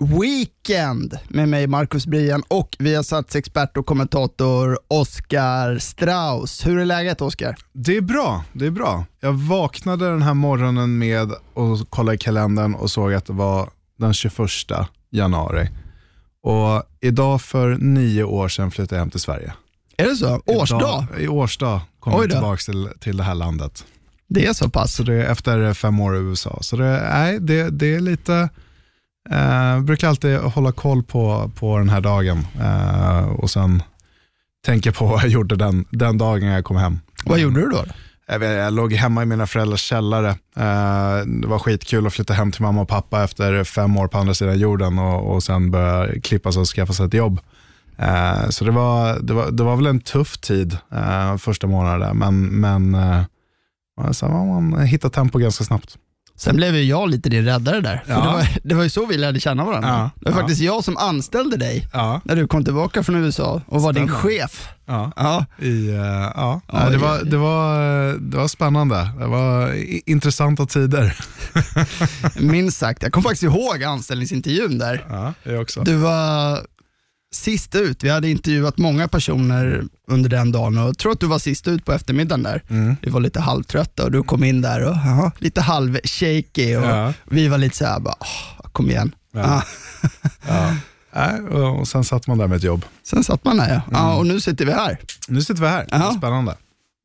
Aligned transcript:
Weekend 0.00 1.18
med 1.28 1.48
mig 1.48 1.66
Marcus 1.66 2.06
Brian 2.06 2.42
och 2.48 2.76
Viasats 2.78 3.36
expert 3.36 3.76
och 3.76 3.86
kommentator 3.86 4.78
Oskar 4.88 5.78
Strauss. 5.78 6.66
Hur 6.66 6.78
är 6.78 6.84
läget 6.84 7.20
Oskar? 7.20 7.56
Det 7.72 7.96
är 7.96 8.00
bra, 8.00 8.44
det 8.52 8.66
är 8.66 8.70
bra. 8.70 9.04
Jag 9.20 9.32
vaknade 9.32 10.10
den 10.10 10.22
här 10.22 10.34
morgonen 10.34 10.98
med 10.98 11.32
att 11.32 11.86
kolla 11.90 12.14
i 12.14 12.18
kalendern 12.18 12.74
och 12.74 12.90
såg 12.90 13.14
att 13.14 13.26
det 13.26 13.32
var 13.32 13.70
den 13.98 14.14
21 14.14 14.38
januari. 15.10 15.68
Och 16.42 16.82
idag 17.00 17.42
för 17.42 17.76
nio 17.76 18.24
år 18.24 18.48
sedan 18.48 18.70
flyttade 18.70 18.96
jag 18.96 19.00
hem 19.00 19.10
till 19.10 19.20
Sverige. 19.20 19.52
Är 19.96 20.04
det 20.04 20.16
så? 20.16 20.42
Årsdag? 20.46 21.06
Idag, 21.10 21.22
I 21.22 21.28
årsdag 21.28 21.80
kom 22.00 22.12
jag 22.12 22.30
tillbaka 22.30 22.60
till, 22.60 22.88
till 23.00 23.16
det 23.16 23.22
här 23.22 23.34
landet. 23.34 23.84
Det 24.28 24.46
är 24.46 24.52
så 24.52 24.70
pass? 24.70 24.94
Så 24.94 25.02
det 25.02 25.14
är 25.14 25.32
efter 25.32 25.74
fem 25.74 26.00
år 26.00 26.16
i 26.16 26.20
USA. 26.20 26.58
Så 26.60 26.76
det, 26.76 27.08
nej, 27.12 27.40
det, 27.40 27.70
det 27.70 27.94
är 27.94 28.00
lite, 28.00 28.48
eh, 29.30 29.80
brukar 29.80 30.08
alltid 30.08 30.36
hålla 30.38 30.72
koll 30.72 31.02
på, 31.02 31.50
på 31.54 31.78
den 31.78 31.88
här 31.88 32.00
dagen 32.00 32.46
eh, 32.60 33.28
och 33.28 33.50
sen 33.50 33.82
tänka 34.64 34.92
på 34.92 35.06
vad 35.06 35.22
jag 35.22 35.28
gjorde 35.28 35.56
den, 35.56 35.84
den 35.90 36.18
dagen 36.18 36.48
jag 36.48 36.64
kom 36.64 36.76
hem. 36.76 37.00
Vad 37.24 37.38
gjorde 37.38 37.60
du 37.60 37.66
då? 37.66 37.84
Jag, 38.26 38.38
vet, 38.38 38.58
jag 38.58 38.72
låg 38.72 38.92
hemma 38.92 39.22
i 39.22 39.26
mina 39.26 39.46
föräldrars 39.46 39.80
källare. 39.80 40.28
Eh, 40.56 41.26
det 41.26 41.46
var 41.46 41.58
skitkul 41.58 42.06
att 42.06 42.12
flytta 42.12 42.34
hem 42.34 42.52
till 42.52 42.62
mamma 42.62 42.82
och 42.82 42.88
pappa 42.88 43.24
efter 43.24 43.64
fem 43.64 43.96
år 43.96 44.08
på 44.08 44.18
andra 44.18 44.34
sidan 44.34 44.58
jorden 44.58 44.98
och, 44.98 45.34
och 45.34 45.42
sen 45.42 45.70
börja 45.70 46.20
klippa 46.20 46.52
sig 46.52 46.60
och 46.60 46.68
skaffa 46.68 46.92
sig 46.92 47.06
ett 47.06 47.14
jobb. 47.14 47.40
Eh, 47.98 48.48
så 48.48 48.64
det 48.64 48.70
var, 48.70 49.18
det, 49.20 49.32
var, 49.32 49.50
det 49.50 49.62
var 49.62 49.76
väl 49.76 49.86
en 49.86 50.00
tuff 50.00 50.38
tid 50.38 50.78
eh, 50.92 51.36
första 51.36 51.66
månaden 51.66 52.18
men, 52.18 52.46
men 52.60 52.94
eh, 52.94 53.22
sen 54.12 54.30
har 54.30 54.60
man 54.60 54.86
hittat 54.86 55.12
tempo 55.12 55.38
ganska 55.38 55.64
snabbt. 55.64 55.98
Sen 56.40 56.56
blev 56.56 56.76
ju 56.76 56.82
jag 56.84 57.10
lite 57.10 57.28
din 57.28 57.44
räddare 57.44 57.80
där. 57.80 58.02
För 58.06 58.12
Ja. 58.12 58.20
det, 58.20 58.26
var, 58.26 58.46
det 58.62 58.74
var 58.74 58.82
ju 58.82 58.88
så 58.90 59.06
vi 59.06 59.16
lärde 59.16 59.40
känna 59.40 59.64
varandra. 59.64 59.88
Ja, 59.88 60.10
Det 60.20 60.30
var 60.30 60.36
ja. 60.36 60.40
faktiskt 60.42 60.60
jag 60.60 60.84
som 60.84 60.96
anställde 60.96 61.56
dig 61.56 61.88
när 62.24 62.36
du 62.36 62.46
kom 62.46 62.64
tillbaka 62.64 63.02
från 63.02 63.16
USA 63.16 63.62
och 63.66 63.82
var 63.82 63.92
din 63.92 64.08
Stämmer. 64.08 64.20
chef. 64.20 64.68
ja. 64.86 65.44
I, 65.58 65.88
eh, 65.90 65.96
ja. 66.36 66.60
Det, 66.90 66.96
var, 66.96 67.24
det, 67.24 67.36
var, 67.36 67.78
det 68.30 68.36
var 68.36 68.48
spännande. 68.48 69.08
Det 69.18 69.26
var 69.26 69.74
intressanta 70.10 70.66
tider. 70.66 71.16
Minst 72.40 72.78
sagt. 72.78 73.02
Jag 73.02 73.12
kommer 73.12 73.22
faktiskt 73.22 73.42
ihåg 73.42 73.84
anställningsintervjun 73.84 74.78
där. 74.78 75.04
Ja, 75.10 75.34
jag 75.42 75.62
också. 75.62 75.80
Du 75.82 75.94
var 75.94 76.58
sist 77.34 77.74
ut. 77.74 78.04
Vi 78.04 78.08
hade 78.08 78.28
intervjuat 78.30 78.78
många 78.78 79.08
personer 79.08 79.84
under 80.08 80.30
den 80.30 80.52
dagen 80.52 80.78
och 80.78 80.88
jag 80.88 80.98
tror 80.98 81.12
att 81.12 81.20
du 81.20 81.26
var 81.26 81.38
sist 81.38 81.68
ut 81.68 81.84
på 81.84 81.92
eftermiddagen 81.92 82.42
där. 82.42 82.62
Mm. 82.68 82.96
Vi 83.02 83.10
var 83.10 83.20
lite 83.20 83.40
halvtrötta 83.40 84.04
och 84.04 84.12
du 84.12 84.22
kom 84.22 84.44
in 84.44 84.60
där 84.62 84.84
och 84.84 84.92
aha, 84.92 85.30
lite 85.38 85.60
halv-shaky 85.60 86.76
och 86.76 86.84
Ja. 86.84 87.12
vi 87.24 87.48
var 87.48 87.58
lite 87.58 87.76
såhär, 87.76 88.00
bara, 88.00 88.14
"Åh, 88.20 88.68
kom 88.72 88.90
igen. 88.90 89.14
Ja. 89.32 89.62
Ja. 90.46 91.38
Och, 91.70 91.88
sen 91.88 92.04
satt 92.04 92.26
man 92.26 92.38
där 92.38 92.46
med 92.46 92.56
ett 92.56 92.62
jobb. 92.62 92.84
Sen 93.02 93.24
satt 93.24 93.44
man 93.44 93.56
där 93.56 93.68
ja. 93.74 93.80
ja. 93.92 94.16
Och 94.16 94.26
nu 94.26 94.40
sitter 94.40 94.64
vi 94.66 94.72
här. 94.72 94.98
Nu 95.28 95.42
sitter 95.42 95.60
vi 95.62 95.68
här. 95.68 95.86
Det 95.90 95.94
är 95.96 96.00
Ja. 96.00 96.14
Spännande. 96.18 96.56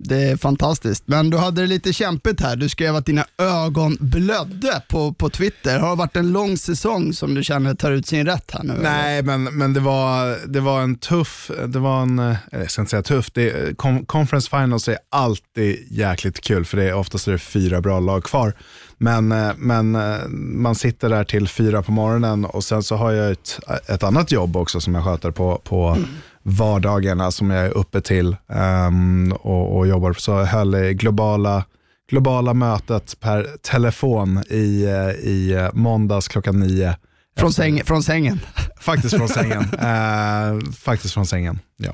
Det 0.03 0.23
är 0.23 0.37
fantastiskt. 0.37 1.03
Men 1.07 1.29
du 1.29 1.37
hade 1.37 1.61
det 1.61 1.67
lite 1.67 1.93
kämpigt 1.93 2.41
här. 2.41 2.55
Du 2.55 2.69
skrev 2.69 2.95
att 2.95 3.05
dina 3.05 3.25
ögon 3.37 3.97
blödde 3.99 4.81
på, 4.89 5.13
på 5.13 5.29
Twitter. 5.29 5.79
Har 5.79 5.89
det 5.89 5.95
varit 5.95 6.15
en 6.15 6.31
lång 6.31 6.57
säsong 6.57 7.13
som 7.13 7.33
du 7.35 7.43
känner 7.43 7.75
tar 7.75 7.91
ut 7.91 8.07
sin 8.07 8.25
rätt 8.25 8.51
här 8.51 8.63
nu? 8.63 8.73
Nej, 8.81 9.21
men, 9.21 9.43
men 9.43 9.73
det, 9.73 9.79
var, 9.79 10.37
det 10.47 10.59
var 10.59 10.81
en 10.81 10.95
tuff, 10.95 11.51
det 11.67 11.79
var 11.79 12.01
en, 12.01 12.19
eh, 12.19 12.35
jag 12.51 12.71
ska 12.71 12.81
inte 12.81 12.89
säga 12.89 13.03
tuff, 13.03 13.31
det, 13.33 13.77
con- 13.77 14.05
conference 14.05 14.49
finals 14.49 14.87
är 14.87 14.97
alltid 15.11 15.87
jäkligt 15.91 16.41
kul 16.41 16.65
för 16.65 16.77
det 16.77 16.83
är 16.83 16.93
oftast 16.93 17.27
är 17.27 17.31
det 17.31 17.37
fyra 17.37 17.81
bra 17.81 17.99
lag 17.99 18.23
kvar. 18.23 18.53
Men, 18.97 19.31
eh, 19.31 19.51
men 19.57 19.95
eh, 19.95 20.27
man 20.29 20.75
sitter 20.75 21.09
där 21.09 21.23
till 21.23 21.47
fyra 21.47 21.83
på 21.83 21.91
morgonen 21.91 22.45
och 22.45 22.63
sen 22.63 22.83
så 22.83 22.95
har 22.95 23.11
jag 23.11 23.31
ett, 23.31 23.59
ett 23.87 24.03
annat 24.03 24.31
jobb 24.31 24.57
också 24.57 24.81
som 24.81 24.95
jag 24.95 25.03
sköter 25.03 25.31
på, 25.31 25.61
på 25.63 25.97
vardagarna 26.45 27.31
som 27.31 27.49
jag 27.49 27.65
är 27.65 27.77
uppe 27.77 28.01
till 28.01 28.35
ehm, 28.49 29.33
och, 29.39 29.77
och 29.77 29.87
jobbar. 29.87 30.13
Så 30.13 30.31
jag 30.31 30.45
höll 30.45 30.75
globala 30.91 31.65
globala 32.09 32.53
mötet 32.53 33.19
per 33.19 33.47
telefon 33.61 34.43
i, 34.49 34.83
eh, 34.83 35.29
i 35.29 35.53
eh, 35.53 35.69
måndags 35.73 36.27
klockan 36.27 36.59
nio. 36.59 36.97
Från, 37.37 37.53
säng, 37.53 37.83
från 37.85 38.03
sängen? 38.03 38.39
Faktiskt 38.79 39.17
från 39.17 39.29
sängen. 39.29 39.63
eh, 39.79 40.71
faktiskt 40.71 41.13
från 41.13 41.25
sängen, 41.25 41.59
ja. 41.77 41.93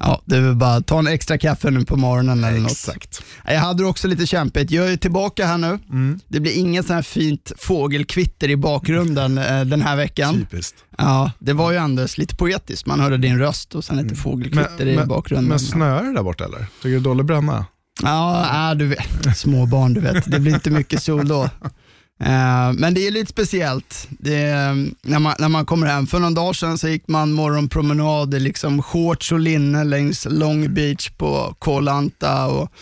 Ja, 0.00 0.22
det 0.24 0.36
är 0.36 0.40
väl 0.40 0.56
bara 0.56 0.80
ta 0.80 0.98
en 0.98 1.06
extra 1.06 1.38
kaffe 1.38 1.70
nu 1.70 1.84
på 1.84 1.96
morgonen 1.96 2.44
eller 2.44 2.58
något. 2.58 2.70
Exakt. 2.70 3.22
Jag 3.44 3.60
hade 3.60 3.84
också 3.84 4.08
lite 4.08 4.26
kämpigt. 4.26 4.70
Jag 4.70 4.92
är 4.92 4.96
tillbaka 4.96 5.46
här 5.46 5.58
nu. 5.58 5.78
Mm. 5.90 6.20
Det 6.28 6.40
blir 6.40 6.58
inget 6.58 6.86
sånt 6.86 6.94
här 6.94 7.02
fint 7.02 7.52
fågelkvitter 7.58 8.50
i 8.50 8.56
bakgrunden 8.56 9.38
eh, 9.38 9.64
den 9.64 9.82
här 9.82 9.96
veckan. 9.96 10.34
Typiskt. 10.34 10.76
Ja, 10.98 11.32
det 11.38 11.52
var 11.52 11.72
ju 11.72 11.78
Anders 11.78 12.18
lite 12.18 12.36
poetiskt. 12.36 12.86
Man 12.86 13.00
hörde 13.00 13.16
din 13.16 13.38
röst 13.38 13.74
och 13.74 13.84
sen 13.84 13.96
lite 13.96 14.14
fågelkvitter 14.14 14.86
i 14.86 15.04
bakgrunden. 15.06 15.48
men 15.48 15.60
snöar 15.60 16.04
det 16.04 16.14
där 16.14 16.22
borta 16.22 16.44
eller? 16.44 16.58
Tycker 16.58 16.68
du 16.82 16.90
det 16.90 16.96
är 16.96 17.00
dålig 17.00 17.26
bränna? 17.26 17.66
Ja, 18.02 18.70
äh, 18.70 18.76
du 18.76 18.86
vet. 18.86 19.36
Småbarn, 19.36 19.94
du 19.94 20.00
vet. 20.00 20.30
Det 20.30 20.40
blir 20.40 20.54
inte 20.54 20.70
mycket 20.70 21.02
sol 21.02 21.28
då. 21.28 21.50
Eh, 22.20 22.72
men 22.72 22.94
det 22.94 23.06
är 23.06 23.10
lite 23.10 23.30
speciellt. 23.30 24.08
Är, 24.24 24.74
när, 25.08 25.18
man, 25.18 25.34
när 25.38 25.48
man 25.48 25.66
kommer 25.66 25.86
hem. 25.86 26.06
För 26.06 26.18
någon 26.18 26.34
dag 26.34 26.56
sedan 26.56 26.78
så 26.78 26.88
gick 26.88 27.08
man 27.08 27.32
morgonpromenad 27.32 28.34
i 28.34 28.40
liksom 28.40 28.82
shorts 28.82 29.32
och 29.32 29.40
linne 29.40 29.84
längs 29.84 30.26
Long 30.30 30.74
Beach 30.74 31.10
på 31.10 31.54
Koh 31.58 31.82
Lanta 31.82 32.46
och 32.46 32.72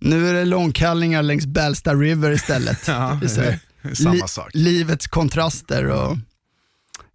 nu 0.00 0.28
är 0.28 0.34
det 0.34 0.44
långkallingar 0.44 1.22
längs 1.22 1.46
Ballsta 1.46 1.94
River 1.94 2.30
istället. 2.30 2.78
Ja, 2.88 3.18
Det 3.22 3.28
samma 3.94 4.12
li- 4.14 4.22
sak. 4.26 4.50
Livets 4.54 5.06
kontraster. 5.06 5.84
Och, 5.86 6.10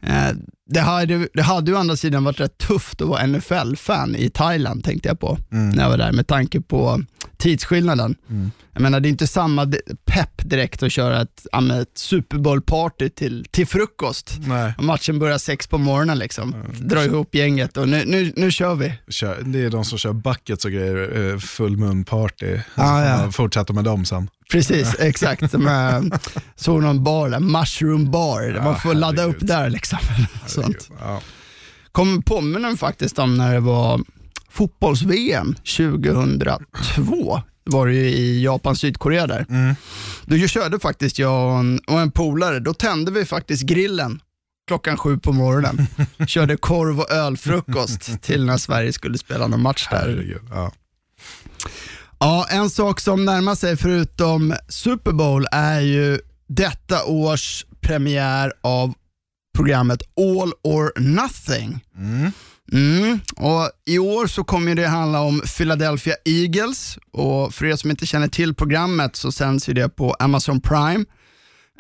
eh, 0.04 0.32
det, 0.70 0.80
hade, 0.80 1.28
det 1.34 1.42
hade 1.42 1.72
ju 1.72 1.78
å 1.78 1.80
andra 1.80 1.96
sidan 1.96 2.24
varit 2.24 2.40
rätt 2.40 2.58
tufft 2.58 3.02
att 3.02 3.08
vara 3.08 3.28
NFL-fan 3.28 4.16
i 4.16 4.30
Thailand 4.30 4.84
tänkte 4.84 5.08
jag 5.10 5.20
på 5.20 5.38
Mm. 5.52 5.70
när 5.70 5.84
jag 5.84 5.90
var 5.90 5.98
där 5.98 6.12
med 6.12 6.28
tanke 6.28 6.62
på 6.62 7.02
tidsskillnaden. 7.38 8.16
Jag 8.74 8.82
menar 8.82 9.00
det 9.00 9.08
är 9.08 9.10
inte 9.10 9.28
samma 9.28 9.74
pepp 10.06 10.50
direkt 10.50 10.84
att 10.84 10.92
köra 10.92 11.22
ett, 11.22 11.48
ett 11.82 11.98
Super 11.98 12.38
Bowl-party 12.38 13.10
till, 13.10 13.46
till 13.52 13.68
frukost. 13.68 14.38
Nej, 14.48 14.74
Och 14.78 14.84
matchen 14.84 15.20
börjar 15.20 15.38
sex 15.38 15.68
på 15.68 15.78
morgonen 15.78 16.20
liksom. 16.20 16.56
Dra 16.80 17.04
ihop 17.04 17.36
gänget 17.36 17.78
och 17.78 17.90
nu, 17.90 18.04
nu, 18.06 18.34
nu 18.36 18.52
kör 18.52 18.76
vi. 18.76 18.94
kör, 19.10 19.38
det 19.42 19.60
är 19.66 19.70
de 19.70 19.86
som 19.86 19.98
kör 19.98 20.14
buckets 20.14 20.66
och 20.66 20.72
grejer, 20.72 21.32
eh, 21.34 21.38
full 21.40 21.78
mun-party. 21.78 22.60
Ah, 22.76 23.04
ja. 23.04 23.18
man 23.18 23.34
fortsätta 23.34 23.74
med 23.74 23.84
dem 23.84 24.06
sen. 24.06 24.30
Precis, 24.52 24.96
exakt. 25.00 25.52
Som 25.52 25.66
jag 25.66 26.20
såg 26.56 26.82
någon 26.84 27.04
bar 27.04 27.30
där, 27.30 27.40
mushroom 27.40 28.12
bar, 28.12 28.54
man 28.64 28.66
Ja, 28.66 28.76
får 28.76 28.94
ladda 28.94 29.24
upp 29.24 29.38
där 29.40 29.70
liksom. 29.70 30.00
Sånt. 30.48 30.90
Ja. 31.00 31.22
Kommer 31.92 32.22
påminna 32.22 32.68
mig 32.68 32.78
faktiskt 32.78 33.20
om 33.20 33.38
när 33.38 33.54
det 33.54 33.60
var 33.60 34.02
fotbolls-VM 34.58 35.56
2002. 35.56 37.42
var 37.64 37.88
det 37.88 37.94
ju 37.94 38.10
i 38.10 38.44
Japan, 38.44 38.76
Sydkorea 38.76 39.28
där. 39.28 39.46
Mm. 39.50 39.76
Då 40.26 40.38
körde 40.38 40.80
faktiskt 40.80 41.20
jag 41.20 41.52
och 41.52 41.60
en, 41.60 41.80
och 41.88 42.00
en 42.00 42.12
polare, 42.12 42.60
då 42.60 42.74
tände 42.74 43.12
vi 43.12 43.26
faktiskt 43.26 43.64
grillen 43.64 44.20
klockan 44.68 44.98
sju 44.98 45.18
på 45.18 45.34
morgonen. 45.34 45.88
Körde 46.28 46.58
korv 46.58 47.00
och 47.00 47.12
ölfrukost 47.12 48.22
till 48.22 48.46
när 48.46 48.58
Sverige 48.58 48.94
skulle 48.94 49.18
spela 49.18 49.48
någon 49.48 49.62
match 49.62 49.88
där. 49.92 49.98
Herregud. 49.98 50.42
Ja. 50.50 50.72
Ja, 52.20 52.48
en 52.50 52.70
sak 52.70 53.00
som 53.00 53.26
närmar 53.26 53.56
sig 53.56 53.78
förutom 53.78 54.56
Super 54.68 55.12
Bowl 55.12 55.46
är 55.52 55.80
ju 55.80 56.20
detta 56.48 57.06
års 57.06 57.66
premiär 57.82 58.54
av 58.62 58.94
programmet 59.56 60.02
All 60.02 60.54
or 60.64 61.00
Nothing. 61.00 61.80
Mm. 61.98 62.32
Mm. 62.72 63.20
Och 63.36 63.70
I 63.86 64.00
år 64.00 64.28
så 64.28 64.44
kommer 64.44 64.76
det 64.76 64.88
handla 64.88 65.22
om 65.22 65.42
Philadelphia 65.58 66.16
Eagles 66.26 66.98
och 67.12 67.54
för 67.54 67.66
er 67.66 67.76
som 67.76 67.90
inte 67.92 68.06
känner 68.06 68.28
till 68.28 68.56
programmet 68.56 69.16
så 69.16 69.32
sänds 69.32 69.66
det 69.66 69.90
på 69.90 70.14
Amazon 70.14 70.62
Prime. 70.62 71.06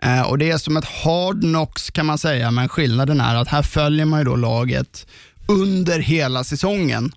Eh, 0.01 0.21
och 0.21 0.37
Det 0.37 0.51
är 0.51 0.57
som 0.57 0.77
ett 0.77 0.85
hard 0.85 1.41
knocks 1.41 1.89
kan 1.89 2.05
man 2.05 2.17
säga, 2.17 2.51
men 2.51 2.69
skillnaden 2.69 3.21
är 3.21 3.35
att 3.35 3.47
här 3.47 3.63
följer 3.63 4.05
man 4.05 4.25
då 4.25 4.35
laget 4.35 5.07
under 5.47 5.99
hela 5.99 6.43
säsongen. 6.43 7.11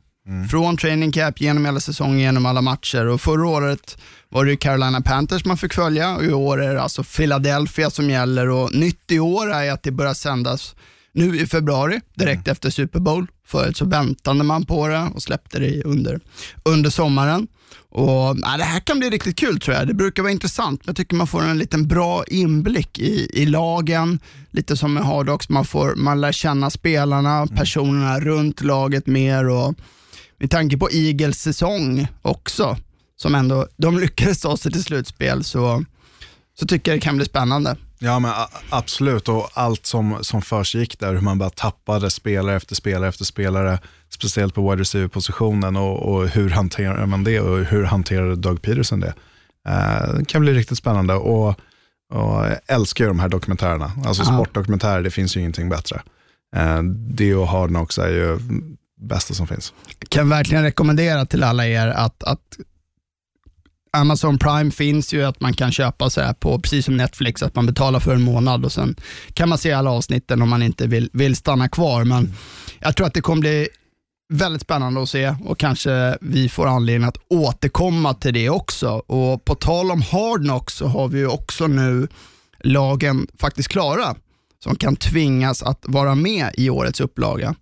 Från 0.51 0.77
training 0.77 1.13
camp 1.13 1.41
genom 1.41 1.65
hela 1.65 1.81
säsongen, 1.81 2.19
genom 2.19 2.47
alla 2.47 2.63
matcher. 2.63 3.07
Och 3.07 3.21
Förra 3.21 3.49
året 3.49 3.99
var 4.29 4.45
det 4.45 4.57
Carolina 4.57 5.01
Panthers 5.01 5.45
man 5.45 5.57
fick 5.57 5.75
följa 5.75 6.17
och 6.17 6.25
i 6.25 6.33
år 6.33 6.63
är 6.63 6.75
det 6.75 6.83
alltså 6.83 7.05
Philadelphia 7.05 7.91
som 7.91 8.11
gäller. 8.11 8.49
Och 8.49 8.75
Nytt 8.75 9.13
i 9.13 9.19
år 9.19 9.53
är 9.53 9.73
att 9.73 9.83
det 9.83 9.91
börjar 9.91 10.15
sändas 10.15 10.75
nu 11.13 11.41
i 11.41 11.47
februari, 11.47 12.01
direkt 12.15 12.47
Mm. 12.47 12.53
efter 12.53 12.71
Super 12.71 13.01
Bowl. 13.01 13.27
Förut 13.47 13.77
så 13.77 13.85
väntade 13.85 14.43
man 14.45 14.67
på 14.67 14.89
det 14.89 15.11
och 15.15 15.23
släppte 15.23 15.59
det 15.59 15.83
under, 15.85 16.21
under 16.65 16.91
sommaren. 16.91 17.47
Och, 17.93 18.37
ja, 18.43 18.57
det 18.59 18.65
här 18.65 18.81
kan 18.81 18.99
bli 18.99 19.11
riktigt 19.11 19.37
kul 19.39 19.61
tror 19.61 19.77
jag. 19.77 19.87
Det 19.87 19.95
brukar 19.95 20.23
vara 20.23 20.33
intressant, 20.33 20.81
men 20.81 20.91
jag 20.91 20.97
tycker 20.97 21.17
man 21.17 21.27
får 21.27 21.43
en 21.43 21.59
liten 21.59 21.89
bra 21.89 22.25
inblick 22.25 22.99
i, 22.99 23.31
i 23.43 23.47
lagen. 23.47 24.19
Lite 24.51 24.77
som 24.77 24.95
med 24.95 25.05
Hardox, 25.05 25.49
man, 25.49 25.65
får, 25.65 25.95
man 25.95 26.21
lär 26.21 26.33
känna 26.33 26.71
spelarna, 26.71 27.37
Mm. 27.37 27.49
personerna 27.57 28.21
runt 28.21 28.61
laget 28.63 29.07
mer. 29.07 29.49
Och, 29.49 29.75
med 30.39 30.51
tanke 30.51 30.77
på 30.79 30.91
Eagles 30.93 31.39
säsong 31.43 32.07
också, 32.23 32.77
som 33.17 33.35
ändå, 33.35 33.67
de 33.77 33.99
lyckades 33.99 34.41
ta 34.41 34.57
sig 34.57 34.73
till 34.73 34.85
slutspel, 34.85 35.45
så, 35.45 35.85
så 36.61 36.67
tycker 36.67 36.91
jag 36.91 37.01
det 37.01 37.05
kan 37.05 37.17
bli 37.17 37.27
spännande. 37.27 37.77
Ja 38.03 38.19
men 38.19 38.33
absolut 38.71 39.29
och 39.29 39.51
allt 39.55 39.87
som, 39.87 40.19
som 40.21 40.43
försiggick 40.43 40.99
där, 40.99 41.13
hur 41.13 41.21
man 41.21 41.39
bara 41.39 41.51
tappade 41.51 42.11
spelare 42.11 42.57
efter 42.57 42.75
spelare 42.75 43.09
efter 43.09 43.25
spelare, 43.25 43.79
speciellt 44.09 44.55
på 44.55 44.71
wide 44.71 44.81
receiver-positionen 44.81 45.77
och, 45.77 46.15
och 46.15 46.29
hur 46.29 46.51
hanterar 46.51 47.07
man 47.07 47.25
det 47.25 47.41
och 47.41 47.65
hur 47.65 47.85
hanterade 47.85 48.37
Doug 48.37 48.63
Peterson 48.63 49.01
det? 49.01 49.15
Eh, 49.69 50.15
det 50.15 50.25
kan 50.25 50.41
bli 50.41 50.55
riktigt 50.55 50.79
spännande 50.79 51.15
och, 51.15 51.49
och 52.13 52.47
jag 52.47 52.59
älskar 52.67 53.05
ju 53.05 53.09
de 53.09 53.21
här 53.21 53.29
dokumentärerna. 53.29 53.93
Alltså 54.05 54.25
sportdokumentärer, 54.25 55.03
det 55.03 55.11
finns 55.11 55.37
ju 55.37 55.41
ingenting 55.41 55.69
bättre. 55.69 56.03
Eh, 56.57 56.83
det 57.17 57.35
och 57.35 57.49
Hard 57.49 57.69
Knocks 57.69 57.99
är 57.99 58.09
ju 58.09 58.39
bästa 59.01 59.35
som 59.35 59.47
finns. 59.47 59.73
kan 60.09 60.29
verkligen 60.29 60.63
rekommendera 60.63 61.27
till 61.27 61.45
alla 61.45 61.67
er 61.67 61.89
att, 61.89 62.23
att 62.23 62.59
Amazon 63.93 64.39
Prime 64.39 64.71
finns 64.71 65.13
ju 65.13 65.25
att 65.25 65.41
man 65.41 65.53
kan 65.53 65.73
köpa 65.73 66.11
så 66.11 66.21
här 66.21 66.33
på, 66.33 66.61
precis 66.61 66.85
som 66.85 66.97
Netflix, 66.97 67.43
att 67.43 67.55
man 67.55 67.67
betalar 67.67 68.01
för 68.01 68.15
en 68.15 68.23
månad 68.23 68.65
och 68.65 68.73
sen 68.73 68.97
kan 69.35 69.49
man 69.49 69.59
se 69.59 69.73
alla 69.73 69.91
avsnitten 69.91 70.43
om 70.43 70.49
man 70.49 70.63
inte 70.63 70.87
vill, 70.87 71.11
vill 71.13 71.37
stanna 71.37 71.69
kvar. 71.69 72.05
Men 72.05 72.35
jag 72.79 72.97
tror 72.97 73.07
att 73.07 73.15
det 73.15 73.21
kommer 73.21 73.41
bli 73.41 73.69
väldigt 74.33 74.63
spännande 74.63 75.03
att 75.03 75.09
se 75.09 75.35
och 75.45 75.59
kanske 75.59 76.19
vi 76.21 76.49
får 76.49 76.67
anledning 76.67 77.09
att 77.09 77.19
återkomma 77.29 78.15
till 78.15 78.35
det 78.35 78.51
också. 78.51 78.89
Och 78.91 79.45
på 79.45 79.55
tal 79.55 79.91
om 79.91 80.03
Hard 80.03 80.41
Knocks 80.41 80.75
så 80.75 80.87
har 80.87 81.09
vi 81.09 81.19
ju 81.19 81.27
också 81.27 81.67
nu 81.67 82.09
lagen 82.65 83.27
faktiskt 83.39 83.69
klara 83.69 84.17
som 84.65 84.77
kan 84.77 84.97
tvingas 84.97 85.63
att 85.63 85.85
vara 85.87 86.15
med 86.15 86.51
i 86.55 86.71
årets 86.71 87.01
upplaga. 87.01 87.55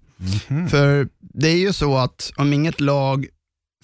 För 0.71 1.09
det 1.21 1.49
är 1.49 1.57
ju 1.57 1.73
så 1.73 1.97
att 1.97 2.33
om 2.37 2.53
inget 2.53 2.81
lag 2.81 3.27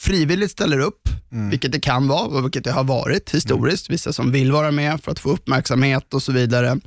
frivilligt 0.00 0.50
ställer 0.50 0.78
upp, 0.80 1.08
vilket 1.50 1.72
det 1.72 1.80
kan 1.80 2.08
vara 2.08 2.26
och 2.26 2.44
vilket 2.44 2.64
det 2.64 2.72
har 2.72 2.84
varit 2.84 3.30
historiskt, 3.30 3.90
vissa 3.90 4.12
som 4.12 4.32
vill 4.32 4.52
vara 4.52 4.70
med 4.70 5.00
för 5.00 5.12
att 5.12 5.18
få 5.18 5.30
uppmärksamhet 5.30 6.14
och 6.14 6.22
så 6.22 6.32
vidare, 6.32 6.80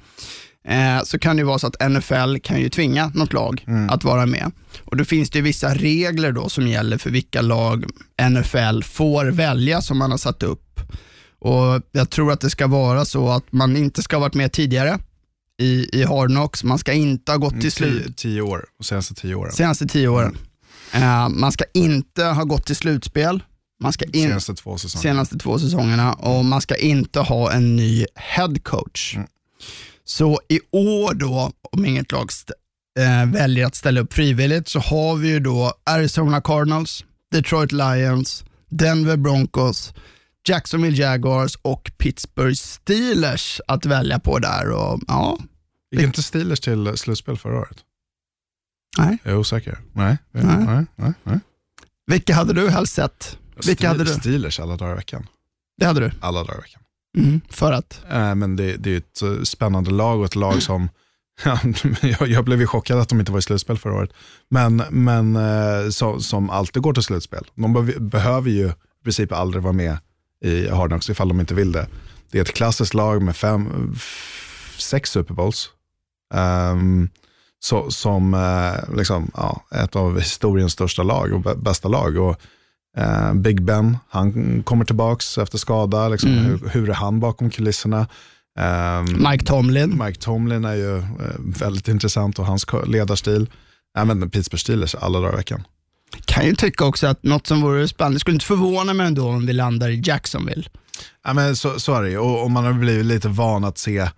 eh, 0.68 1.04
så 1.04 1.20
kan 1.20 1.36
det 1.36 1.40
ju 1.40 1.46
vara 1.46 1.60
så 1.60 1.68
att 1.68 1.92
NFL 1.92 2.38
kan 2.44 2.62
ju 2.62 2.70
tvinga 2.70 3.12
något 3.16 3.34
lag 3.34 3.66
att 3.90 4.04
vara 4.04 4.26
med. 4.26 4.52
Och 4.84 4.98
då 4.98 5.06
finns 5.06 5.30
det 5.30 5.38
ju 5.40 5.44
vissa 5.44 5.74
regler 5.74 6.32
då 6.32 6.50
som 6.50 6.68
gäller 6.68 6.98
för 6.98 7.10
vilka 7.10 7.42
lag 7.42 7.86
NFL 8.30 8.84
får 8.84 9.26
välja 9.26 9.82
som 9.82 9.98
man 9.98 10.12
har 10.12 10.18
satt 10.18 10.44
upp. 10.44 10.80
Och 11.40 11.82
Jag 11.92 12.10
tror 12.10 12.32
att 12.32 12.42
det 12.42 12.50
ska 12.50 12.68
vara 12.68 13.06
så 13.06 13.30
att 13.30 13.52
man 13.52 13.78
inte 13.78 14.04
ska 14.04 14.16
ha 14.16 14.22
varit 14.22 14.34
med 14.34 14.52
tidigare 14.52 15.00
i, 15.62 16.00
i 16.00 16.04
Hard 16.04 16.30
Knocks, 16.30 16.64
man 16.64 16.80
ska 16.80 16.94
inte 16.94 17.32
ha 17.32 17.38
gått 17.38 17.62
till 17.62 17.72
slut 17.72 18.04
Tio, 18.04 18.14
tio 18.14 18.42
år, 18.42 18.66
senaste 18.84 19.14
tio 19.14 19.36
åren. 19.36 19.52
senaste 19.52 19.88
tio 19.88 20.08
åren. 20.08 20.38
Eh, 20.94 21.30
man 21.30 21.52
ska 21.52 21.64
inte 21.74 22.24
ha 22.24 22.44
gått 22.44 22.66
till 22.66 22.76
slutspel, 22.76 23.44
man 23.82 23.94
ska 23.94 24.06
in, 24.06 24.12
Senaste 24.14 24.56
två 24.56 24.78
säsonger. 24.78 25.02
senaste 25.02 25.38
två 25.38 25.60
säsongerna 25.60 26.14
och 26.14 26.46
man 26.46 26.62
ska 26.62 26.76
inte 26.76 27.20
ha 27.20 27.52
en 27.52 27.76
ny 27.76 28.06
head 28.16 28.56
coach. 28.64 29.18
Så 30.04 30.40
i 30.50 30.60
år 30.72 31.14
då, 31.14 31.52
om 31.72 31.86
inget 31.86 32.12
lag 32.12 32.30
eh, 33.00 33.26
väljer 33.26 33.66
att 33.66 33.76
ställa 33.76 34.02
upp 34.02 34.14
frivilligt, 34.14 34.68
så 34.68 34.80
har 34.80 35.16
vi 35.16 35.28
ju 35.28 35.40
då 35.40 35.74
Arizona 35.84 36.42
Cardinals, 36.42 37.06
Detroit 37.32 37.72
Lions, 37.72 38.44
Denver 38.70 39.18
Broncos, 39.18 39.94
Jacksonville 40.48 40.98
Jaguars 40.98 41.56
och 41.62 41.92
Pittsburgh 41.98 42.56
Steelers 42.56 43.62
att 43.68 43.86
välja 43.86 44.20
på 44.20 44.40
där. 44.40 44.72
Och, 44.72 45.00
ja, 45.08 45.38
Gick 45.92 46.02
inte 46.02 46.24
Steelers 46.24 46.60
till 46.60 46.98
slutspel 46.98 47.38
förra 47.38 47.60
året? 47.60 47.78
Nej. 48.98 49.18
Jag 49.24 49.34
är 49.34 49.38
osäker. 49.38 49.80
Nej. 49.94 50.18
Nej. 50.32 50.66
nej, 50.66 50.86
nej, 50.96 51.14
nej. 51.24 51.40
Vilka 52.08 52.34
hade 52.36 52.54
du 52.54 52.70
helst 52.70 52.94
sett? 52.94 53.38
Vilka 53.66 53.88
hade 53.88 54.04
du? 54.04 54.14
Steelers 54.14 54.60
alla 54.60 54.78
dagar 54.78 54.94
i 54.94 54.96
veckan. 54.96 55.28
Det 55.78 55.86
hade 55.86 56.00
du? 56.00 56.12
Alla 56.22 56.40
dagar 56.44 56.58
i 56.58 56.62
veckan. 56.62 56.82
Mm, 57.18 57.42
för 57.50 57.72
att? 57.72 58.02
Eh, 58.10 58.36
men 58.36 58.56
det, 58.56 58.78
det 58.78 58.94
är 58.94 58.98
ett 58.98 59.22
eh, 59.22 59.44
spännande 59.44 59.92
lag 59.92 60.20
och 60.20 60.26
ett 60.26 60.36
lag 60.36 60.62
som, 60.62 60.90
ja, 61.44 61.60
jag, 62.02 62.28
jag 62.28 62.46
blev 62.46 62.60
ju 62.62 62.68
chockad 62.68 63.00
att 63.00 63.10
de 63.10 63.20
inte 63.20 63.32
var 63.32 63.40
i 63.40 63.42
slutspel 63.42 63.78
förra 63.78 63.94
året, 63.96 64.14
men, 64.50 64.84
men 64.90 65.36
eh, 65.36 65.90
så, 65.90 66.20
som 66.20 66.50
alltid 66.50 66.82
går 66.84 66.94
till 66.94 67.04
slutspel. 67.04 67.48
De 67.56 67.74
be- 67.86 68.00
behöver 68.00 68.50
ju 68.50 68.68
i 68.68 69.04
princip 69.04 69.32
aldrig 69.32 69.64
vara 69.64 69.74
med 69.74 69.98
i 70.46 70.70
Hard 70.70 70.90
Knocks 70.90 71.10
ifall 71.10 71.28
de 71.28 71.40
inte 71.40 71.54
vill 71.54 71.72
det. 71.72 71.88
Det 72.32 72.38
är 72.38 72.42
ett 72.42 72.54
klassiskt 72.54 72.94
lag 72.94 73.22
med 73.22 73.36
fem, 73.36 73.96
sex 74.78 75.10
Super 75.10 75.34
Bowls. 75.34 75.70
Ehm, 76.34 77.10
så, 77.60 77.92
som 77.92 78.34
eh, 78.34 78.96
liksom, 78.98 79.32
ja, 79.34 79.62
ett 79.72 79.96
av 79.96 80.20
historiens 80.20 80.74
största 80.74 81.04
lag 81.04 81.34
och 81.34 81.42
bä- 81.42 81.64
bästa 81.64 81.88
lag. 81.88 82.18
Och, 82.18 82.36
eh, 82.98 83.34
Big 83.34 83.62
Ben, 83.64 83.98
han 84.10 84.64
kommer 84.64 84.86
tillbaks 84.86 85.38
efter 85.38 85.58
skada. 85.58 86.08
Liksom, 86.10 86.30
Mm. 86.32 86.46
hur, 86.46 86.70
hur 86.70 86.90
är 86.90 86.94
han 86.94 87.20
bakom 87.20 87.50
kulisserna? 87.50 88.08
Ehm, 88.60 89.06
Mike 89.32 89.46
Tomlin. 89.46 90.04
Mike 90.06 90.20
Tomlin 90.20 90.66
är 90.66 90.76
ju 90.76 90.98
eh, 90.98 91.04
väldigt 91.38 91.88
intressant 91.88 92.40
och 92.40 92.46
hans 92.46 92.66
ledarstil. 92.88 93.50
Även 93.98 94.30
Pittsburgh 94.30 94.62
Steelers 94.62 94.96
alla 94.96 95.20
dagar 95.20 95.34
i 95.34 95.36
veckan. 95.36 95.64
Kan 96.26 96.46
ju 96.46 96.56
tycka 96.56 96.86
också 96.86 97.08
att 97.08 97.24
något 97.24 97.48
som 97.48 97.62
vore 97.62 97.88
spännande, 97.88 98.20
skulle 98.20 98.34
inte 98.34 98.46
förvåna 98.46 98.94
mig 98.94 99.08
ändå 99.08 99.30
om 99.30 99.46
vi 99.46 99.54
landar 99.54 99.90
i 99.90 100.02
Jacksonville. 100.06 100.64
Ja, 101.24 101.34
men 101.34 101.56
så, 101.56 101.80
så 101.80 101.94
är 101.96 102.02
det 102.04 102.10
ju. 102.10 102.18
Och, 102.18 102.44
och 102.44 102.52
man 102.52 102.66
har 102.66 102.74
blivit 102.74 103.06
lite 103.06 103.28
van 103.28 103.64
att 103.64 103.78
se 103.78 104.10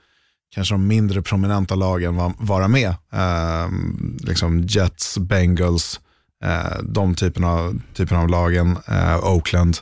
kanske 0.53 0.73
de 0.73 0.87
mindre 0.87 1.21
prominenta 1.21 1.75
lagen 1.75 2.15
va, 2.15 2.33
vara 2.37 2.67
med. 2.67 2.93
Ehm, 3.13 4.17
liksom 4.21 4.61
Jets, 4.61 5.17
Bengals, 5.17 5.99
eh, 6.43 6.81
de 6.83 7.15
typerna 7.15 7.47
av, 7.47 7.81
typerna 7.93 8.21
av 8.21 8.29
lagen. 8.29 8.77
Eh, 8.87 9.25
Oakland, 9.25 9.77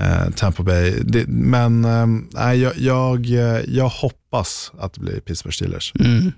eh, 0.00 0.30
Tampa 0.36 0.62
Bay. 0.62 0.90
Det, 0.90 1.26
men 1.28 1.80
nej, 2.34 2.60
jag, 2.60 2.78
jag, 2.78 3.26
eh, 3.26 3.60
jag 3.68 3.88
hoppas 3.88 4.72
att 4.78 4.92
det 4.94 5.00
blir 5.00 5.20
Pittsburgh 5.20 5.54
Steelers. 5.54 5.92
Mm. 6.00 6.32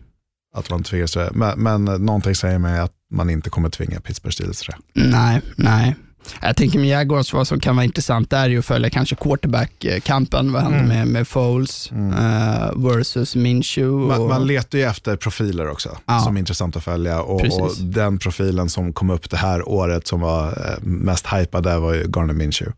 Att 0.54 0.70
man 0.70 0.82
tvingas 0.82 1.12
till 1.12 1.20
det. 1.20 1.30
Men, 1.34 1.62
men 1.62 1.84
någonting 1.84 2.34
säger 2.34 2.58
mig 2.58 2.78
att 2.78 2.92
man 3.10 3.30
inte 3.30 3.50
kommer 3.50 3.68
tvinga 3.68 4.00
Pittsburgh 4.00 4.34
Steelers 4.34 4.58
till 4.58 4.74
det. 4.94 5.08
Nej, 5.08 5.42
nej. 5.56 5.96
Jag 6.42 6.56
tänker 6.56 6.78
med 6.78 6.88
Jaguars, 6.88 7.32
vad 7.32 7.48
som 7.48 7.60
kan 7.60 7.76
vara 7.76 7.84
intressant 7.84 8.30
där 8.30 8.44
är 8.44 8.48
ju 8.48 8.58
att 8.58 8.64
följa 8.64 8.90
kanske 8.90 9.14
quarterback-kampen. 9.16 10.52
Vad 10.52 10.62
händer 10.62 10.82
med, 10.84 11.08
med 11.08 11.28
Foles 11.28 11.90
eh, 11.92 12.72
versus 12.76 13.36
Minshew? 13.36 14.06
Man, 14.08 14.20
och- 14.20 14.28
man 14.28 14.46
letar 14.46 14.78
ju 14.78 14.84
efter 14.84 15.16
profiler 15.16 15.68
också 15.70 15.98
Ja. 16.06 16.20
som 16.20 16.36
är 16.36 16.40
intressant 16.40 16.76
att 16.76 16.84
följa. 16.84 17.20
Och, 17.22 17.40
och 17.60 17.70
den 17.80 18.18
profilen 18.18 18.68
som 18.68 18.92
kom 18.92 19.10
upp 19.10 19.30
det 19.30 19.36
här 19.36 19.68
året 19.68 20.06
som 20.06 20.20
var 20.20 20.46
eh, 20.48 20.82
mest 20.82 21.26
hypad 21.32 21.64
där 21.64 21.78
var 21.78 21.94
ju 21.94 22.02
Garner 22.16 22.34
Minshew. 22.34 22.72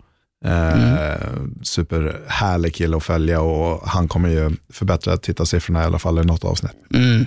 Eh, 0.45 1.29
Superhärlig 1.63 2.75
kille 2.75 2.97
att 2.97 3.03
följa 3.05 3.41
och 3.41 3.89
han 3.89 4.09
kommer 4.09 4.29
ju 4.29 4.57
förbättra 4.73 5.17
tittarsiffrorna 5.17 5.83
i 5.83 5.85
alla 5.85 5.99
fall 5.99 6.19
i 6.19 6.25
något 6.25 6.45
avsnitt. 6.45 6.73
Mm. 6.95 7.27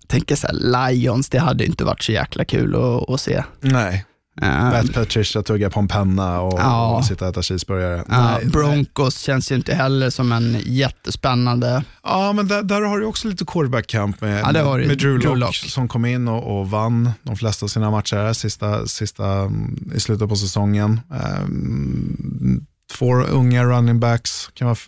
Jag 0.00 0.08
tänker 0.08 0.36
så 0.36 0.46
här, 0.46 0.90
Lions, 0.90 1.28
det 1.28 1.38
hade 1.38 1.64
inte 1.66 1.84
varit 1.84 2.02
så 2.02 2.12
jäkla 2.12 2.44
kul 2.44 2.74
att, 2.74 3.10
att 3.10 3.20
se. 3.20 3.44
Nej, 3.60 4.04
Eh, 4.42 4.48
Matt 4.70 4.92
Patricia 4.94 5.42
tugga 5.42 5.70
på 5.70 5.80
en 5.80 5.88
penna 5.88 6.40
och, 6.40 6.58
Ja. 6.60 6.96
och 6.96 7.04
sitta 7.04 7.24
och 7.24 7.30
äta 7.30 7.42
cheeseburgare. 7.42 7.96
ja, 8.08 8.24
nej, 8.24 8.38
nej. 8.42 8.46
Broncos 8.52 9.18
känns 9.18 9.52
ju 9.52 9.56
inte 9.56 9.74
heller 9.74 10.10
som 10.10 10.32
en 10.32 10.56
jättespännande. 10.64 11.84
Ja, 12.02 12.32
men 12.32 12.48
där, 12.48 12.62
där 12.62 12.80
har 12.82 12.98
du 12.98 13.06
också 13.06 13.28
lite 13.28 13.44
quarterback-camp 13.44 14.20
med, 14.20 14.40
Ja, 14.54 14.76
du. 14.78 14.86
med 14.86 14.98
Drew 14.98 15.18
Drew 15.18 15.36
Lock, 15.36 15.54
som 15.56 15.88
kom 15.88 16.04
in 16.04 16.28
och, 16.28 16.60
och 16.60 16.70
vann 16.70 17.10
de 17.22 17.36
flesta 17.36 17.66
av 17.66 17.68
sina 17.68 17.90
matcher 17.90 18.32
sista, 18.32 18.86
sista, 18.86 19.26
mm, 19.32 19.90
i 19.94 20.00
slutet 20.00 20.28
på 20.28 20.36
säsongen. 20.36 21.00
Ehm, 21.12 22.66
två 22.98 23.14
unga 23.14 23.64
running 23.64 24.00
backs, 24.00 24.48
kan 24.54 24.66
vara 24.68 24.78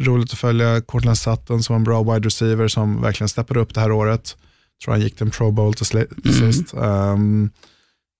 roligt 0.00 0.32
att 0.32 0.38
följa. 0.38 0.80
Cortland 0.80 1.18
Sutton 1.18 1.62
som 1.62 1.76
en 1.76 1.84
bra 1.84 2.02
wide 2.02 2.26
receiver 2.26 2.68
som 2.68 3.02
verkligen 3.02 3.28
steppade 3.28 3.60
upp 3.60 3.74
det 3.74 3.80
här 3.80 3.92
året. 3.92 4.36
tror 4.84 4.94
han 4.94 5.00
gick 5.00 5.16
till 5.16 5.26
en 5.26 5.30
pro 5.30 5.50
bowl 5.50 5.74
till, 5.74 5.96
Mm. 5.96 6.52
sist. 6.52 6.74
Um, 6.74 7.50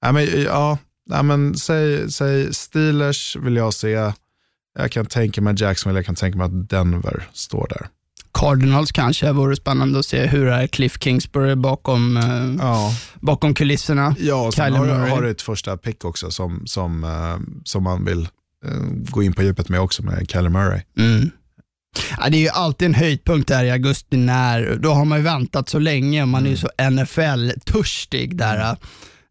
ja, 0.05 0.13
men, 0.13 0.43
ja, 0.43 0.79
ja, 1.11 1.23
men, 1.23 1.55
säg, 1.55 2.13
säg 2.13 2.55
Steelers 2.55 3.37
vill 3.37 3.57
jag 3.57 3.75
se. 3.75 4.13
Jag 4.79 4.91
kan 4.91 5.07
tänka 5.07 5.41
mig 5.41 5.55
Jacksonville, 5.59 5.99
jag 5.99 6.07
kan 6.07 6.15
tänka 6.15 6.39
mig 6.39 6.45
att 6.45 6.69
Denver 6.71 7.29
står 7.33 7.67
där. 7.71 7.87
Cardinals 8.39 8.93
kanske 8.93 9.33
vore 9.33 9.57
spännande 9.57 9.99
att 9.99 10.07
se 10.07 10.27
hur 10.27 10.47
är 10.47 10.67
Cliff 10.67 10.97
Kingsbury 11.01 11.55
bakom, 11.55 12.17
eh, 12.17 12.65
Ja, 12.67 12.93
bakom 13.21 13.55
kulisserna. 13.55 14.15
ja 14.19 14.47
och 14.47 14.55
sen 14.55 14.65
Kyler 14.67 14.79
har, 14.79 14.87
Murray. 14.99 15.11
har 15.11 15.23
du 15.23 15.31
ett 15.31 15.43
första 15.43 15.77
pick 15.77 16.05
också 16.05 16.31
som, 16.31 16.67
som, 16.67 17.05
eh, 17.05 17.61
som 17.65 17.83
man 17.83 18.05
vill 18.05 18.29
eh, 18.67 18.71
gå 19.11 19.23
in 19.23 19.33
på 19.33 19.43
djupet 19.43 19.69
med 19.69 19.81
också 19.81 20.03
med 20.03 20.31
Kyler 20.31 20.49
Murray. 20.49 20.81
Mm. 20.99 21.31
Ja, 22.19 22.29
det 22.31 22.37
är 22.37 22.41
ju 22.41 22.49
alltid 22.49 22.87
en 22.87 22.95
höjdpunkt 22.95 23.49
där 23.49 23.65
i 23.65 23.71
augusti 23.71 24.17
när, 24.17 24.77
då 24.77 24.91
har 24.93 25.05
man 25.05 25.19
ju 25.19 25.25
väntat 25.25 25.69
så 25.69 25.79
länge 25.79 26.23
och 26.23 26.29
man 26.29 26.47
är 26.47 26.51
ju 26.51 26.57
så 26.57 26.69
NFL-törstig 26.91 28.37
där. 28.37 28.77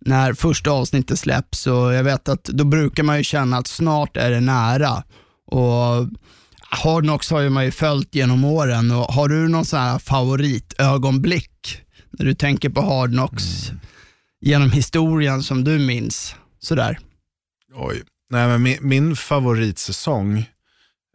När 0.06 0.34
första 0.34 0.72
avsnittet 0.72 1.20
släpps 1.20 1.68
och 1.68 1.94
jag 1.94 2.04
vet 2.04 2.30
att 2.30 2.44
då 2.44 2.64
brukar 2.64 3.04
man 3.04 3.18
ju 3.18 3.24
känna 3.24 3.58
att 3.58 3.68
snart 3.68 4.18
är 4.18 4.32
det 4.32 4.40
nära. 4.40 5.04
Och 5.48 6.08
Hard 6.70 7.04
Knocks 7.04 7.32
har 7.32 7.40
ju 7.40 7.50
man 7.50 7.66
ju 7.66 7.72
följt 7.72 8.16
genom 8.16 8.44
åren 8.44 8.92
och 8.92 9.04
har 9.04 9.28
du 9.28 9.48
någon 9.48 9.66
sån 9.66 9.80
här 9.80 10.00
favoritögonblick 10.00 11.82
när 12.12 12.26
du 12.26 12.34
tänker 12.34 12.70
på 12.70 12.82
Hard 12.82 13.12
Knocks 13.12 13.72
genom 14.42 14.72
historien 14.72 15.44
som 15.44 15.64
du 15.64 15.80
minns? 15.80 16.36
Sådär. 16.60 17.00
Oj. 17.76 18.04
Nej, 18.30 18.48
men 18.48 18.64
min, 18.64 18.78
min 18.82 19.16
favoritsäsong, 19.16 20.46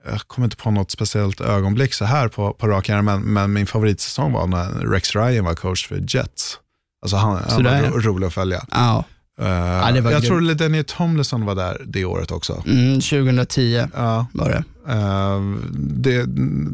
jag 0.04 0.21
kommer 0.21 0.47
inte 0.47 0.57
på 0.57 0.71
något 0.71 0.90
speciellt 0.90 1.40
ögonblick 1.40 1.95
så 1.95 2.04
här 2.04 2.28
på, 2.28 2.52
på 2.52 2.68
rak 2.68 2.88
arm, 2.88 3.04
men, 3.04 3.21
men 3.21 3.52
min 3.52 3.66
favoritsäsong 3.66 4.33
var 4.33 4.47
när 4.47 4.71
Rex 4.71 5.14
Ryan 5.14 5.45
var 5.45 5.54
coach 5.54 5.88
för 5.88 6.04
Jets. 6.09 6.59
Alltså 7.02 7.17
han, 7.17 7.43
han 7.49 7.62
var 7.64 7.90
ro, 7.90 8.00
rolig 8.00 8.26
att 8.26 8.35
följa. 8.35 8.64
Ja, 8.71 9.05
det 9.40 9.45
var 9.45 9.90
jag 9.93 10.05
grymt. 10.05 10.25
tror 10.25 10.40
Ledenier 10.40 10.83
Tomlinson 10.83 11.45
var 11.47 11.55
där 11.55 11.83
det 11.87 12.05
året 12.05 12.31
också. 12.31 12.62
mm, 12.67 12.95
2010 13.00 13.87
Ja, 13.97 14.26
var 14.33 14.49
det. 14.49 14.64
eh, 14.93 15.40
det, 15.78 16.25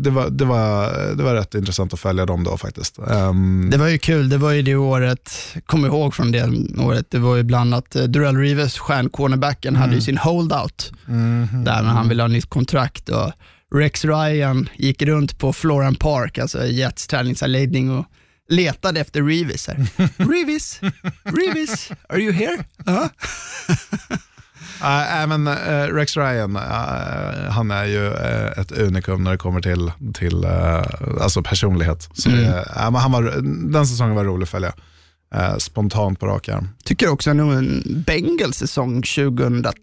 det, 0.03 0.11
var, 0.11 0.31
det, 0.31 0.45
var, 0.45 0.93
det 1.17 1.23
var 1.23 1.35
rätt 1.35 1.55
intressant 1.55 1.93
att 1.95 2.01
följa 2.01 2.27
dem 2.27 2.45
då 2.45 2.57
faktiskt. 2.57 2.99
Ehm, 2.99 3.69
Det 3.71 3.77
var 3.79 3.89
ju 3.89 3.99
kul, 3.99 4.29
det 4.29 4.39
var 4.39 4.51
ju 4.51 4.63
det 4.63 4.75
året, 4.77 5.33
kom 5.67 5.87
ihåg 5.87 6.15
från 6.15 6.33
det 6.33 6.51
året, 6.79 7.07
det 7.11 7.19
var 7.19 7.37
ju 7.37 7.43
bland 7.43 7.75
annat 7.75 7.97
eh, 7.97 8.03
Durrell 8.03 8.37
Rivers, 8.37 8.79
stjärncornerbacken, 8.79 9.77
hade 9.77 9.95
ju 9.95 10.01
sin 10.01 10.19
holdout 10.19 10.93
där 11.65 11.83
när 11.83 11.91
han 11.91 12.09
ville 12.09 12.23
ha 12.23 12.29
nytt 12.29 12.51
kontrakt 12.51 13.09
och 13.09 13.33
Rex 13.75 14.05
Ryan 14.05 14.69
gick 14.77 15.03
runt 15.03 15.39
på 15.39 15.53
Floran 15.53 15.95
Park, 15.95 16.39
alltså 16.39 16.67
Jets 16.67 17.07
träningsanläggning 17.07 17.91
och 17.99 18.05
letade 18.49 19.01
efter 19.01 19.23
Revis. 19.23 19.69
Här. 19.69 19.87
Revis, 20.33 20.81
Revis, 21.25 21.91
are 22.09 22.21
you 22.21 22.33
here? 22.33 22.65
Ja. 22.87 23.09
Nej, 24.83 25.27
men 25.27 25.47
eh, 25.47 25.95
Rex 25.95 26.17
Ryan, 26.17 26.57
eh, 26.57 27.51
han 27.51 27.71
är 27.71 27.85
ju 27.85 28.07
eh, 28.07 28.59
ett 28.61 28.73
unikum 28.73 29.25
när 29.25 29.31
det 29.31 29.37
kommer 29.39 29.61
till, 29.61 29.93
till 30.15 30.45
alltså 31.21 31.43
personlighet. 31.43 32.09
Så 32.15 32.31
Mm. 32.31 32.95
han 32.95 33.13
var, 33.13 33.23
den 33.73 33.87
säsongen 33.87 34.15
var 34.15 34.25
rolig 34.25 34.43
att 34.45 34.51
följa. 34.51 34.73
Spontant 35.59 36.21
på 36.21 36.27
rak 36.27 36.49
arm. 36.49 36.69
Tycker 36.85 37.09
också 37.09 37.33
nog 37.33 37.53
en 37.53 37.83
Bengals 38.07 38.57
säsong 38.59 39.03
2013 39.03 39.75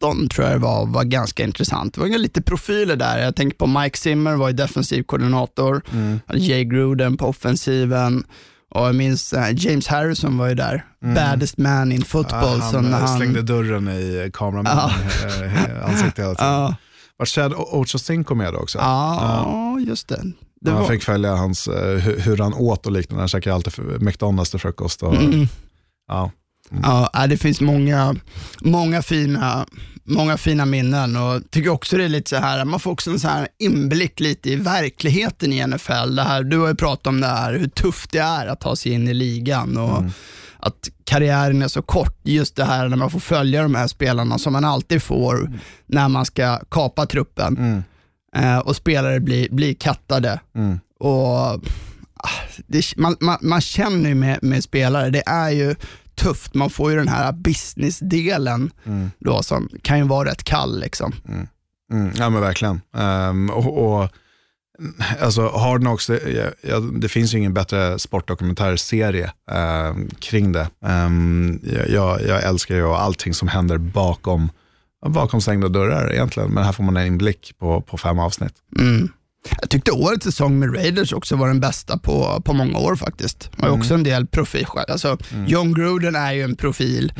tror 0.00 0.46
jag 0.46 0.52
det 0.54 0.58
var, 0.58 0.86
var 0.86 1.04
ganska 1.04 1.44
intressant. 1.44 1.94
Det 1.94 2.00
var 2.00 2.08
ju 2.08 2.18
lite 2.18 2.42
profiler 2.42 2.96
där. 2.96 3.18
Jag 3.18 3.36
tänker 3.36 3.56
på 3.56 3.66
Mike 3.66 3.98
Zimmer 3.98 4.36
var 4.36 4.48
ju 4.48 4.54
defensiv 4.54 5.02
koordinator, 5.02 5.82
hade 6.26 6.38
Jay 6.38 6.64
Gruden 6.64 7.16
på 7.16 7.26
offensiven 7.26 8.24
och 8.70 8.86
jag 8.86 8.94
minns 8.94 9.32
eh, 9.32 9.48
James 9.56 9.86
Harrison 9.86 10.38
var 10.38 10.48
ju 10.48 10.54
där, 10.54 10.84
baddest 11.14 11.58
man 11.58 11.92
in 11.92 12.02
football. 12.04 12.58
Ja, 12.58 12.70
så 12.70 12.76
han 12.76 12.92
eh, 12.92 12.98
han, 12.98 13.16
slängde 13.16 13.42
dörren 13.42 13.88
i 13.88 14.30
kameramannens 14.34 15.24
eh, 15.24 15.88
ansikte 15.90 16.22
hela 16.22 16.34
tiden. 16.34 16.52
Ja, 16.52 16.74
Var 17.16 17.26
Chad 17.26 17.52
Ochocinco 17.56 18.34
med 18.34 18.52
då 18.52 18.58
också? 18.58 18.78
ja, 18.78 19.78
just 19.86 20.08
det. 20.08 20.22
det 20.60 20.70
Man 20.70 20.80
var, 20.82 20.88
fick 20.88 21.02
följa 21.02 21.34
hans, 21.34 21.68
eh, 21.68 21.98
hur, 21.98 22.20
hur 22.20 22.36
han 22.36 22.54
åt 22.54 22.86
och 22.86 22.92
liknande. 22.92 23.22
Han 23.22 23.28
käkade 23.28 23.54
alltid 23.54 23.72
för- 23.72 23.98
McDonalds 23.98 24.50
till 24.50 24.60
frukost. 24.60 25.02
Och, 25.02 25.14
Mm. 25.14 25.46
ja. 26.08 26.30
Ja, 26.82 27.10
nej, 27.14 27.28
det 27.28 27.36
finns 27.36 27.60
många, 27.60 28.16
många, 28.60 29.02
fina, 29.02 29.66
många 30.04 30.36
fina 30.36 30.64
minnen 30.66 31.16
och 31.16 31.50
tycker 31.50 31.70
också 31.70 31.96
det 31.96 32.04
är 32.04 32.08
lite 32.08 32.30
så 32.30 32.36
här, 32.36 32.64
man 32.64 32.80
får 32.80 32.90
också 32.90 33.10
en 33.10 33.20
så 33.20 33.28
här 33.28 33.48
inblick 33.58 34.20
lite 34.20 34.50
i 34.50 34.56
verkligheten 34.56 35.52
i 35.52 35.66
NFL. 35.66 36.16
Det 36.16 36.22
här, 36.22 36.42
du 36.42 36.58
har 36.58 36.68
ju 36.68 36.74
pratat 36.74 37.06
om 37.06 37.20
det 37.20 37.26
här, 37.26 37.52
hur 37.58 37.68
tufft 37.68 38.12
det 38.12 38.18
är 38.18 38.46
att 38.46 38.60
ta 38.60 38.76
sig 38.76 38.92
in 38.92 39.08
i 39.08 39.14
ligan 39.14 39.76
och 39.76 40.02
att 40.58 40.88
karriären 41.04 41.62
är 41.62 41.68
så 41.68 41.82
kort. 41.82 42.18
Just 42.22 42.56
det 42.56 42.64
här 42.64 42.88
när 42.88 42.96
man 42.96 43.10
får 43.10 43.20
följa 43.20 43.62
de 43.62 43.74
här 43.74 43.86
spelarna 43.86 44.38
som 44.38 44.52
man 44.52 44.64
alltid 44.64 45.02
får 45.02 45.52
när 45.86 46.08
man 46.08 46.24
ska 46.26 46.58
kapa 46.70 47.06
truppen 47.06 47.82
eh, 48.36 48.58
och 48.58 48.76
spelare 48.76 49.20
blir, 49.20 49.48
blir 49.50 49.74
kattade. 49.74 50.40
Och 50.98 51.38
ah, 51.38 51.60
det, 52.66 52.96
man, 52.96 53.16
man, 53.20 53.38
man 53.42 53.60
känner 53.60 54.08
ju 54.08 54.14
med, 54.14 54.38
med 54.42 54.64
spelare, 54.64 55.10
det 55.10 55.22
är 55.26 55.50
ju 55.50 55.74
tufft. 56.16 56.54
Man 56.54 56.70
får 56.70 56.90
ju 56.90 56.96
den 56.96 57.08
här 57.08 57.32
businessdelen 57.32 58.70
då 59.18 59.42
som 59.42 59.68
kan 59.82 59.98
ju 59.98 60.04
vara 60.04 60.28
rätt 60.28 60.44
kall. 60.44 60.80
Liksom. 60.80 61.12
Mm, 61.92 62.12
ja 62.16 62.30
men 62.30 62.40
verkligen. 62.40 62.80
Ehm, 62.96 63.50
och, 63.50 63.98
och, 63.98 64.08
alltså 65.20 65.48
Hard 65.48 65.80
Knocks, 65.80 66.06
det, 66.06 66.54
ja, 66.60 66.80
det 66.80 67.08
finns 67.08 67.34
ju 67.34 67.38
ingen 67.38 67.54
bättre 67.54 67.98
sportdokumentärserie 67.98 69.32
ehm, 69.50 70.10
kring 70.18 70.52
det. 70.52 70.68
Ehm, 70.84 71.60
jag, 71.62 71.90
jag, 71.90 72.22
jag 72.22 72.42
älskar 72.44 72.74
ju 72.74 72.86
allting 72.86 73.34
som 73.34 73.48
händer 73.48 73.78
bakom, 73.78 74.50
bakom 75.06 75.40
stängda 75.40 75.68
dörrar 75.68 76.12
egentligen, 76.12 76.50
men 76.50 76.64
här 76.64 76.72
får 76.72 76.84
man 76.84 76.96
en 76.96 77.06
inblick 77.06 77.54
på, 77.58 77.80
på 77.80 77.98
fem 77.98 78.18
avsnitt. 78.18 78.54
Mm. 79.46 79.58
Jag 79.60 79.70
tyckte 79.70 79.92
årets 79.92 80.24
säsong 80.24 80.58
med 80.58 80.74
Raiders 80.74 81.12
också 81.12 81.36
var 81.36 81.48
den 81.48 81.60
bästa 81.60 81.98
på, 81.98 82.42
på 82.44 82.52
många 82.52 82.78
år 82.78 82.96
faktiskt. 82.96 83.50
Det 83.52 83.62
var 83.62 83.68
ju 83.68 83.74
också 83.74 83.94
en 83.94 84.02
del 84.02 84.26
profil. 84.26 84.66
Alltså, 84.88 85.18
John 85.46 85.74
Gruden 85.74 86.14
är 86.14 86.32
ju 86.32 86.42
en 86.42 86.56
profil. 86.56 87.12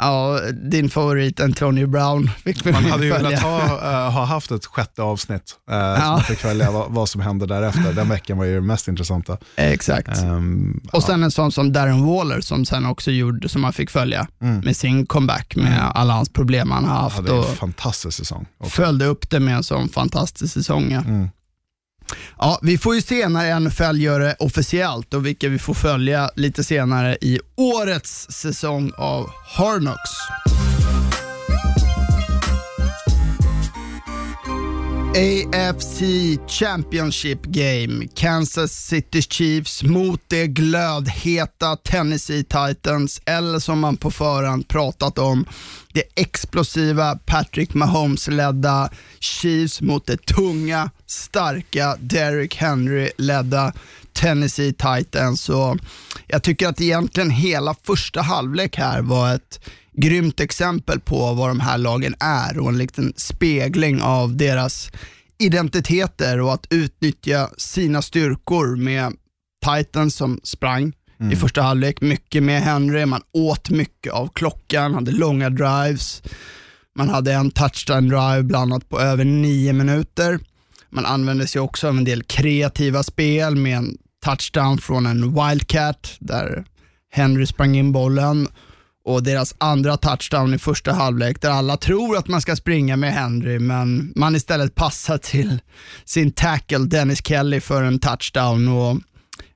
Ja, 0.00 0.40
din 0.52 0.90
favorit 0.90 1.40
Antonio 1.40 1.86
Brown 1.86 2.30
fick 2.44 2.64
Man 2.64 2.84
hade 2.84 3.04
ju 3.04 3.12
velat 3.12 3.42
ha, 3.42 3.60
eh, 4.06 4.12
ha 4.12 4.24
haft 4.24 4.50
ett 4.50 4.66
sjätte 4.66 5.02
avsnitt, 5.02 5.54
uh, 5.70 6.00
så 6.00 6.06
man 6.06 6.22
fick 6.22 6.38
följa 6.38 6.70
vad, 6.70 6.90
vad 6.90 7.08
som 7.08 7.20
hände 7.20 7.46
därefter. 7.46 7.92
Den 7.92 8.08
veckan 8.08 8.38
var 8.38 8.44
ju 8.44 8.54
det 8.54 8.60
mest 8.60 8.88
intressanta. 8.88 9.38
Exakt. 9.56 10.18
Ehm, 10.18 10.80
Och 10.92 11.02
sen 11.02 11.22
en 11.22 11.30
sån 11.30 11.52
som 11.52 11.72
Darren 11.72 12.06
Waller 12.06 12.40
som 12.40 12.64
sen 12.64 12.86
också 12.86 13.10
gjorde, 13.10 13.48
som 13.48 13.62
man 13.62 13.72
fick 13.72 13.90
följa 13.90 14.28
med 14.38 14.76
sin 14.76 15.06
comeback 15.06 15.56
med 15.56 15.90
alla 15.94 16.12
hans 16.12 16.28
problem 16.28 16.70
han 16.70 16.84
har 16.84 16.94
ja, 16.94 17.00
haft 17.00 17.26
det 17.26 17.32
är 17.32 17.50
en 17.50 17.56
fantastisk 17.56 18.16
säsong. 18.16 18.46
Och, 18.58 18.70
följde 18.70 19.04
upp 19.04 19.30
det 19.30 19.40
med 19.40 19.56
en 19.56 19.62
sån 19.62 19.88
fantastisk 19.88 20.54
säsong. 20.54 20.90
Ja. 20.90 21.02
Ja, 22.38 22.58
vi 22.62 22.78
får 22.78 22.94
ju 22.94 23.02
se 23.02 23.28
när 23.28 23.60
NFL 23.60 24.00
gör 24.00 24.20
det 24.20 24.36
officiellt 24.38 25.14
och 25.14 25.26
vilka 25.26 25.48
vi 25.48 25.58
får 25.58 25.74
följa 25.74 26.30
lite 26.36 26.64
senare 26.64 27.18
i 27.20 27.40
årets 27.56 28.30
säsong 28.30 28.92
av 28.96 29.30
Harnox. 29.56 30.00
AFC 35.18 36.02
Championship 36.48 37.42
Game. 37.42 38.08
Kansas 38.14 38.72
City 38.72 39.22
Chiefs 39.22 39.82
mot 39.82 40.20
det 40.28 40.46
glödheta 40.46 41.76
Tennessee 41.76 42.44
Titans, 42.44 43.22
eller 43.26 43.58
som 43.58 43.80
man 43.80 43.96
på 43.96 44.10
förhand 44.10 44.68
pratat 44.68 45.18
om, 45.18 45.46
det 45.92 46.02
explosiva 46.14 47.18
Patrick 47.26 47.74
Mahomes-ledda 47.74 48.90
Chiefs 49.20 49.80
mot 49.80 50.06
det 50.06 50.26
tunga, 50.26 50.90
starka 51.10 51.96
Derrick 52.00 52.56
Henry-ledda 52.56 53.72
Tennessee 54.12 54.72
Titans. 54.72 55.48
Och 55.48 55.76
jag 56.26 56.42
tycker 56.42 56.68
att 56.68 56.80
egentligen 56.80 57.30
hela 57.30 57.74
första 57.82 58.22
halvlek 58.22 58.76
här 58.76 59.02
var 59.02 59.34
ett 59.34 59.60
grymt 59.92 60.40
exempel 60.40 61.00
på 61.00 61.34
vad 61.34 61.50
de 61.50 61.60
här 61.60 61.78
lagen 61.78 62.14
är 62.20 62.58
och 62.58 62.68
en 62.68 62.78
liten 62.78 63.12
spegling 63.16 64.02
av 64.02 64.36
deras 64.36 64.90
identiteter 65.38 66.40
och 66.40 66.54
att 66.54 66.66
utnyttja 66.70 67.50
sina 67.56 68.02
styrkor 68.02 68.76
med 68.76 69.12
Titans 69.64 70.14
som 70.14 70.40
sprang 70.42 70.92
i 71.32 71.36
första 71.36 71.62
halvlek, 71.62 72.00
mycket 72.00 72.42
med 72.42 72.62
Henry, 72.62 73.06
man 73.06 73.22
åt 73.32 73.70
mycket 73.70 74.12
av 74.12 74.28
klockan, 74.34 74.94
hade 74.94 75.10
långa 75.10 75.50
drives, 75.50 76.22
man 76.96 77.08
hade 77.08 77.32
en 77.32 77.50
touchdown 77.50 78.08
drive 78.08 78.42
bland 78.42 78.72
annat 78.72 78.88
på 78.88 79.00
över 79.00 79.24
nio 79.24 79.72
minuter. 79.72 80.38
Man 80.90 81.06
använde 81.06 81.46
sig 81.46 81.60
också 81.60 81.88
av 81.88 81.96
en 81.96 82.04
del 82.04 82.22
kreativa 82.22 83.02
spel 83.02 83.56
med 83.56 83.76
en 83.76 83.98
touchdown 84.24 84.78
från 84.78 85.06
en 85.06 85.34
wildcat 85.34 86.16
där 86.18 86.64
Henry 87.10 87.46
sprang 87.46 87.76
in 87.76 87.92
bollen 87.92 88.48
och 89.04 89.22
deras 89.22 89.54
andra 89.58 89.96
touchdown 89.96 90.54
i 90.54 90.58
första 90.58 90.92
halvlek 90.92 91.40
där 91.40 91.50
alla 91.50 91.76
tror 91.76 92.16
att 92.16 92.28
man 92.28 92.40
ska 92.40 92.56
springa 92.56 92.96
med 92.96 93.12
Henry 93.12 93.58
men 93.58 94.12
man 94.16 94.36
istället 94.36 94.74
passar 94.74 95.18
till 95.18 95.60
sin 96.04 96.32
tackle 96.32 96.78
Dennis 96.78 97.26
Kelly 97.26 97.60
för 97.60 97.82
en 97.82 97.98
touchdown 97.98 98.68
och 98.68 98.98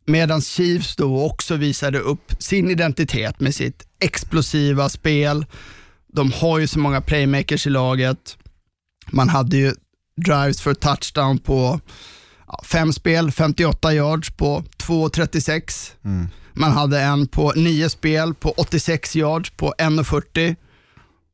medan 0.06 0.40
Chiefs 0.40 0.96
då 0.96 1.24
också 1.24 1.56
visade 1.56 1.98
upp 1.98 2.32
sin 2.38 2.70
identitet 2.70 3.40
med 3.40 3.54
sitt 3.54 3.86
explosiva 4.00 4.88
spel. 4.88 5.46
De 6.12 6.32
har 6.32 6.58
ju 6.58 6.66
så 6.66 6.78
många 6.78 7.00
playmakers 7.00 7.66
i 7.66 7.70
laget. 7.70 8.36
Man 9.10 9.28
hade 9.28 9.56
ju 9.56 9.74
drives 10.16 10.60
för 10.60 10.74
touchdown 10.74 11.38
på 11.38 11.80
ja, 12.46 12.62
fem 12.64 12.92
spel, 12.92 13.30
58 13.30 13.94
yards 13.94 14.30
på 14.30 14.64
2.36. 14.78 15.90
Man 16.52 16.72
hade 16.72 17.00
en 17.00 17.26
på 17.28 17.52
nio 17.56 17.88
spel 17.88 18.34
på 18.34 18.50
86 18.50 19.16
yards 19.16 19.50
på 19.50 19.74
1.40 19.78 20.56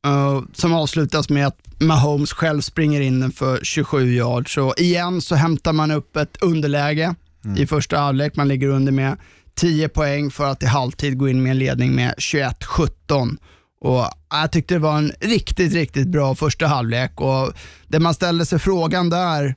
eh, 0.05 0.41
som 0.53 0.73
avslutas 0.73 1.29
med 1.29 1.47
att 1.47 1.57
Mahomes 1.79 2.33
själv 2.33 2.61
springer 2.61 3.01
in 3.01 3.19
den 3.19 3.31
för 3.31 3.59
27 3.63 4.13
yards. 4.13 4.53
Så 4.53 4.73
igen 4.77 5.21
så 5.21 5.35
hämtar 5.35 5.73
man 5.73 5.91
upp 5.91 6.15
ett 6.17 6.37
underläge 6.41 7.15
i 7.57 7.67
första 7.67 7.97
halvlek. 7.97 8.35
Man 8.35 8.47
ligger 8.47 8.67
under 8.67 8.91
med 8.91 9.17
10 9.55 9.89
poäng 9.89 10.31
för 10.31 10.45
att 10.47 10.63
i 10.63 10.65
halvtid 10.65 11.17
gå 11.17 11.29
in 11.29 11.43
med 11.43 11.51
en 11.51 11.57
ledning 11.57 11.95
med 11.95 12.13
21-17. 12.17 13.37
Och 13.81 14.05
jag 14.29 14.51
tyckte 14.51 14.73
det 14.73 14.79
var 14.79 14.97
en 14.97 15.11
riktigt, 15.19 15.73
riktigt 15.73 16.07
bra 16.07 16.35
första 16.35 16.67
halvlek 16.67 17.21
och 17.21 17.53
det 17.87 17.99
man 17.99 18.13
ställde 18.13 18.45
sig 18.45 18.59
frågan 18.59 19.09
där 19.09 19.55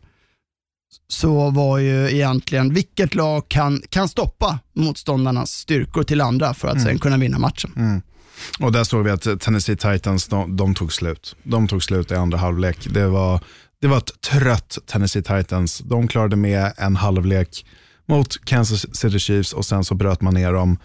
så 1.08 1.50
var 1.50 1.78
ju 1.78 2.10
egentligen 2.10 2.74
vilket 2.74 3.14
lag 3.14 3.48
kan, 3.48 3.82
kan 3.88 4.08
stoppa 4.08 4.58
motståndarnas 4.76 5.50
styrkor 5.50 6.02
till 6.02 6.20
andra 6.20 6.54
för 6.54 6.68
att 6.68 6.82
sen 6.82 6.98
kunna 6.98 7.16
vinna 7.16 7.38
matchen. 7.38 8.02
Och 8.60 8.72
där 8.72 8.84
såg 8.84 9.04
vi 9.04 9.10
att 9.10 9.40
Tennessee 9.40 9.76
Titans, 9.76 10.28
de, 10.28 10.56
de 10.56 10.74
tog 10.74 10.92
slut. 10.92 11.36
De 11.42 11.68
tog 11.68 11.82
slut 11.82 12.10
i 12.10 12.14
andra 12.14 12.38
halvlek. 12.38 12.86
Det 12.90 13.06
var, 13.06 13.40
det 13.80 13.86
var 13.86 13.96
ett 13.96 14.20
trött 14.20 14.78
Tennessee 14.86 15.22
Titans. 15.22 15.78
De 15.78 16.08
klarade 16.08 16.36
med 16.36 16.72
en 16.76 16.96
halvlek 16.96 17.66
mot 18.08 18.44
Kansas 18.44 18.96
City 18.96 19.18
Chiefs 19.18 19.52
och 19.52 19.64
sen 19.64 19.84
så 19.84 19.94
bröt 19.94 20.20
man 20.20 20.34
ner 20.34 20.52
dem. 20.52 20.78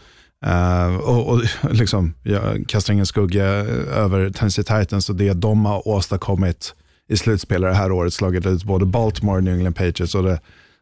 Eh, 0.46 0.96
och, 0.96 1.28
och 1.28 1.42
liksom, 1.72 2.14
jag 2.24 2.66
kastar 2.68 2.94
ingen 2.94 3.06
skugga 3.06 3.46
över 3.46 4.30
Tennessee 4.30 4.64
Titans 4.64 5.10
och 5.10 5.16
det 5.16 5.34
de 5.34 5.66
har 5.66 5.88
åstadkommit 5.88 6.76
i 7.10 7.18
slutspel 7.18 7.62
det 7.62 7.74
här 7.74 7.92
året, 7.92 8.14
slagit 8.14 8.46
ut 8.46 8.64
både 8.64 8.86
Baltimore 8.86 9.38
och 9.38 9.44
New 9.44 9.54
England 9.54 9.74
Patriots. 9.74 10.16
Och 10.16 10.24
det, 10.24 10.40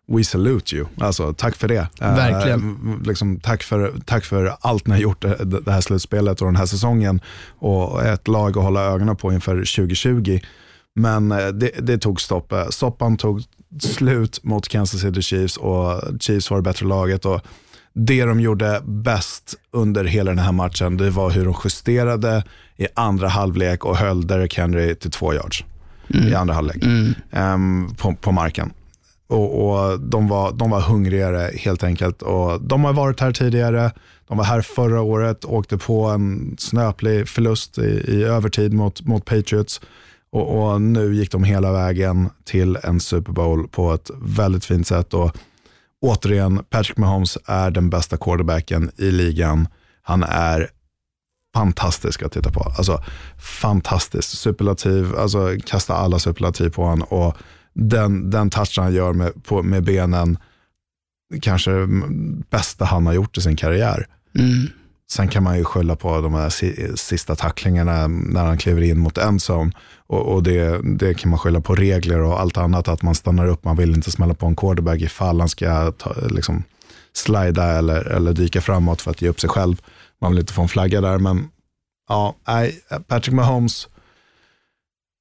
We 0.08 0.24
salute 0.24 0.76
you. 0.76 0.86
Alltså, 0.98 1.34
tack 1.34 1.56
för 1.56 1.68
det. 1.68 1.88
Eh, 2.02 2.16
Verkligen. 2.16 2.78
liksom, 3.06 3.40
tack, 3.40 3.64
för, 3.64 3.94
tack 4.06 4.26
för 4.26 4.56
allt 4.62 4.88
ni 4.88 4.94
har 4.94 5.00
gjort 5.00 5.22
det, 5.22 5.36
det 5.66 5.72
här 5.72 5.82
slutspelet 5.82 6.42
och 6.42 6.48
den 6.48 6.56
här 6.56 6.66
säsongen. 6.66 7.22
Och 7.60 8.04
ett 8.04 8.28
lag 8.28 8.58
att 8.58 8.64
hålla 8.64 8.84
ögonen 8.84 9.16
på 9.16 9.34
inför 9.34 9.56
2020. 9.56 10.40
Men 10.96 11.32
eh, 11.32 11.48
det, 11.48 11.72
det 11.80 11.98
tog 11.98 12.22
stopp. 12.22 12.52
Eh, 12.52 12.70
Soppan 12.70 13.18
tog 13.18 13.44
slut 13.80 14.44
mot 14.44 14.68
Kansas 14.68 15.02
City 15.02 15.22
Chiefs 15.22 15.58
och 15.58 16.02
Chiefs 16.20 16.50
var 16.52 16.58
det 16.58 16.64
bättre 16.64 16.86
laget. 16.86 17.26
Och 17.26 17.42
det 17.96 18.26
de 18.26 18.40
gjorde 18.40 18.82
bäst 18.86 19.56
under 19.72 20.04
hela 20.04 20.32
den 20.32 20.40
här 20.40 20.52
matchen, 20.52 20.98
det 20.98 21.10
var 21.10 21.32
hur 21.32 21.46
de 21.46 21.56
justerade 21.64 22.44
i 22.78 22.88
andra 22.94 23.28
halvlek 23.28 23.86
och 23.86 23.98
höll 23.98 24.28
Derek 24.28 24.58
Henry 24.58 24.96
till 24.96 25.12
två 25.12 25.34
yards 25.34 25.64
i 26.08 26.36
andra 26.36 26.54
halvlek 26.54 26.84
ehm, 27.32 27.96
på, 27.98 28.16
på 28.16 28.32
marken. 28.32 28.74
Och, 29.28 29.70
och 29.70 30.00
de, 30.00 30.28
var, 30.28 30.52
de 30.52 30.70
var 30.70 30.82
hungrigare 30.82 31.52
helt 31.58 31.84
enkelt. 31.84 32.22
Och 32.22 32.62
de 32.62 32.84
har 32.84 32.94
varit 32.94 33.20
här 33.20 33.32
tidigare. 33.32 33.92
De 34.28 34.38
var 34.38 34.46
här 34.46 34.62
förra 34.62 35.02
året, 35.02 35.46
åkte 35.46 35.78
på 35.78 36.06
en 36.06 36.56
snöplig 36.60 37.28
förlust 37.28 37.78
i, 37.78 38.04
i 38.08 38.24
övertid 38.24 38.74
mot, 38.74 39.02
mot 39.02 39.26
Patriots. 39.26 39.82
Och, 40.32 40.72
och 40.72 40.82
nu 40.82 41.16
gick 41.16 41.32
de 41.32 41.44
hela 41.44 41.72
vägen 41.72 42.30
till 42.44 42.78
en 42.84 43.00
Super 43.00 43.32
Bowl 43.32 43.68
på 43.68 43.94
ett 43.94 44.12
väldigt 44.22 44.66
fint 44.66 44.88
sätt. 44.88 45.14
Och 45.14 45.38
återigen, 46.02 46.64
Patrick 46.70 46.98
Mahomes 46.98 47.38
är 47.46 47.72
den 47.72 47.90
bästa 47.90 48.18
quarterbacken 48.18 48.92
i 48.98 49.12
ligan. 49.12 49.68
Han 50.02 50.24
är 50.24 50.70
fantastisk 51.56 52.24
att 52.24 52.32
titta 52.32 52.52
på. 52.52 52.74
Alltså 52.78 53.04
fantastisk. 53.62 54.30
Superlativ, 54.30 55.16
alltså 55.16 55.58
kasta 55.66 55.96
alla 55.96 56.20
superlativ 56.20 56.70
på 56.70 56.84
honom. 56.84 57.08
Och 57.10 57.38
den, 57.74 58.30
den 58.30 58.50
touchen 58.50 58.84
han 58.84 58.94
gör 58.94 59.14
med, 59.14 59.44
på, 59.44 59.64
med 59.64 59.84
benen, 59.84 60.38
kanske 61.42 61.72
det 61.72 61.88
bästa 62.50 62.86
han 62.86 63.06
har 63.06 63.14
gjort 63.14 63.38
i 63.38 63.42
sin 63.42 63.56
karriär. 63.56 64.08
Mm. 64.40 64.68
Sen 65.12 65.28
kan 65.28 65.44
man 65.44 65.58
ju 65.58 65.64
skylla 65.64 65.96
på 65.96 66.22
de 66.22 66.34
här 66.34 66.50
sista 66.96 67.36
tacklingarna 67.36 68.08
när 68.08 68.46
han 68.46 68.58
kliver 68.58 68.82
in 68.82 69.00
mot 69.00 69.18
endzone. 69.18 69.72
Och, 70.08 70.34
och 70.34 70.44
det, 70.44 70.82
det 70.98 71.14
kan 71.14 71.30
man 71.30 71.40
skylla 71.40 71.62
på 71.62 71.76
regler 71.76 72.22
och 72.22 72.40
allt 72.40 72.58
annat, 72.58 72.88
att 72.88 73.02
man 73.02 73.16
stannar 73.16 73.48
upp, 73.48 73.64
man 73.64 73.78
vill 73.78 73.96
inte 73.96 74.12
smälla 74.12 74.34
på 74.34 74.46
en 74.46 74.56
quarterback 74.56 75.02
ifall 75.02 75.40
han 75.40 75.50
ska 75.50 75.92
ta, 75.92 76.14
liksom, 76.30 76.64
slida 77.14 77.78
eller, 77.78 78.06
eller 78.06 78.34
dyka 78.34 78.62
framåt 78.62 79.02
för 79.02 79.12
att 79.12 79.22
ge 79.22 79.30
upp 79.30 79.40
sig 79.40 79.50
själv. 79.50 79.82
Man 80.22 80.32
vill 80.32 80.40
inte 80.40 80.54
få 80.54 80.62
en 80.62 80.68
flagga 80.68 81.02
där, 81.02 81.18
men 81.18 81.50
ja, 82.10 82.36
nej, 82.48 82.82
Patrick 83.08 83.34
Mahomes, 83.34 83.88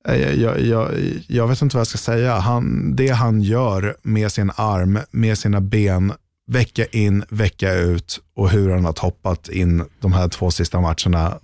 eh, 0.09 0.17
jag, 0.17 0.37
jag, 0.37 0.61
jag, 0.61 0.91
jag 1.29 1.49
vet 1.49 1.63
inte 1.63 1.77
vad 1.77 1.81
jag 1.81 1.87
ska 1.87 1.99
säga. 1.99 2.39
Han, 2.39 2.97
det 2.97 3.09
han 3.09 3.41
gör 3.41 3.97
med 4.03 4.33
sin 4.33 4.51
arm, 4.57 4.99
med 5.11 5.39
sina 5.39 5.61
ben, 5.61 6.13
vecka 6.47 6.85
in, 6.87 7.25
vecka 7.29 7.73
ut 7.75 8.21
och 8.37 8.51
hur 8.51 8.71
han 8.71 8.85
har 8.85 8.93
toppat 8.93 9.49
in 9.49 9.85
de 10.01 10.13
här 10.13 10.29
två 10.29 10.51
sista 10.51 10.81
matcherna. 10.81 11.39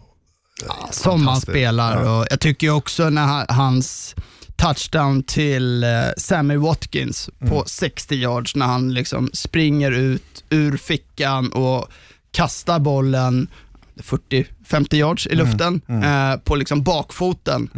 Som 0.91 1.27
han 1.27 1.41
spelar. 1.41 2.05
Ja. 2.05 2.19
Och 2.21 2.27
jag 2.31 2.41
tycker 2.41 2.71
också 2.71 3.11
när 3.11 3.23
han, 3.27 3.47
hans 3.49 4.15
touchdown 4.57 5.23
till 5.23 5.85
eh, 5.85 5.89
Sammy 6.17 6.57
Watkins 6.57 7.31
Mm. 7.41 7.51
på 7.53 7.65
60 7.67 8.15
yards 8.15 8.57
när 8.57 8.67
han 8.67 8.95
liksom 8.95 9.31
springer 9.33 9.91
ut 9.91 10.45
ur 10.51 10.77
fickan 10.77 11.53
och 11.53 11.89
kastar 12.31 12.79
bollen 12.79 13.49
40-50 13.97 14.95
yards 14.95 15.27
Mm. 15.27 15.39
i 15.39 15.43
luften 15.43 15.81
Eh, 16.05 16.37
på 16.37 16.55
liksom 16.55 16.83
bakfoten. 16.83 17.71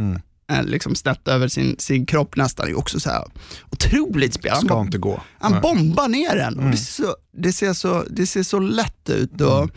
Eh, 0.52 0.64
liksom 0.64 0.94
snett 0.94 1.28
över 1.28 1.48
sin, 1.48 1.76
sin 1.78 2.06
kropp 2.06 2.36
nästan. 2.36 2.66
Det 2.66 2.72
är 2.72 2.78
också 2.78 3.00
så 3.00 3.10
här 3.10 3.24
otroligt 3.70 4.34
spel. 4.34 4.52
Han 4.52 4.66
Ska 4.66 4.80
inte 4.80 4.98
gå. 4.98 5.22
han 5.40 5.60
bombar 5.60 6.08
ner 6.08 6.36
den 6.36 6.58
Mm. 6.58 6.70
det, 6.70 6.76
ser 6.76 7.02
så, 7.02 7.16
det, 7.36 7.52
ser 7.52 7.72
så, 7.72 8.04
det 8.10 8.26
ser 8.26 8.42
så 8.42 8.58
lätt 8.58 9.08
ut. 9.10 9.40
Och, 9.40 9.70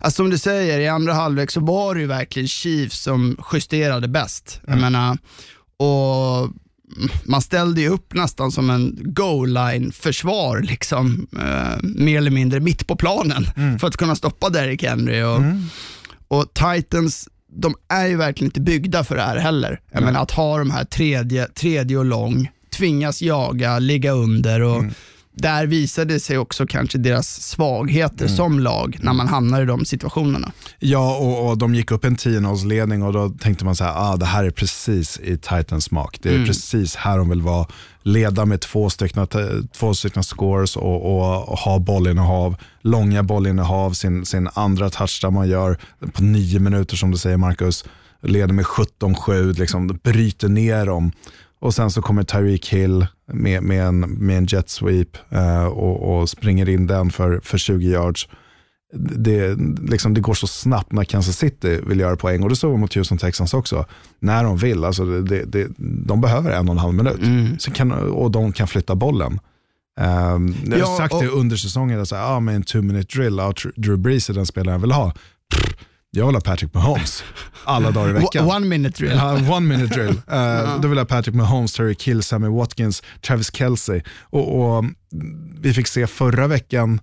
alltså, 0.00 0.16
som 0.16 0.30
du 0.30 0.38
säger, 0.38 0.78
i 0.80 0.88
andra 0.88 1.14
halvlek 1.14 1.50
så 1.50 1.60
var 1.60 1.94
det 1.94 2.00
ju 2.00 2.06
verkligen 2.06 2.48
Chiefs 2.48 3.02
som 3.02 3.36
justerade 3.52 4.08
bäst. 4.08 4.60
Jag 4.66 4.76
Mm. 4.78 4.80
menar, 4.92 5.18
och 5.76 6.50
man 7.24 7.42
ställde 7.42 7.80
ju 7.80 7.88
upp 7.88 8.14
nästan 8.14 8.52
som 8.52 8.70
en 8.70 8.98
goal 9.04 9.48
line 9.48 9.92
försvar 9.92 10.60
liksom, 10.60 11.26
eh, 11.40 11.82
mer 11.82 12.18
eller 12.18 12.30
mindre 12.30 12.60
mitt 12.60 12.86
på 12.86 12.96
planen 12.96 13.46
Mm. 13.56 13.78
för 13.78 13.86
att 13.88 13.96
kunna 13.96 14.16
stoppa 14.16 14.48
Derrick 14.48 14.82
Henry. 14.84 15.22
Och, 15.22 15.40
och 16.28 16.54
Titans, 16.54 17.28
de 17.54 17.74
är 17.88 18.06
ju 18.06 18.16
verkligen 18.16 18.48
inte 18.48 18.60
byggda 18.60 19.04
för 19.04 19.16
det 19.16 19.22
här 19.22 19.36
heller. 19.36 19.80
Jag 19.92 20.02
menar 20.02 20.22
att 20.22 20.30
ha 20.30 20.58
de 20.58 20.70
här 20.70 20.84
tredje, 20.84 21.46
tredje 21.46 21.96
och 21.98 22.04
lång, 22.04 22.50
tvingas 22.76 23.22
jaga, 23.22 23.78
ligga 23.78 24.10
under 24.12 24.60
och 24.62 24.78
Mm. 24.78 24.94
där 25.36 25.66
visade 25.66 26.20
sig 26.20 26.38
också 26.38 26.66
kanske 26.66 26.98
deras 26.98 27.42
svagheter 27.42 28.24
Mm. 28.24 28.36
som 28.36 28.60
lag 28.60 28.98
när 29.02 29.12
man 29.12 29.28
hamnar 29.28 29.62
i 29.62 29.64
de 29.64 29.84
situationerna. 29.84 30.52
Ja, 30.78 31.16
och, 31.16 31.48
och 31.48 31.58
de 31.58 31.74
gick 31.74 31.90
upp 31.90 32.04
en 32.04 32.16
10-0-ledning 32.16 33.02
och 33.02 33.12
då 33.12 33.28
tänkte 33.28 33.64
man 33.64 33.76
så 33.76 33.84
här, 33.84 33.92
ah, 34.12 34.16
det 34.16 34.26
här 34.26 34.44
är 34.44 34.50
precis 34.50 35.20
i 35.20 35.38
Titans 35.38 35.84
smak. 35.84 36.18
Det 36.22 36.34
är 36.34 36.46
precis 36.46 36.96
här 36.96 37.18
de 37.18 37.28
vill 37.28 37.42
vara. 37.42 37.66
Leda 38.02 38.44
med 38.44 38.60
två 38.60 38.90
stycken, 38.90 39.26
två 39.72 39.94
stycken 39.94 40.22
scores 40.22 40.76
och, 40.76 41.06
och, 41.06 41.48
och 41.48 41.58
ha 41.58 41.78
bollinnehav, 41.78 42.56
långa 42.80 43.22
bollinnehav, 43.22 43.92
sin, 43.92 44.26
sin 44.26 44.48
andra 44.54 44.88
där 44.88 45.30
man 45.30 45.48
gör 45.48 45.78
på 46.12 46.22
nio 46.22 46.60
minuter 46.60 46.96
som 46.96 47.10
du 47.10 47.18
säger 47.18 47.36
Marcus. 47.36 47.84
Leder 48.22 48.54
med 48.54 48.64
17-7, 48.64 49.58
liksom, 49.58 49.98
bryter 50.02 50.48
ner 50.48 50.86
dem. 50.86 51.12
Och 51.60 51.74
sen 51.74 51.90
så 51.90 52.02
kommer 52.02 52.22
Tyreek 52.22 52.68
Hill 52.68 53.06
med, 53.32 53.62
med, 53.62 53.84
en, 53.86 54.00
med 54.00 54.38
en 54.38 54.46
jet 54.46 54.70
sweep 54.70 55.16
eh, 55.30 55.64
och, 55.64 56.20
och 56.20 56.28
springer 56.28 56.68
in 56.68 56.86
den 56.86 57.10
för, 57.10 57.40
för 57.42 57.58
20 57.58 57.90
yards 57.90 58.28
det, 58.94 59.56
liksom, 59.90 60.14
det 60.14 60.20
går 60.20 60.34
så 60.34 60.46
snabbt 60.46 60.92
när 60.92 61.04
Kansas 61.04 61.36
City 61.38 61.80
vill 61.86 62.00
göra 62.00 62.16
poäng 62.16 62.42
och 62.42 62.48
det 62.48 62.56
såg 62.56 62.72
vi 62.72 62.78
mot 62.78 62.94
Houston 62.94 63.18
Texans 63.18 63.54
också. 63.54 63.86
När 64.20 64.44
de 64.44 64.56
vill, 64.56 64.84
alltså 64.84 65.04
det, 65.04 65.22
det, 65.22 65.44
det, 65.44 65.68
de 66.06 66.20
behöver 66.20 66.50
en 66.50 66.68
och 66.68 66.72
en 66.74 66.78
halv 66.78 66.94
minut 66.94 67.62
så 67.62 67.70
kan, 67.70 67.92
och 67.92 68.30
de 68.30 68.52
kan 68.52 68.68
flytta 68.68 68.94
bollen. 68.94 69.40
Um, 70.00 70.54
jag 70.66 70.72
har 70.72 70.78
Ja, 70.78 70.96
sagt 70.96 71.14
det 71.20 71.28
och- 71.28 71.38
under 71.38 71.56
säsongen, 71.56 72.00
att 72.00 72.12
ah, 72.12 72.40
med 72.40 72.56
en 72.56 72.62
two 72.62 72.76
minute 72.82 73.18
drill, 73.18 73.40
ah, 73.40 73.52
Drew 73.76 73.98
Brees 73.98 74.30
är 74.30 74.34
den 74.34 74.46
spelaren 74.46 74.72
jag 74.72 74.80
vill 74.80 74.92
ha. 74.92 75.12
Pff, 75.54 75.74
jag 76.10 76.26
vill 76.26 76.34
ha 76.34 76.40
Patrick 76.40 76.74
Mahomes 76.74 77.24
alla 77.64 77.90
dagar 77.90 78.10
i 78.10 78.12
veckan. 78.12 78.46
One 78.50 78.66
minute 78.66 78.98
drill. 78.98 79.12
Ja, 79.16 79.32
one 79.56 79.60
minute 79.76 79.94
drill. 79.94 80.08
Uh, 80.32 80.80
Då 80.80 80.88
vill 80.88 80.98
jag 80.98 81.04
ha 81.04 81.16
Patrick 81.16 81.34
Mahomes, 81.34 81.72
Terry 81.72 81.94
Kill, 81.94 82.22
Sammy 82.22 82.48
Watkins, 82.48 83.02
Travis 83.26 83.54
Kelce. 83.54 84.02
Och, 84.20 84.60
och 84.60 84.78
mm, 84.78 84.94
vi 85.60 85.74
fick 85.74 85.86
se 85.86 86.06
förra 86.06 86.46
veckan 86.46 87.00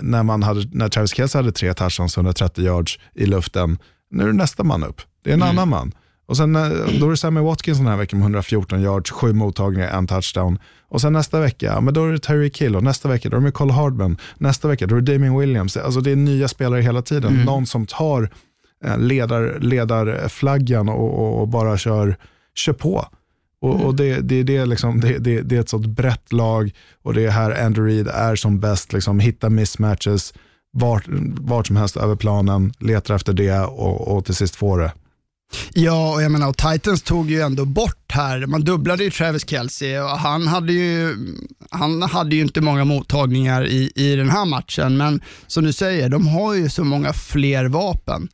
när, 0.00 0.22
man 0.22 0.42
hade, 0.42 0.68
när 0.72 0.88
Travis 0.88 1.14
Kelce 1.14 1.38
hade 1.38 1.52
tre 1.52 1.74
touchdowns, 1.74 2.16
130 2.16 2.64
yards 2.64 2.98
i 3.14 3.26
luften. 3.26 3.78
Nu 4.10 4.22
är 4.22 4.26
det 4.26 4.32
nästa 4.32 4.64
man 4.64 4.84
upp. 4.84 5.00
Det 5.24 5.30
är 5.30 5.34
en 5.34 5.42
annan 5.42 5.68
man. 5.68 5.92
Och 6.26 6.36
sen, 6.36 6.56
eh, 6.56 6.68
då 7.00 7.06
är 7.06 7.10
det 7.10 7.16
Sammy 7.16 7.40
Watkins 7.40 7.78
den 7.78 7.86
här 7.86 7.96
veckan 7.96 8.18
med 8.18 8.24
114 8.24 8.82
yards, 8.82 9.10
sju 9.10 9.32
mottagningar, 9.32 9.88
en 9.88 10.06
touchdown. 10.06 10.58
Och 10.88 11.00
sen 11.00 11.12
nästa 11.12 11.40
vecka, 11.40 11.80
men 11.80 11.94
då 11.94 12.04
är 12.04 12.12
det 12.12 12.18
Terry 12.18 12.50
Kill 12.50 12.76
och 12.76 12.82
nästa 12.82 13.08
vecka 13.08 13.28
då 13.28 13.36
är 13.36 13.40
det 13.40 13.52
Cole 13.52 13.72
Hardman. 13.72 14.16
Nästa 14.38 14.68
vecka 14.68 14.86
då 14.86 14.96
är 14.96 15.00
det 15.00 15.12
Damien 15.12 15.38
Williams. 15.38 15.76
Alltså 15.76 16.00
det 16.00 16.10
är 16.10 16.16
nya 16.16 16.48
spelare 16.48 16.80
hela 16.80 17.02
tiden. 17.02 17.42
Någon 17.44 17.66
som 17.66 17.86
tar 17.86 18.30
eh, 18.84 18.98
ledar, 18.98 19.58
ledarflaggan 19.60 20.88
och, 20.88 21.18
och, 21.18 21.40
och 21.40 21.48
bara 21.48 21.78
kör, 21.78 22.16
kör 22.54 22.72
på. 22.72 23.06
Och, 23.62 23.80
och 23.80 23.94
det, 23.94 24.20
det, 24.20 24.42
det, 24.42 24.56
är 24.56 24.66
liksom, 24.66 25.00
det, 25.00 25.18
det, 25.18 25.42
det 25.42 25.56
är 25.56 25.60
ett 25.60 25.68
sånt 25.68 25.86
brett 25.86 26.32
lag 26.32 26.70
och 27.02 27.14
det 27.14 27.24
är 27.24 27.30
här 27.30 27.64
Andrew 27.64 27.94
Reid 27.94 28.08
är 28.08 28.36
som 28.36 28.60
bäst. 28.60 28.92
Liksom, 28.92 29.20
hitta 29.20 29.50
mismatches 29.50 30.34
vart, 30.72 31.04
vart 31.40 31.66
som 31.66 31.76
helst 31.76 31.96
över 31.96 32.16
planen, 32.16 32.72
letar 32.78 33.14
efter 33.14 33.32
det 33.32 33.60
och, 33.60 34.16
och 34.16 34.24
till 34.24 34.34
sist 34.34 34.56
får 34.56 34.78
det. 34.78 34.92
Ja, 35.72 36.14
och 36.14 36.22
jag 36.22 36.32
menar, 36.32 36.48
och 36.48 36.56
Titans 36.56 37.02
tog 37.02 37.30
ju 37.30 37.40
ändå 37.40 37.64
bort 37.64 38.12
här, 38.12 38.46
man 38.46 38.60
dubblade 38.60 39.04
ju 39.04 39.10
Travis 39.10 39.48
Kelce 39.48 40.00
och 40.00 40.08
han 40.08 40.46
hade 40.46 40.72
ju, 40.72 41.16
han 41.70 42.02
hade 42.02 42.36
ju 42.36 42.42
inte 42.42 42.60
många 42.60 42.84
mottagningar 42.84 43.66
i, 43.66 43.92
i 43.94 44.16
den 44.16 44.30
här 44.30 44.44
matchen, 44.44 44.96
men 44.96 45.20
som 45.46 45.64
du 45.64 45.72
säger, 45.72 46.08
de 46.08 46.28
har 46.28 46.54
ju 46.54 46.68
så 46.68 46.84
många 46.84 47.12
fler 47.12 47.64
vapen 47.64 48.28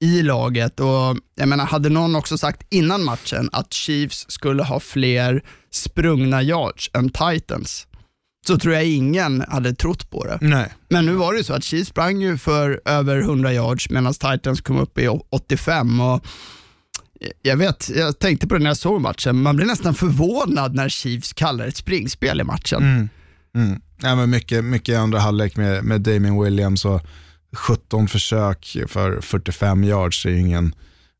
i 0.00 0.22
laget 0.22 0.80
och 0.80 1.16
jag 1.34 1.48
menar, 1.48 1.66
hade 1.66 1.88
någon 1.88 2.16
också 2.16 2.38
sagt 2.38 2.66
innan 2.70 3.04
matchen 3.04 3.48
att 3.52 3.72
Chiefs 3.72 4.26
skulle 4.28 4.62
ha 4.62 4.80
fler 4.80 5.42
sprungna 5.70 6.42
yards 6.42 6.90
än 6.94 7.10
Titans, 7.10 7.86
så 8.46 8.58
tror 8.58 8.74
jag 8.74 8.84
ingen 8.84 9.44
hade 9.48 9.74
trott 9.74 10.10
på 10.10 10.24
det. 10.24 10.38
Nej. 10.40 10.72
Men 10.88 11.06
nu 11.06 11.12
var 11.12 11.32
det 11.32 11.38
ju 11.38 11.44
så 11.44 11.54
att 11.54 11.64
Chiefs 11.64 11.88
sprang 11.88 12.20
ju 12.20 12.38
för 12.38 12.80
över 12.84 13.18
100 13.18 13.52
yards 13.52 13.90
medan 13.90 14.14
Titans 14.14 14.60
kom 14.60 14.78
upp 14.78 14.98
i 14.98 15.08
85. 15.08 16.00
Och 16.00 16.26
jag 17.42 17.56
vet, 17.56 17.90
jag 17.96 18.18
tänkte 18.18 18.46
på 18.46 18.54
det 18.54 18.60
när 18.60 18.70
jag 18.70 18.76
såg 18.76 19.00
matchen, 19.00 19.42
man 19.42 19.56
blir 19.56 19.66
nästan 19.66 19.94
förvånad 19.94 20.74
när 20.74 20.88
Chiefs 20.88 21.32
kallar 21.32 21.66
ett 21.66 21.76
springspel 21.76 22.40
i 22.40 22.44
matchen. 22.44 23.08
Mm. 23.54 23.80
Ja, 24.02 24.14
men 24.14 24.30
mycket, 24.30 24.64
mycket 24.64 24.98
andra 24.98 25.18
halvlek 25.18 25.56
med, 25.56 25.84
med 25.84 26.00
Damien 26.00 26.42
Williams 26.42 26.84
och 26.84 27.02
17 27.56 28.08
försök 28.08 28.76
för 28.86 29.20
45 29.20 29.84
yards 29.84 30.26
är 30.26 30.30
ju 30.30 30.40
ingen, 30.40 30.74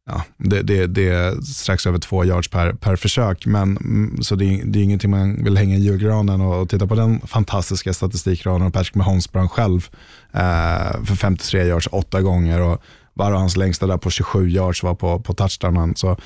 ja, 0.07 0.23
det, 0.37 0.63
det, 0.63 0.87
det 0.87 1.09
är 1.09 1.41
strax 1.41 1.87
över 1.87 1.99
två 1.99 2.25
yards 2.25 2.49
per, 2.49 2.73
per 2.73 2.97
försök, 2.97 3.47
men, 3.47 3.77
mm, 3.77 4.23
så 4.23 4.35
det 4.35 4.45
är, 4.45 4.65
det 4.65 4.79
är 4.79 4.83
ingenting 4.83 5.11
man 5.11 5.45
vill 5.45 5.57
hänga 5.57 5.77
i 5.77 5.81
julgranen 5.81 6.41
och, 6.41 6.61
och 6.61 6.69
titta 6.69 6.87
på 6.87 6.95
den 6.95 7.21
fantastiska 7.21 7.93
statistikraden 7.93 8.63
och 8.63 8.73
Patrick 8.73 8.95
Mahomes 8.95 9.25
sprang 9.25 9.49
själv 9.49 9.89
eh, 10.33 11.05
för 11.05 11.17
53 11.17 11.65
yards 11.65 11.89
åtta 11.93 12.21
gånger 12.21 12.61
och 12.61 12.83
bara 13.19 13.39
hans 13.39 13.57
längsta 13.57 13.87
där 13.87 13.97
på 13.97 14.11
27 14.11 14.49
yards 14.49 14.83
var 14.83 14.95
på, 14.95 15.21
på 15.21 15.35
touchdownen. 15.35 15.97
Så, 15.97 16.17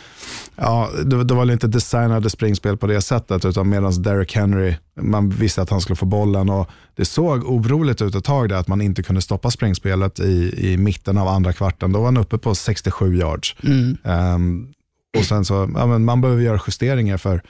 ja, 0.57 0.91
det, 1.05 1.25
det 1.25 1.35
var 1.35 1.41
väl 1.41 1.51
inte 1.51 1.67
designade 1.67 2.31
springspel 2.31 2.77
på 2.77 2.87
det 2.87 3.03
sättet, 3.03 3.45
utan 3.45 3.69
medan 3.69 4.03
Derrick 4.03 4.37
Henry, 4.37 4.75
man 5.01 5.31
visste 5.31 5.63
att 5.63 5.71
han 5.71 5.81
skulle 5.81 5.97
få 5.97 6.07
bollen 6.07 6.51
och 6.51 6.71
det 6.97 7.05
såg 7.05 7.45
oroligt 7.45 8.03
ut 8.03 8.15
ett 8.15 8.25
tag 8.25 8.49
där 8.49 8.57
att 8.57 8.69
man 8.69 8.81
inte 8.81 9.03
kunde 9.03 9.23
stoppa 9.23 9.51
springspelet 9.51 10.21
i, 10.21 10.55
i 10.73 10.77
mitten 10.77 11.19
av 11.19 11.29
andra 11.29 11.53
kvarten. 11.53 11.93
Då 11.93 11.99
var 11.99 12.07
han 12.07 12.17
uppe 12.17 12.39
på 12.39 12.55
67 12.55 13.17
yards. 13.17 13.57
Ehm, 14.05 14.73
och 15.19 15.25
sen 15.25 15.45
så, 15.45 15.71
ja, 15.75 15.87
men 15.87 16.05
man 16.05 16.21
behöver 16.21 16.43
göra 16.43 16.61
justeringar 16.67 17.17
för 17.17 17.43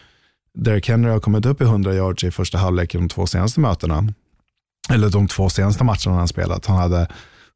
Derrick 0.55 0.88
Henry 0.88 1.11
har 1.11 1.20
kommit 1.20 1.46
upp 1.46 1.61
i 1.61 1.64
100 1.64 1.94
yards 1.94 2.24
i 2.24 2.31
första 2.31 2.59
halvlek 2.59 2.94
i 2.94 2.98
de 2.98 3.09
två 3.09 3.26
senaste 3.26 3.61
mötena. 3.61 4.09
Eller 4.90 5.09
de 5.09 5.28
två 5.28 5.48
senaste 5.48 5.85
matcherna 5.85 6.16
han 6.16 6.28
spelat. 6.28 6.66
Han 6.66 6.76
hade 6.76 7.09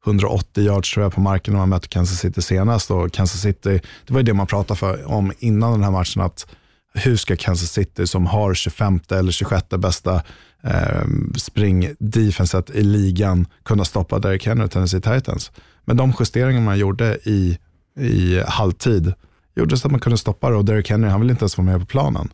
180 0.07 0.63
yards 0.63 0.93
tror 0.93 1.03
jag 1.03 1.13
på 1.13 1.21
marken 1.21 1.53
när 1.53 1.59
man 1.59 1.69
mötte 1.69 1.87
Kansas 1.87 2.19
City 2.19 2.41
senast. 2.41 2.91
Och 2.91 3.13
Kansas 3.13 3.41
City, 3.41 3.81
det 4.07 4.13
var 4.13 4.19
ju 4.19 4.23
det 4.23 4.33
man 4.33 4.47
pratade 4.47 4.79
för, 4.79 5.11
om 5.11 5.33
innan 5.39 5.71
den 5.71 5.83
här 5.83 5.91
matchen, 5.91 6.21
att 6.21 6.47
hur 6.93 7.15
ska 7.15 7.35
Kansas 7.35 7.71
City 7.71 8.07
som 8.07 8.25
har 8.25 8.53
25 8.53 8.99
eller 9.11 9.31
26 9.31 9.69
bästa 9.69 10.21
eh, 10.63 11.05
springdefenset 11.37 12.69
i 12.69 12.83
ligan 12.83 13.47
kunna 13.65 13.85
stoppa 13.85 14.19
Derrick 14.19 14.45
Henry 14.45 14.65
och 14.65 14.71
Tennessee 14.71 15.01
Titans. 15.01 15.51
Men 15.85 15.97
de 15.97 16.13
justeringar 16.19 16.61
man 16.61 16.77
gjorde 16.77 17.17
i, 17.23 17.57
i 17.99 18.43
halvtid 18.47 19.13
gjorde 19.55 19.77
så 19.77 19.87
att 19.87 19.91
man 19.91 19.99
kunde 19.99 20.17
stoppa 20.17 20.49
det 20.49 20.55
och 20.55 20.65
Derrick 20.65 20.89
Henry 20.89 21.09
han 21.09 21.21
ville 21.21 21.31
inte 21.31 21.43
ens 21.43 21.57
vara 21.57 21.65
med 21.65 21.79
på 21.79 21.85
planen. 21.85 22.29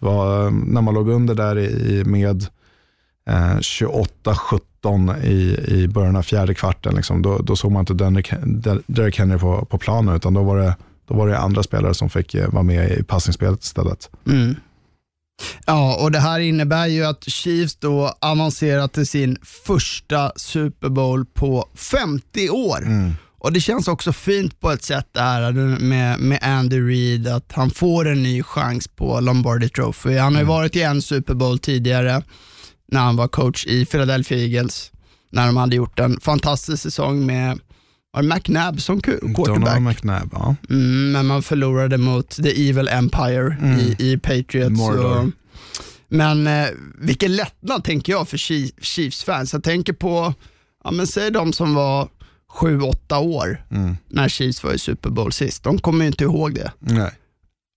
Det 0.00 0.06
var 0.06 0.46
ehm, 0.46 0.58
när 0.58 0.80
man 0.80 0.94
låg 0.94 1.08
under 1.08 1.34
där 1.34 1.58
i, 1.58 2.04
med 2.04 2.46
28-17 3.26 5.24
i, 5.24 5.64
i 5.66 5.88
början 5.88 6.16
av 6.16 6.22
fjärde 6.22 6.54
kvarten, 6.54 6.94
liksom, 6.94 7.22
då, 7.22 7.38
då 7.38 7.56
såg 7.56 7.72
man 7.72 7.80
inte 7.80 7.94
Derrick, 7.94 8.30
Derrick 8.86 9.18
Henry 9.18 9.38
på, 9.38 9.64
på 9.64 9.78
planen, 9.78 10.16
utan 10.16 10.34
då 10.34 10.42
var, 10.42 10.56
det, 10.58 10.76
då 11.08 11.14
var 11.14 11.28
det 11.28 11.38
andra 11.38 11.62
spelare 11.62 11.94
som 11.94 12.10
fick 12.10 12.34
eh, 12.34 12.48
vara 12.48 12.62
med 12.62 12.90
i 12.90 13.02
passningsspelet 13.02 13.62
istället. 13.64 14.10
Mm. 14.26 14.56
Ja, 15.66 15.96
och 16.02 16.12
det 16.12 16.18
här 16.18 16.40
innebär 16.40 16.86
ju 16.86 17.04
att 17.04 17.24
Chiefs 17.24 17.76
då 17.76 18.14
avancerar 18.20 18.88
till 18.88 19.06
sin 19.06 19.38
första 19.42 20.32
Super 20.36 20.88
Bowl 20.88 21.26
på 21.26 21.68
50 21.74 22.50
år. 22.50 22.84
Och 23.38 23.52
Det 23.52 23.60
känns 23.60 23.88
också 23.88 24.12
fint 24.12 24.60
på 24.60 24.70
ett 24.70 24.82
sätt 24.82 25.08
där 25.12 25.52
med, 25.52 26.20
med 26.20 26.38
Andy 26.42 26.80
Reid, 26.80 27.28
att 27.28 27.52
han 27.52 27.70
får 27.70 28.08
en 28.08 28.22
ny 28.22 28.42
chans 28.42 28.88
på 28.88 29.20
Lombardi 29.20 29.68
Trophy. 29.68 30.16
Han 30.16 30.34
har 30.34 30.42
ju 30.42 30.48
varit 30.48 30.76
i 30.76 30.82
en 30.82 31.02
Super 31.02 31.34
Bowl 31.34 31.58
tidigare 31.58 32.22
när 32.88 33.00
han 33.00 33.16
var 33.16 33.28
coach 33.28 33.66
i 33.66 33.84
Philadelphia 33.86 34.38
Eagles, 34.38 34.92
när 35.30 35.46
de 35.46 35.56
hade 35.56 35.76
gjort 35.76 35.98
en 35.98 36.20
fantastisk 36.20 36.82
säsong 36.82 37.26
med 37.26 37.58
var 38.12 38.22
det 38.22 38.28
McNabb 38.28 38.80
som 38.80 39.00
quarterback. 39.00 39.80
McNabb, 39.80 40.28
ja. 40.32 40.56
Mm, 40.70 41.12
men 41.12 41.26
man 41.26 41.42
förlorade 41.42 41.98
mot 41.98 42.30
The 42.30 42.68
Evil 42.70 42.88
Empire 42.88 43.56
i, 43.80 44.12
i 44.12 44.18
Patriots. 44.18 44.80
Och, 44.80 45.24
men 46.08 46.46
eh, 46.46 46.66
vilken 46.98 47.36
lättnad 47.36 47.84
tänker 47.84 48.12
jag 48.12 48.28
för 48.28 48.36
Chi- 48.36 48.72
Chiefs-fans. 48.80 49.52
Jag 49.52 49.64
tänker 49.64 49.92
på, 49.92 50.34
ja, 50.84 50.90
men 50.90 51.06
säg 51.06 51.30
de 51.30 51.52
som 51.52 51.74
var 51.74 52.08
7-8 52.60 53.16
år 53.18 53.64
när 54.08 54.28
Chiefs 54.28 54.64
var 54.64 54.72
i 54.72 54.78
Super 54.78 55.10
Bowl 55.10 55.32
sist. 55.32 55.62
De 55.62 55.78
kommer 55.78 56.04
ju 56.04 56.06
inte 56.06 56.24
ihåg 56.24 56.54
det. 56.54 56.72
Nej. 56.78 57.10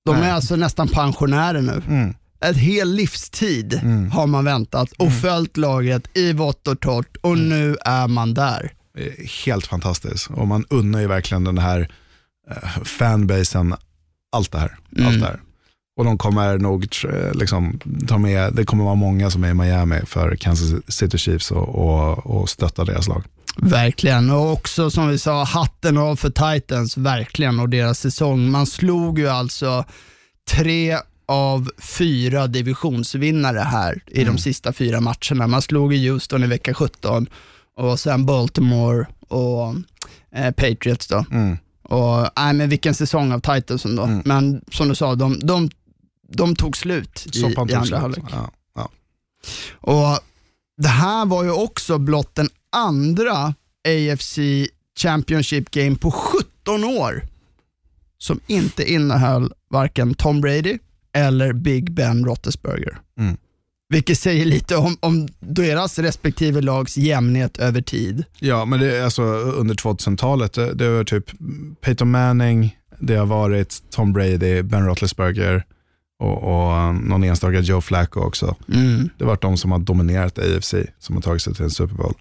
De 0.06 0.16
Nej. 0.16 0.30
är 0.30 0.34
alltså 0.34 0.56
nästan 0.56 0.88
pensionärer 0.88 1.62
nu. 1.62 1.82
Mm. 1.88 2.14
Ett 2.42 2.58
hel 2.58 2.94
livstid 2.94 3.82
har 4.14 4.28
man 4.28 4.46
väntat 4.46 4.92
och 4.92 5.14
följt 5.14 5.58
laget 5.58 6.18
i 6.18 6.34
vått 6.34 6.68
och 6.68 6.80
torrt 6.80 7.18
och 7.22 7.38
nu 7.38 7.78
är 7.86 8.08
man 8.08 8.34
där. 8.34 8.74
Helt 9.46 9.68
fantastiskt. 9.68 10.30
Och 10.30 10.48
man 10.48 10.66
unnar 10.70 11.00
ju 11.00 11.08
verkligen 11.08 11.44
den 11.44 11.58
här 11.58 11.92
eh, 12.52 12.84
fanbasen 12.84 13.76
allt 14.32 14.52
det 14.52 14.60
här. 14.60 14.78
Allt 15.06 15.20
det 15.20 15.26
här. 15.26 15.40
Och 15.98 16.06
de 16.06 16.18
kommer 16.18 16.58
nog 16.58 16.86
tr- 16.86 17.34
liksom, 17.34 17.80
ta 18.08 18.18
med, 18.18 18.54
det 18.54 18.66
kommer 18.66 18.84
vara 18.84 18.96
många 18.96 19.30
som 19.32 19.44
är 19.44 19.50
i 19.50 19.54
Miami 19.54 20.00
för 20.06 20.36
Kansas 20.36 20.96
City 20.96 21.18
Chiefs 21.18 21.52
och, 21.52 21.76
och, 21.76 22.26
och 22.26 22.50
stötta 22.50 22.86
deras 22.86 23.08
lag. 23.08 23.24
Verkligen, 23.58 24.30
och 24.30 24.52
också 24.52 24.92
som 24.92 25.08
vi 25.08 25.20
sa, 25.20 25.44
hatten 25.44 25.98
av 25.98 26.16
för 26.16 26.54
Titans, 26.54 26.98
verkligen, 26.98 27.60
och 27.60 27.70
deras 27.70 28.00
säsong. 28.00 28.52
Man 28.52 28.66
slog 28.66 29.20
ju 29.20 29.28
alltså 29.28 29.86
tre 30.52 30.98
av 31.30 31.72
fyra 31.78 32.48
divisionsvinnare 32.48 33.60
här 33.60 34.04
i 34.08 34.24
de 34.24 34.38
sista 34.38 34.74
fyra 34.74 35.02
matcherna. 35.02 35.48
Man 35.48 35.62
slog 35.62 35.94
ju 35.94 36.12
Houston 36.12 36.44
i 36.44 36.48
vecka 36.48 36.74
17 36.74 37.28
och 37.76 38.00
sen 38.00 38.26
Baltimore 38.26 39.08
och 39.28 39.76
eh, 40.36 40.52
Patriots 40.52 41.08
då. 41.08 41.26
Och, 41.84 42.30
nej, 42.38 42.54
men 42.54 42.70
vilken 42.70 42.96
säsong 42.96 43.32
av 43.32 43.40
Titans 43.40 43.84
då. 43.84 44.22
Men 44.26 44.62
som 44.72 44.88
du 44.90 44.96
sa, 44.96 45.16
de, 45.16 45.40
de, 45.40 45.70
de 46.28 46.56
tog 46.56 46.78
slut 46.78 47.28
i, 47.36 47.40
i 47.40 47.56
andra 47.58 47.86
slut. 47.86 48.00
halvlek. 48.00 48.24
Ja, 48.32 48.52
ja. 48.76 48.90
Och 49.74 50.20
Det 50.78 50.88
här 50.88 51.26
var 51.26 51.44
ju 51.44 51.52
också 51.52 51.98
blott 51.98 52.36
den 52.36 52.50
andra 52.72 53.54
AFC 53.88 54.40
Championship 55.00 55.72
Game 55.72 55.96
på 55.96 56.12
17 56.12 56.84
år 56.84 57.24
som 58.18 58.40
inte 58.48 58.92
innehöll 58.92 59.54
varken 59.70 60.14
Tom 60.14 60.42
Brady 60.42 60.78
eller 61.14 61.54
Big 61.54 61.92
Ben 61.92 62.26
Roethlisberger. 62.26 62.98
Mm. 63.20 63.38
Vilket 63.90 64.20
säger 64.20 64.46
lite 64.46 64.76
om, 64.76 64.98
om 65.00 65.28
deras 65.40 66.00
respektive 66.00 66.62
lags 66.62 66.98
jämnhet 66.98 67.58
över 67.58 67.82
tid. 67.82 68.24
Ja, 68.40 68.66
men 68.66 68.80
det 68.80 68.98
är 68.98 69.04
alltså 69.04 69.24
under 69.24 69.76
2000-talet, 69.76 70.54
det, 70.54 70.74
det 70.74 70.90
var 70.90 71.04
typ 71.04 71.26
Peyton 71.82 72.12
Manning, 72.12 72.78
det 73.00 73.16
har 73.16 73.26
varit 73.26 73.84
Tom 73.90 74.14
Brady, 74.14 74.62
Ben 74.62 74.86
Roethlisberger 74.86 75.66
och, 76.20 76.44
och 76.44 76.90
um, 76.90 76.98
någon 76.98 77.24
enstaka 77.24 77.60
Joe 77.60 77.82
Flacco 77.82 78.20
också. 78.20 78.56
Det 79.18 79.24
har 79.24 79.30
varit 79.30 79.42
de 79.42 79.58
som 79.58 79.72
har 79.72 79.80
dominerat 79.80 80.40
AFC, 80.40 80.74
som 81.00 81.16
har 81.16 81.22
tagit 81.22 81.42
sig 81.42 81.56
till 81.56 81.64
en 81.64 81.70
Super 81.70 81.96
Bowl. 81.96 82.14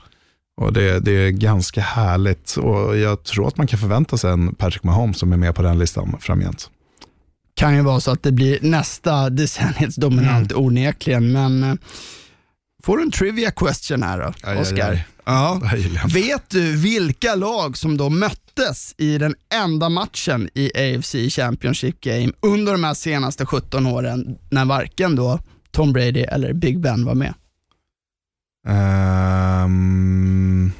Och 0.61 0.73
det, 0.73 1.01
det 1.01 1.13
är 1.13 1.31
ganska 1.31 1.81
härligt 1.81 2.57
och 2.57 2.97
jag 2.97 3.23
tror 3.23 3.49
att 3.49 3.57
man 3.57 3.67
kan 3.67 3.79
förvänta 3.79 4.17
sig 4.17 4.31
en 4.31 4.55
Patrick 4.55 4.83
Mahomes 4.83 5.19
som 5.19 5.33
är 5.33 5.37
med 5.37 5.55
på 5.55 5.63
den 5.63 5.79
listan 5.79 6.17
framgent. 6.21 6.71
Kan 7.59 7.77
ju 7.77 7.83
vara 7.83 8.01
så 8.01 8.11
att 8.11 8.23
det 8.23 8.33
blir 8.33 8.59
nästa 8.63 9.31
decenniets 9.31 9.97
dominant 9.97 10.53
onekligen, 10.53 11.33
men 11.33 11.63
eh, 11.63 11.75
får 12.85 12.97
du 12.97 13.03
en 13.03 13.11
trivia 13.11 13.51
question 13.51 14.03
här 14.03 14.19
då, 14.19 14.25
Aj, 14.25 14.33
aj, 14.43 14.59
Oskar? 14.59 14.91
aj. 14.91 15.07
Ja. 15.25 15.61
Vet 16.15 16.51
du 16.51 16.77
vilka 16.77 17.35
lag 17.35 17.79
som 17.79 17.97
då 17.97 18.09
möttes 18.11 18.95
i 18.99 19.19
den 19.19 19.35
enda 19.55 19.89
matchen 19.89 20.49
i 20.55 20.97
AFC 20.97 21.15
Championship 21.31 22.01
Game 22.01 22.33
under 22.41 22.73
de 22.73 22.85
här 22.85 22.95
senaste 22.95 23.47
17 23.47 23.87
åren 23.87 24.39
när 24.51 24.65
varken 24.65 25.17
då 25.17 25.41
Tom 25.71 25.93
Brady 25.93 26.21
eller 26.21 26.53
Big 26.53 26.81
Ben 26.81 27.05
var 27.05 27.15
med? 27.15 27.35
Ehm, 28.69 30.73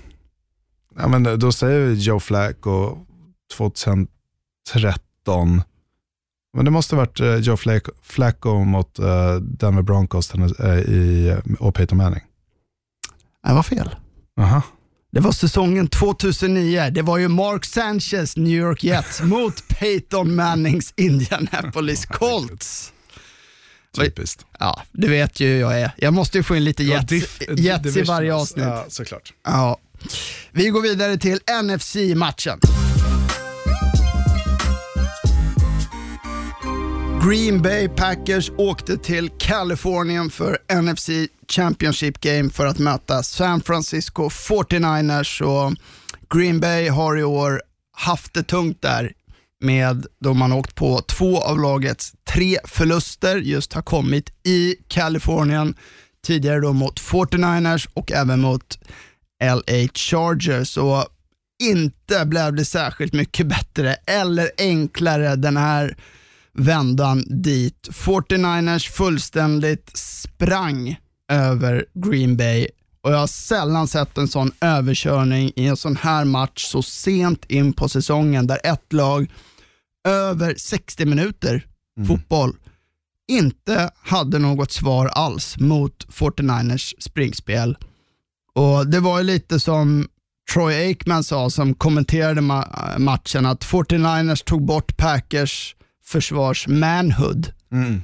ja, 0.97 1.09
men 1.09 1.39
då 1.39 1.53
säger 1.53 1.81
vi 1.81 1.95
Joe 1.95 2.21
Flacco 2.21 2.99
2013. 3.57 5.63
Men 6.59 6.65
det 6.65 6.71
måste 6.71 6.95
ha 6.97 7.01
varit 7.03 7.21
eh, 7.21 7.35
Joe 7.37 7.57
Flacco, 7.57 7.93
Flacco 8.03 8.65
mot 8.65 8.99
eh, 8.99 9.35
Denver 9.35 9.83
Broncos 9.83 10.35
eh, 10.35 10.79
i, 10.79 11.37
och 11.59 11.75
Peyton 11.75 11.99
Manning. 11.99 12.21
Det 13.47 13.53
var 13.53 13.63
fel. 13.63 13.95
Aha. 14.41 14.63
Det 15.13 15.21
var 15.21 15.33
säsongen 15.33 15.89
2009. 15.89 16.91
Det 16.91 17.03
var 17.03 17.19
ju 17.19 17.29
Mark 17.29 17.65
Sanchez 17.65 18.37
New 18.37 18.53
York 18.59 18.85
Jets 18.85 19.21
mot 19.23 19.69
Peyton 19.69 20.35
Mannings 20.35 20.93
Indianapolis 20.97 22.07
Colts. 22.11 22.93
Typiskt. 23.97 24.47
Ja, 24.59 24.83
det 24.93 25.09
vet 25.09 25.41
ju 25.41 25.47
hur 25.49 25.61
jag 25.61 25.81
är. 25.81 25.91
Jag 25.97 26.15
måste 26.15 26.39
ju 26.39 26.43
få 26.45 26.57
in 26.57 26.65
lite 26.65 26.85
Ja, 26.85 26.95
Jets, 26.95 27.13
diff- 27.13 27.61
jets 27.61 27.97
i 27.97 28.03
varje 28.03 28.35
avsnitt. 28.35 28.65
Ja, 28.65 28.85
såklart. 28.89 29.33
Ja. 29.45 29.79
Vi 30.53 30.69
går 30.69 30.83
vidare 30.83 31.17
till 31.19 31.39
NFC-matchen. 31.65 32.61
Green 37.25 37.63
Bay 37.63 37.89
Packers 37.89 38.51
åkte 38.57 38.97
till 38.97 39.31
Kalifornien 39.39 40.31
för 40.31 40.59
NFC 40.83 41.09
Championship 41.49 42.21
Game 42.21 42.51
för 42.51 42.67
att 42.67 42.79
möta 42.79 43.23
San 43.23 43.61
Francisco 43.61 44.29
49ers. 44.29 45.43
Och 45.43 45.77
Green 46.35 46.61
Bay 46.61 46.89
har 46.89 47.17
i 47.17 47.25
år 47.25 47.63
haft 47.93 48.35
det 48.35 48.43
tungt 48.43 48.83
där 48.83 49.13
med 49.61 50.07
då 50.21 50.35
man 50.35 50.53
åkt 50.53 50.75
på 50.75 51.01
två 51.01 51.41
av 51.41 51.61
lagets 51.61 52.13
tre 52.31 52.59
förluster, 52.65 53.37
just 53.37 53.73
har 53.73 53.83
kommit 53.83 54.31
i 54.47 54.77
Kalifornien. 54.89 55.75
Tidigare 56.27 56.61
då 56.61 56.73
mot 56.73 57.01
49ers 57.01 57.89
och 57.95 58.13
även 58.13 58.41
mot 58.41 58.79
LA 59.43 59.89
Chargers. 59.95 60.77
Och 60.77 61.07
inte 61.63 62.27
blev 62.27 62.55
det 62.55 62.65
särskilt 62.65 63.13
mycket 63.13 63.47
bättre 63.47 63.95
eller 63.95 64.51
enklare 64.59 65.37
den 65.37 65.57
här 65.57 65.97
vändan 66.59 67.25
dit. 67.43 67.89
49ers 67.93 68.91
fullständigt 68.91 69.91
sprang 69.97 70.97
över 71.33 71.85
Green 71.95 72.37
Bay 72.37 72.69
och 73.03 73.13
jag 73.13 73.19
har 73.19 73.27
sällan 73.27 73.89
sett 73.89 74.19
en 74.19 74.29
sån 74.29 74.53
överkörning 74.61 75.53
i 75.57 75.67
en 75.67 75.77
sån 75.77 75.97
här 75.97 76.25
match 76.25 76.65
så 76.65 76.83
sent 76.83 77.45
in 77.45 77.73
på 77.73 77.89
säsongen 77.89 78.47
där 78.47 78.59
ett 78.65 78.93
lag 78.93 79.31
över 80.09 80.55
60 80.57 81.05
minuter 81.07 81.67
fotboll 82.07 82.57
inte 83.31 83.91
hade 84.03 84.39
något 84.39 84.73
svar 84.73 85.07
alls 85.07 85.59
mot 85.59 86.07
49ers 86.09 86.95
springspel. 86.99 87.77
Och 88.55 88.87
Det 88.87 89.01
var 89.01 89.19
ju 89.19 89.25
lite 89.25 89.61
som 89.61 90.09
Troy 90.55 90.75
Aikman 90.75 91.25
sa 91.25 91.51
som 91.51 91.75
kommenterade 91.75 92.41
ma- 92.41 92.99
matchen 92.99 93.47
att 93.47 93.65
49ers 93.65 94.45
tog 94.45 94.65
bort 94.67 94.97
Packers 94.97 95.75
försvars 96.09 96.67
manhood. 96.69 97.53
Mm. 97.73 98.03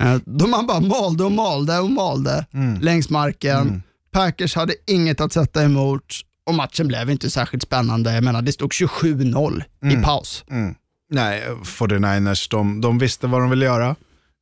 Eh, 0.00 0.16
Då 0.24 0.46
man 0.46 0.66
bara 0.66 0.80
malde 0.80 1.24
och 1.24 1.32
malde 1.32 1.78
och 1.78 1.90
malde 1.90 2.46
Mm. 2.54 2.80
längs 2.80 3.10
marken. 3.10 3.82
Packers 4.12 4.54
hade 4.54 4.74
inget 4.86 5.20
att 5.20 5.32
sätta 5.32 5.62
emot 5.64 6.04
och 6.46 6.54
matchen 6.54 6.88
blev 6.88 7.10
inte 7.10 7.30
särskilt 7.30 7.62
spännande. 7.62 8.14
Jag 8.14 8.24
menar, 8.24 8.42
det 8.42 8.52
stod 8.52 8.70
27-0 8.72 9.62
i 9.92 9.96
paus. 10.04 10.44
Mm. 10.50 10.74
Nej, 11.10 11.42
49ers, 11.64 12.50
de, 12.50 12.80
de 12.80 12.98
visste 12.98 13.26
vad 13.26 13.40
de 13.40 13.50
ville 13.50 13.64
göra. 13.64 13.96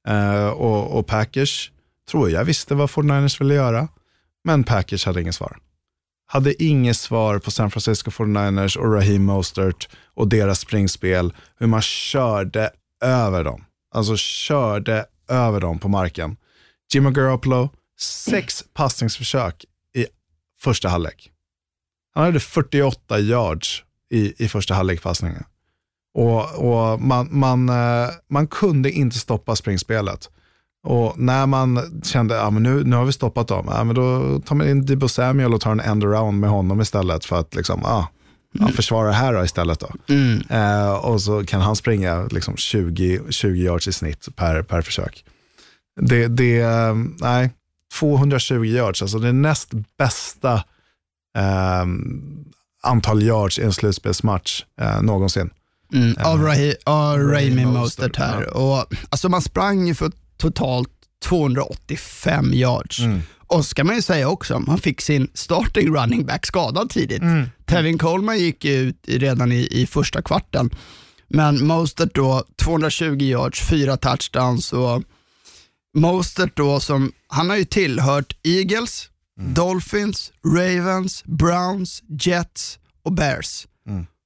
Eh, 0.09 0.46
och, 0.46 0.98
och 0.98 1.07
Packers, 1.07 1.70
tror 2.11 2.31
jag, 2.31 2.44
visste 2.44 2.74
vad 2.74 2.90
49ers 2.90 3.40
ville 3.40 3.55
göra. 3.55 3.88
Men 4.44 4.64
Packers 4.64 5.07
hade 5.07 5.20
inget 5.20 5.35
svar. 5.35 5.57
Hade 6.26 6.62
inget 6.62 6.96
svar 6.96 7.38
på 7.38 7.50
San 7.50 7.70
Francisco 7.70 8.11
49ers 8.11 8.76
och 8.79 8.94
Raheem 8.94 9.24
Mostert 9.24 9.88
och 10.14 10.29
deras 10.29 10.61
springspel. 10.61 11.33
Hur 11.59 11.66
man 11.66 11.83
körde 11.83 12.70
över 13.01 13.45
dem. 13.45 13.65
Alltså 13.95 14.17
körde 14.17 15.05
över 15.29 15.61
dem 15.61 15.79
på 15.79 15.89
marken. 15.89 16.37
Jimmy 16.93 17.11
Garoppolo, 17.11 17.69
sex 18.01 18.65
passningsförsök 18.75 19.65
i 19.95 20.07
första 20.61 20.89
halvlek. 20.89 21.31
Han 22.15 22.25
hade 22.25 22.41
48 22.41 23.19
yards 23.19 23.85
i, 24.11 24.45
i 24.45 24.49
första 24.49 24.75
halvlekpassningen. 24.75 25.45
Och, 26.15 26.55
och 26.55 27.01
man, 27.01 27.29
man, 27.31 27.69
eh, 27.69 28.09
man 28.29 28.47
kunde 28.47 28.91
inte 28.91 29.19
stoppa 29.19 29.57
springspelet. 29.57 30.31
Och 30.83 31.19
när 31.19 31.47
man 31.47 32.03
kände 32.05 32.41
att 32.41 32.47
ah, 32.47 32.51
men 32.51 32.63
nu, 32.63 32.85
nu 32.85 32.97
har 32.97 33.05
vi 33.05 33.13
stoppat 33.13 33.49
dem, 33.49 33.69
ah, 33.69 33.85
men 33.85 33.95
då 33.95 34.39
tar 34.41 34.57
man 34.57 34.69
in 34.69 34.87
Debo 34.87 35.09
Samuel 35.09 35.55
och 35.55 35.61
tar 35.61 35.73
en 35.73 35.81
end-around 35.81 36.41
med 36.41 36.51
honom 36.51 36.81
istället 36.81 37.25
för 37.25 37.41
att 37.41 37.55
liksom, 37.55 37.85
ah, 37.85 38.07
ja, 38.53 38.69
försvara 38.69 39.13
här 39.13 39.33
då 39.33 39.45
istället. 39.45 39.81
Då. 39.81 39.91
Eh, 40.51 40.93
och 40.93 41.23
så 41.23 41.45
kan 41.45 41.61
han 41.61 41.77
springa 41.77 42.29
liksom 42.31 42.57
20, 42.57 43.21
20 43.31 43.65
yards 43.65 43.89
i 43.89 43.93
snitt 43.93 44.29
per, 44.37 44.63
per 44.63 44.83
försök. 44.83 45.25
Det, 46.01 46.29
det, 46.29 46.61
eh, 46.61 46.95
nej, 47.21 47.51
220 47.99 48.65
yards, 48.65 49.03
alltså 49.03 49.19
det 49.19 49.33
näst 49.33 49.71
bästa 49.99 50.55
eh, 51.37 51.85
antal 52.83 53.23
yards 53.23 53.59
i 53.59 53.63
en 53.63 53.73
slutspelsmatch 53.73 54.65
eh, 54.81 55.03
någonsin. 55.03 55.51
Mm, 55.93 56.17
av 56.25 56.43
Rahi, 56.43 56.75
av 56.85 57.19
Raheem 57.19 57.69
Mostert, 57.69 58.17
här. 58.17 58.57
Och, 58.57 58.87
alltså 59.11 59.29
man 59.29 59.43
sprang 59.43 59.95
för 59.95 60.13
totalt 60.37 60.89
285 61.25 62.55
yards. 62.55 63.01
Och 63.51 63.67
ska 63.67 63.85
man 63.85 63.97
ju 63.97 64.03
säga 64.03 64.29
också, 64.29 64.59
man 64.59 64.79
fick 64.79 65.01
sin 65.01 65.29
starting 65.35 65.95
running 65.95 66.27
back 66.27 66.47
skadad 66.47 66.91
tidigt. 66.91 67.23
Tevin 67.67 67.99
Coleman 67.99 68.39
gick 68.39 68.65
ut 68.65 68.97
redan 69.07 69.53
i, 69.53 69.69
i 69.71 69.87
första 69.87 70.23
kvarten. 70.23 70.71
Men 71.29 71.67
Mostert 71.67 72.15
då 72.15 72.45
220 72.63 73.05
yards, 73.21 73.61
fyra 73.69 73.97
touchdowns 73.97 74.73
och 74.73 75.03
Mostert 75.97 76.57
då 76.57 76.81
som, 76.81 77.13
han 77.29 77.51
har 77.51 77.57
ju 77.57 77.65
tillhört 77.65 78.37
Eagles, 78.43 79.09
Dolphins, 79.55 80.33
Ravens, 80.47 81.25
Browns, 81.25 82.03
Jets 82.21 82.79
och 83.05 83.13
Bears. 83.13 83.67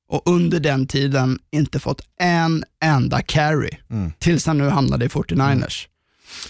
Och 0.09 0.23
under 0.27 0.61
den 0.61 0.87
tiden 0.87 1.39
inte 1.53 1.79
fått 1.79 2.01
en 2.21 2.65
enda 2.85 3.23
carry. 3.23 3.71
Tills 4.19 4.47
han 4.47 4.59
nu 4.59 4.69
hamnade 4.69 5.05
i 5.05 5.09
49ers. 5.09 5.87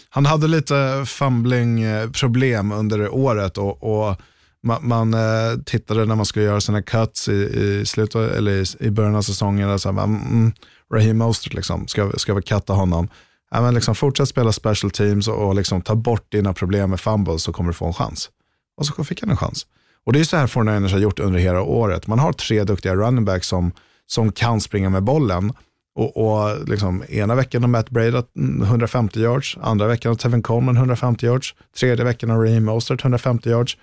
Han 0.09 0.27
hade 0.27 0.47
lite 0.47 1.05
fumbling-problem 1.07 2.73
eh, 2.73 2.79
under 2.79 3.09
året 3.15 3.59
och, 3.59 3.83
och 3.83 4.17
man, 4.63 4.89
man 4.89 5.15
eh, 5.15 5.59
tittade 5.67 6.05
när 6.05 6.17
man 6.17 6.27
skulle 6.27 6.45
göra 6.45 6.61
sina 6.61 6.83
cuts 6.83 7.29
i, 7.29 7.33
i, 7.33 7.87
slutet, 7.87 8.33
eller 8.37 8.53
i, 8.53 8.87
i 8.87 8.91
början 8.91 9.15
av 9.15 9.23
säsongen. 9.23 9.71
Och 9.71 9.81
så 9.81 9.93
här, 9.93 10.05
mm, 10.05 10.23
mm, 10.27 10.53
Raheem 10.95 11.19
Mostert, 11.19 11.55
liksom, 11.55 11.89
ska, 11.89 12.13
ska 12.17 12.35
vi 12.35 12.43
katta 12.43 12.73
honom? 12.73 13.09
Ja, 13.51 13.61
men 13.61 13.75
liksom, 13.75 13.95
fortsätt 13.95 14.29
spela 14.29 14.53
special 14.53 14.91
teams 14.91 15.29
och, 15.29 15.49
och 15.49 15.55
liksom, 15.55 15.83
ta 15.83 15.95
bort 15.95 16.33
dina 16.33 16.53
problem 16.53 16.91
med 16.91 17.01
fumbles 17.01 17.43
så 17.43 17.53
kommer 17.53 17.71
du 17.71 17.75
få 17.75 17.87
en 17.87 17.95
chans. 17.95 18.31
Och 18.77 18.87
så 18.87 19.05
fick 19.05 19.21
han 19.21 19.31
en 19.31 19.37
chans. 19.37 19.67
Och 20.07 20.13
det 20.13 20.21
är 20.21 20.25
så 20.25 20.37
här 20.37 20.47
49ers 20.47 20.93
har 20.93 20.99
gjort 20.99 21.19
under 21.19 21.39
hela 21.39 21.63
året. 21.63 22.07
Man 22.07 22.19
har 22.19 22.33
tre 22.33 22.65
duktiga 22.65 22.95
running 22.95 23.25
backs 23.25 23.47
som, 23.49 23.73
som 24.07 24.33
kan 24.33 24.61
springa 24.61 24.91
med 24.91 25.03
bollen. 25.03 25.53
Och, 25.97 26.17
och 26.17 26.69
liksom, 26.69 27.05
ena 27.09 27.35
veckan 27.35 27.63
har 27.63 27.69
Matt 27.69 27.91
Brady 27.91 28.23
150 28.63 29.21
yards, 29.21 29.57
andra 29.61 29.87
veckan 29.87 30.11
har 30.11 30.17
Tevin 30.17 30.43
Coleman 30.43 30.77
150 30.77 31.27
yards, 31.27 31.55
tredje 31.79 32.05
veckan 32.05 32.31
har 32.31 32.39
Raheem 32.45 32.65
Mostert 32.65 33.01
150 33.05 33.51
yards. 33.51 33.77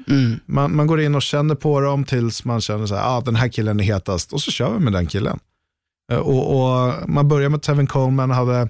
Man, 0.45 0.75
man 0.75 0.87
går 0.87 1.01
in 1.01 1.15
och 1.15 1.21
känner 1.21 1.55
på 1.55 1.79
dem 1.81 2.03
tills 2.03 2.45
man 2.45 2.61
känner 2.61 2.83
att 2.83 2.91
ah, 2.91 3.21
den 3.21 3.35
här 3.35 3.47
killen 3.47 3.79
är 3.79 3.83
hetast 3.83 4.33
och 4.33 4.41
så 4.41 4.51
kör 4.51 4.73
vi 4.73 4.79
med 4.79 4.93
den 4.93 5.07
killen. 5.07 5.39
Eh, 6.11 6.17
Och, 6.17 6.55
och 6.61 7.09
man 7.09 7.27
börjar 7.27 7.49
med 7.49 7.61
Tevin 7.61 7.87
Coleman, 7.87 8.31
hade 8.31 8.69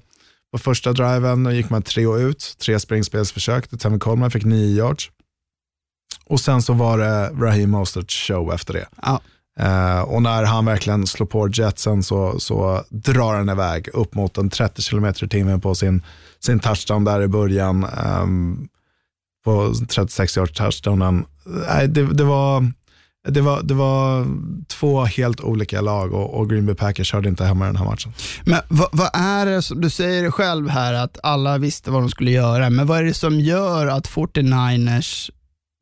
på 0.51 0.57
första 0.57 0.93
driven 0.93 1.55
gick 1.55 1.69
man 1.69 1.81
tre 1.81 2.05
och 2.05 2.15
ut, 2.17 2.55
tre 2.59 2.79
springspelsförsök, 2.79 3.69
där 3.71 3.77
Tevin 3.77 3.99
Coleman 3.99 4.31
fick 4.31 4.45
nio 4.45 4.77
yards. 4.77 5.11
Och 6.25 6.39
sen 6.39 6.61
så 6.61 6.73
var 6.73 6.97
det 6.97 7.29
Raheem 7.29 7.69
Mosterts 7.69 8.27
show 8.27 8.53
efter 8.53 8.73
det. 8.73 8.87
Ja. 9.01 9.21
Eh, 9.59 10.01
och 10.01 10.21
när 10.21 10.43
han 10.43 10.65
verkligen 10.65 11.07
slår 11.07 11.27
på 11.27 11.49
jetsen 11.53 12.03
så, 12.03 12.39
så 12.39 12.83
drar 12.89 13.35
han 13.35 13.49
iväg 13.49 13.87
upp 13.93 14.15
mot 14.15 14.37
en 14.37 14.49
30 14.49 14.81
km 14.81 15.05
i 15.21 15.27
timmen 15.27 15.61
på 15.61 15.75
sin, 15.75 16.03
sin 16.39 16.59
touchdown 16.59 17.03
där 17.03 17.21
i 17.21 17.27
början. 17.27 17.83
ehm, 17.83 18.67
på 19.45 19.73
36 19.89 20.37
yards 20.37 20.53
touchdownen. 20.53 21.25
Nej, 21.45 21.87
det, 21.87 22.13
det, 22.13 22.23
var, 22.23 22.71
det, 23.27 23.41
var, 23.41 23.61
det 23.61 23.73
var 23.73 24.27
två 24.67 25.03
helt 25.03 25.41
olika 25.41 25.81
lag 25.81 26.13
och, 26.13 26.39
och 26.39 26.49
Green 26.49 26.65
Bay 26.65 26.75
Packers 26.75 27.07
körde 27.07 27.29
inte 27.29 27.45
hemma 27.45 27.65
i 27.65 27.67
den 27.67 27.75
här 27.75 27.85
matchen. 27.85 28.13
Men 28.43 28.59
vad, 28.67 28.89
vad 28.91 29.09
är 29.13 29.45
det, 29.45 29.61
som, 29.61 29.81
du 29.81 29.89
säger 29.89 30.23
det 30.23 30.31
själv 30.31 30.69
här 30.69 30.93
att 30.93 31.17
alla 31.23 31.57
visste 31.57 31.91
vad 31.91 32.01
de 32.01 32.09
skulle 32.09 32.31
göra, 32.31 32.69
men 32.69 32.87
vad 32.87 32.99
är 32.99 33.03
det 33.03 33.13
som 33.13 33.39
gör 33.39 33.87
att 33.87 34.07
49ers 34.07 35.31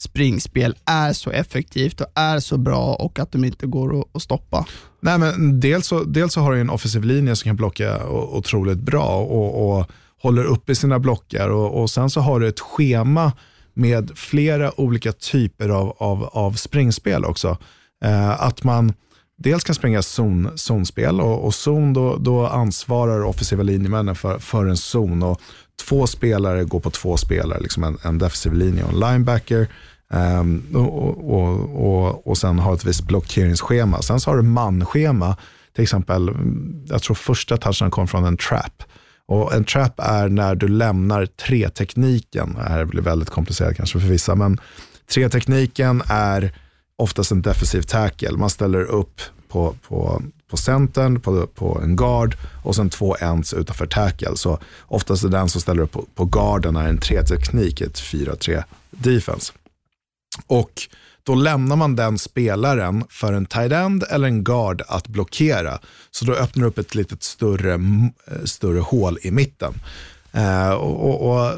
springspel 0.01 0.75
är 0.85 1.13
så 1.13 1.31
effektivt 1.31 2.01
och 2.01 2.07
är 2.15 2.39
så 2.39 2.57
bra 2.57 2.95
och 2.95 3.19
att 3.19 3.31
de 3.31 3.43
inte 3.43 3.67
går 3.67 4.05
att, 4.13 4.21
stoppa? 4.21 4.65
Nej, 5.01 5.17
men 5.17 5.59
dels, 5.59 5.87
så, 5.87 6.03
dels 6.03 6.33
så 6.33 6.41
har 6.41 6.53
du 6.53 6.61
en 6.61 6.69
offensiv 6.69 7.03
linje 7.03 7.35
som 7.35 7.49
kan 7.49 7.55
blocka 7.55 8.07
otroligt 8.09 8.79
bra 8.79 9.15
och, 9.15 9.79
och 9.79 9.91
håller 10.21 10.43
uppe 10.43 10.75
sina 10.75 10.99
blockar 10.99 11.49
och, 11.49 11.81
och 11.81 11.89
sen 11.89 12.09
så 12.09 12.21
har 12.21 12.39
du 12.39 12.47
ett 12.47 12.59
schema 12.59 13.31
med 13.73 14.11
flera 14.15 14.79
olika 14.79 15.11
typer 15.11 15.69
av, 15.69 15.95
av, 15.97 16.23
av 16.23 16.51
springspel 16.53 17.25
också. 17.25 17.57
Eh, 18.05 18.41
att 18.41 18.63
man 18.63 18.93
dels 19.37 19.63
kan 19.63 19.75
springa 19.75 20.01
zon, 20.01 20.49
zonspel 20.55 21.21
och, 21.21 21.45
och 21.45 21.53
zon 21.53 21.93
då, 21.93 22.17
då 22.17 22.47
ansvarar 22.47 23.23
offensiva 23.23 23.63
linjemännen 23.63 24.15
för, 24.15 24.39
för 24.39 24.65
en 24.65 24.77
zon 24.77 25.23
och 25.23 25.41
två 25.79 26.07
spelare 26.07 26.63
går 26.63 26.79
på 26.79 26.89
två 26.89 27.17
spelare, 27.17 27.59
liksom 27.59 27.83
en, 27.83 27.97
en 28.03 28.17
defensiv 28.17 28.53
linje 28.53 28.83
och 28.83 28.89
en 28.89 28.99
linebacker. 28.99 29.67
Um, 30.13 30.67
och, 30.73 31.33
och, 31.33 31.85
och, 31.85 32.27
och 32.27 32.37
sen 32.37 32.59
har 32.59 32.73
ett 32.73 32.85
visst 32.85 33.03
blockeringsschema. 33.03 34.01
Sen 34.01 34.19
så 34.19 34.29
har 34.31 34.37
du 34.37 34.43
manschema, 34.43 35.37
till 35.75 35.83
exempel, 35.83 36.29
jag 36.87 37.01
tror 37.01 37.15
första 37.15 37.57
touchen 37.57 37.91
kom 37.91 38.07
från 38.07 38.25
en 38.25 38.37
trap. 38.37 38.83
Och 39.25 39.53
en 39.53 39.63
trap 39.63 39.93
är 39.97 40.29
när 40.29 40.55
du 40.55 40.67
lämnar 40.67 41.25
tre-tekniken. 41.25 42.53
Det 42.53 42.69
här 42.69 42.85
blir 42.85 43.01
väldigt 43.01 43.29
komplicerat 43.29 43.75
kanske 43.75 43.99
för 43.99 44.07
vissa, 44.07 44.35
men 44.35 44.57
tre-tekniken 45.13 46.01
är 46.07 46.53
oftast 46.97 47.31
en 47.31 47.41
defensiv 47.41 47.81
tackle. 47.81 48.37
Man 48.37 48.49
ställer 48.49 48.83
upp 48.83 49.21
på, 49.47 49.75
på, 49.87 50.21
på 50.49 50.57
centern, 50.57 51.21
på, 51.21 51.47
på 51.47 51.81
en 51.83 51.95
guard 51.95 52.35
och 52.63 52.75
sen 52.75 52.89
två 52.89 53.15
ends 53.21 53.53
utanför 53.53 53.85
tackle. 53.85 54.35
Så 54.35 54.59
oftast 54.81 55.23
är 55.23 55.29
den 55.29 55.49
som 55.49 55.61
ställer 55.61 55.83
upp 55.83 55.91
på, 55.91 56.05
på 56.15 56.25
garden 56.25 56.75
är 56.75 56.87
en 56.87 56.97
tre-teknik, 56.97 57.81
ett 57.81 58.01
4-3 58.01 58.63
defense. 58.91 59.53
Och 60.47 60.71
då 61.23 61.35
lämnar 61.35 61.75
man 61.75 61.95
den 61.95 62.19
spelaren 62.19 63.03
för 63.09 63.33
en 63.33 63.45
tight 63.45 63.71
end 63.71 64.03
eller 64.09 64.27
en 64.27 64.43
guard 64.43 64.81
att 64.87 65.07
blockera. 65.07 65.79
Så 66.11 66.25
då 66.25 66.33
öppnar 66.33 66.63
du 66.63 66.69
upp 66.69 66.77
ett 66.77 66.95
lite 66.95 67.15
större, 67.19 67.73
eh, 67.73 68.43
större 68.43 68.79
hål 68.79 69.17
i 69.21 69.31
mitten. 69.31 69.73
Eh, 70.31 70.71
och, 70.71 71.29
och, 71.31 71.53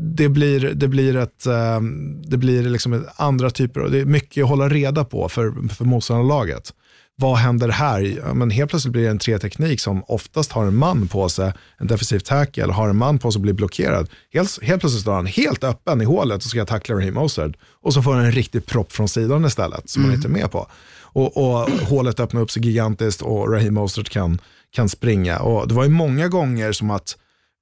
det 0.00 0.28
blir, 0.28 0.60
det 0.60 0.88
blir, 0.88 1.16
ett, 1.16 1.46
eh, 1.46 1.80
det 2.24 2.36
blir 2.36 2.62
liksom 2.62 2.92
ett 2.92 3.06
andra 3.16 3.50
typer, 3.50 3.80
och 3.80 3.90
det 3.90 4.00
är 4.00 4.04
mycket 4.04 4.42
att 4.42 4.48
hålla 4.48 4.68
reda 4.68 5.04
på 5.04 5.28
för, 5.28 5.68
för 5.68 5.84
motståndarlaget 5.84 6.72
vad 7.20 7.36
händer 7.36 7.68
här? 7.68 8.32
Men 8.34 8.50
helt 8.50 8.70
plötsligt 8.70 8.92
blir 8.92 9.02
det 9.02 9.10
en 9.10 9.18
tre-teknik 9.18 9.80
som 9.80 10.02
oftast 10.06 10.52
har 10.52 10.64
en 10.64 10.76
man 10.76 11.08
på 11.08 11.28
sig, 11.28 11.52
en 11.78 11.86
defensiv 11.86 12.18
tackle, 12.18 12.72
har 12.72 12.88
en 12.88 12.96
man 12.96 13.18
på 13.18 13.32
sig 13.32 13.38
och 13.38 13.42
blir 13.42 13.52
blockerad. 13.52 14.08
Helt, 14.32 14.62
helt 14.62 14.80
plötsligt 14.80 15.02
står 15.02 15.12
han 15.12 15.26
helt 15.26 15.64
öppen 15.64 16.00
i 16.00 16.04
hålet 16.04 16.36
och 16.44 16.50
ska 16.50 16.66
tackla 16.66 16.96
Raheem 16.96 17.14
Mostert. 17.14 17.56
Och 17.82 17.94
så 17.94 18.02
får 18.02 18.14
han 18.14 18.24
en 18.24 18.32
riktig 18.32 18.66
propp 18.66 18.92
från 18.92 19.08
sidan 19.08 19.44
istället 19.44 19.90
som 19.90 20.02
mm. 20.02 20.10
han 20.10 20.16
inte 20.16 20.28
är 20.28 20.42
med 20.42 20.50
på. 20.50 20.66
Och, 21.00 21.36
och 21.36 21.70
hålet 21.70 22.20
öppnar 22.20 22.40
upp 22.40 22.50
sig 22.50 22.66
gigantiskt 22.66 23.22
och 23.22 23.52
Raheem 23.52 23.74
Mostert 23.74 24.08
kan, 24.08 24.40
kan 24.70 24.88
springa. 24.88 25.38
Och 25.38 25.68
det 25.68 25.74
var 25.74 25.84
ju 25.84 25.90
många 25.90 26.28
gånger 26.28 26.72
som 26.72 26.90
att 26.90 27.16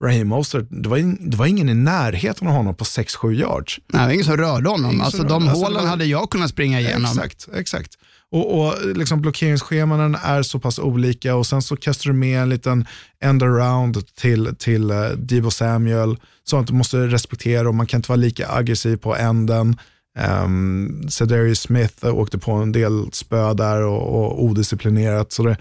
Raheem 0.04 0.28
Mostert, 0.28 0.66
det 0.70 0.88
var, 0.88 0.96
in, 0.96 1.30
det 1.30 1.36
var 1.36 1.46
ingen 1.46 1.68
i 1.68 1.74
närheten 1.74 2.48
av 2.48 2.54
honom 2.54 2.74
på 2.74 2.84
6-7 2.84 3.32
yards. 3.32 3.80
Nej, 3.86 4.00
det 4.00 4.06
var 4.06 4.12
ingen 4.12 4.24
som 4.24 4.36
rörde 4.36 4.68
honom. 4.68 5.00
Alltså, 5.00 5.22
de 5.22 5.48
alltså, 5.48 5.64
hålen 5.64 5.82
var... 5.82 5.90
hade 5.90 6.04
jag 6.04 6.30
kunnat 6.30 6.50
springa 6.50 6.80
igenom. 6.80 7.04
Exakt, 7.04 7.48
exakt. 7.54 7.98
Och, 8.32 8.58
och 8.58 8.96
liksom 8.96 9.20
blockeringsscheman 9.20 10.14
är 10.14 10.42
så 10.42 10.58
pass 10.58 10.78
olika 10.78 11.36
och 11.36 11.46
sen 11.46 11.62
så 11.62 11.76
kastar 11.76 12.10
du 12.10 12.16
med 12.16 12.42
en 12.42 12.48
liten 12.48 12.86
end-around 13.24 14.06
till, 14.14 14.56
till 14.58 14.90
uh, 14.90 15.08
Divo 15.08 15.50
Samuel. 15.50 16.16
Sånt 16.44 16.68
du 16.68 16.74
måste 16.74 16.96
respektera 16.96 17.68
och 17.68 17.74
man 17.74 17.86
kan 17.86 17.98
inte 17.98 18.08
vara 18.08 18.16
lika 18.16 18.48
aggressiv 18.48 18.96
på 18.96 19.16
änden. 19.16 19.76
Ehm, 20.18 20.44
um, 20.44 21.08
Cedarius 21.08 21.60
Smith 21.60 22.06
åkte 22.06 22.38
på 22.38 22.52
en 22.52 22.72
del 22.72 23.12
spö 23.12 23.54
där 23.54 23.82
och, 23.82 24.02
och 24.02 24.44
odisciplinerat. 24.44 25.32
Så 25.32 25.42
det, 25.42 25.56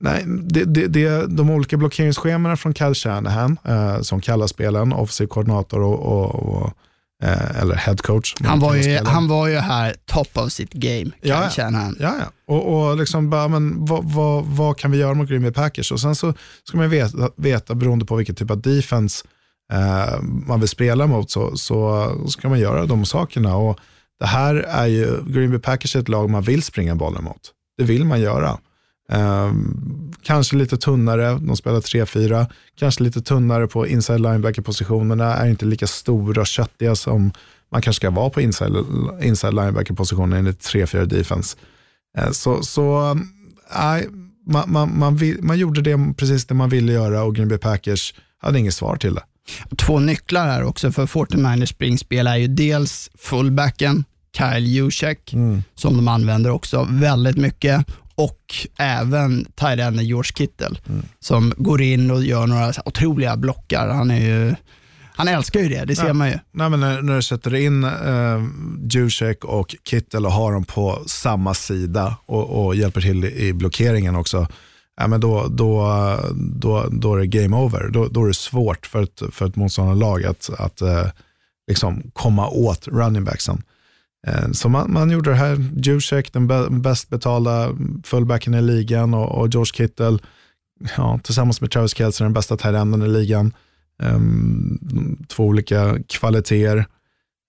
nej, 0.00 0.24
det, 0.26 0.64
det, 0.64 0.86
det, 0.86 1.26
de 1.26 1.50
olika 1.50 1.76
blockeringsschemana 1.76 2.56
från 2.56 2.74
Cal 2.74 2.94
Shanahan, 2.94 3.58
uh, 3.68 4.00
som 4.00 4.20
kallar 4.20 4.46
spelen, 4.46 4.92
offensiv 4.92 5.26
koordinator 5.26 5.80
och, 5.80 5.98
och, 5.98 6.34
och 6.34 6.72
Eh, 7.22 7.60
eller 7.60 7.74
head 7.74 7.96
coach. 7.96 8.34
Han 8.44 8.60
var, 8.60 8.74
ju, 8.74 8.98
han 9.04 9.28
var 9.28 9.48
ju 9.48 9.56
här 9.56 9.96
top 10.04 10.38
of 10.38 10.52
sitt 10.52 10.72
game, 10.72 11.10
ja, 11.20 11.50
han. 11.58 11.96
Ja, 12.00 12.14
ja. 12.20 12.54
Och, 12.54 12.88
och 12.90 12.96
liksom 12.96 13.30
bara, 13.30 13.48
men 13.48 13.84
vad, 13.84 14.04
vad, 14.04 14.44
vad, 14.44 14.78
kan 14.78 14.90
vi 14.90 14.98
göra 14.98 15.14
mot 15.14 15.28
Green 15.28 15.42
Bay 15.42 15.52
Packers? 15.52 15.92
Och 15.92 16.00
sen 16.00 16.14
så 16.14 16.34
ska 16.64 16.76
man 16.78 16.90
veta, 16.90 17.30
veta 17.36 17.74
beroende 17.74 18.04
på 18.04 18.16
vilken 18.16 18.34
typ 18.34 18.50
av 18.50 18.60
defense 18.60 19.24
eh, 19.72 20.20
man 20.20 20.60
vill 20.60 20.68
spela 20.68 21.06
mot, 21.06 21.30
så, 21.30 21.56
så 21.56 22.10
ska 22.28 22.48
man 22.48 22.60
göra 22.60 22.86
de 22.86 23.06
sakerna. 23.06 23.56
Och 23.56 23.78
det 24.20 24.26
här 24.26 24.54
är 24.54 24.86
ju, 24.86 25.22
Green 25.26 25.50
Bay 25.50 25.58
Packers 25.58 25.96
är 25.96 26.00
ett 26.00 26.08
lag 26.08 26.30
man 26.30 26.42
vill 26.42 26.62
springa 26.62 26.94
bollen 26.94 27.24
mot. 27.24 27.52
Det 27.78 27.84
vill 27.84 28.04
man 28.04 28.20
göra. 28.20 28.58
Um, 29.12 30.12
kanske 30.22 30.56
lite 30.56 30.76
tunnare, 30.76 31.38
de 31.38 31.56
spelar 31.56 31.80
3-4. 31.80 32.46
Kanske 32.78 33.02
lite 33.02 33.20
tunnare 33.20 33.66
på 33.66 33.86
inside 33.86 34.20
linebacker-positionerna, 34.20 35.34
är 35.34 35.48
inte 35.48 35.64
lika 35.64 35.86
stora 35.86 36.40
och 36.40 36.46
köttiga 36.46 36.96
som 36.96 37.32
man 37.72 37.82
kanske 37.82 38.00
ska 38.00 38.10
vara 38.10 38.30
på 38.30 38.40
inside, 38.40 38.76
inside 39.22 39.54
linebacker-positionen 39.54 40.38
enligt 40.38 40.60
3-4 40.60 41.04
defense. 41.04 41.56
Uh, 42.18 42.30
så 42.30 42.62
så 42.62 43.10
uh, 43.10 44.10
man, 44.46 44.72
man, 44.72 44.98
man, 44.98 45.16
vill, 45.16 45.42
man 45.42 45.58
gjorde 45.58 45.82
det, 45.82 46.14
precis 46.16 46.46
det 46.46 46.54
man 46.54 46.68
ville 46.68 46.92
göra 46.92 47.22
och 47.22 47.34
Green 47.34 47.48
Bay 47.48 47.58
Packers 47.58 48.14
hade 48.38 48.58
inget 48.58 48.74
svar 48.74 48.96
till 48.96 49.14
det. 49.14 49.22
Två 49.76 49.98
nycklar 49.98 50.46
här 50.46 50.62
också 50.62 50.92
för 50.92 51.06
49ers 51.06 51.66
springspel 51.66 52.26
är 52.26 52.36
ju 52.36 52.46
dels 52.46 53.10
fullbacken, 53.14 54.04
Kyle 54.36 54.66
Juszek, 54.66 55.32
mm. 55.32 55.62
som 55.74 55.96
de 55.96 56.08
använder 56.08 56.50
också 56.50 56.86
väldigt 56.90 57.36
mycket 57.36 57.86
och 58.16 58.54
även 58.78 59.44
tight 59.44 60.02
George 60.02 60.32
Kittle 60.34 60.78
mm. 60.88 61.02
som 61.20 61.52
går 61.56 61.82
in 61.82 62.10
och 62.10 62.24
gör 62.24 62.46
några 62.46 62.72
otroliga 62.84 63.36
blockar. 63.36 63.88
Han 63.88 64.10
är 64.10 64.20
ju 64.20 64.54
han 65.18 65.28
älskar 65.28 65.60
ju 65.60 65.68
det, 65.68 65.84
det 65.84 65.96
ser 65.96 66.06
ja. 66.06 66.12
man 66.12 66.28
ju. 66.28 66.38
Nej, 66.52 66.70
men 66.70 66.80
när, 66.80 67.02
när 67.02 67.16
du 67.16 67.22
sätter 67.22 67.54
in 67.54 67.84
eh, 67.84 68.44
Juszek 68.90 69.44
och 69.44 69.74
Kittel 69.84 70.26
och 70.26 70.32
har 70.32 70.52
dem 70.52 70.64
på 70.64 71.02
samma 71.06 71.54
sida 71.54 72.16
och, 72.26 72.66
och 72.66 72.76
hjälper 72.76 73.00
till 73.00 73.24
i 73.24 73.52
blockeringen 73.52 74.16
också, 74.16 74.48
ja, 74.96 75.06
men 75.06 75.20
då, 75.20 75.46
då, 75.48 75.90
då, 76.34 76.86
då 76.90 77.14
är 77.14 77.18
det 77.18 77.26
game 77.26 77.56
over. 77.56 77.88
Då, 77.88 78.08
då 78.08 78.22
är 78.22 78.28
det 78.28 78.34
svårt 78.34 78.86
för 78.86 79.02
ett, 79.02 79.22
för 79.32 79.46
ett 79.46 79.56
motståndarlag 79.56 80.24
att, 80.24 80.50
att 80.58 80.80
eh, 80.80 81.06
liksom 81.68 82.10
komma 82.12 82.48
åt 82.48 82.88
running 82.88 83.24
backsen. 83.24 83.62
Eh, 84.26 84.50
så 84.52 84.68
man, 84.68 84.92
man 84.92 85.10
gjorde 85.10 85.30
det 85.30 85.36
här, 85.36 85.64
Juszek, 85.76 86.32
den 86.32 86.82
bäst 86.82 87.08
betalda 87.08 87.76
fullbacken 88.04 88.54
i 88.54 88.62
ligan 88.62 89.14
och, 89.14 89.38
och 89.38 89.48
George 89.48 89.72
Kittle, 89.74 90.18
ja, 90.96 91.20
tillsammans 91.22 91.60
med 91.60 91.70
Travis 91.70 91.94
Kelce 91.94 92.24
den 92.24 92.32
bästa 92.32 92.56
terrenden 92.56 93.02
i 93.02 93.08
ligan. 93.08 93.52
Um, 94.02 95.26
två 95.28 95.44
olika 95.44 95.96
kvaliteter. 96.08 96.86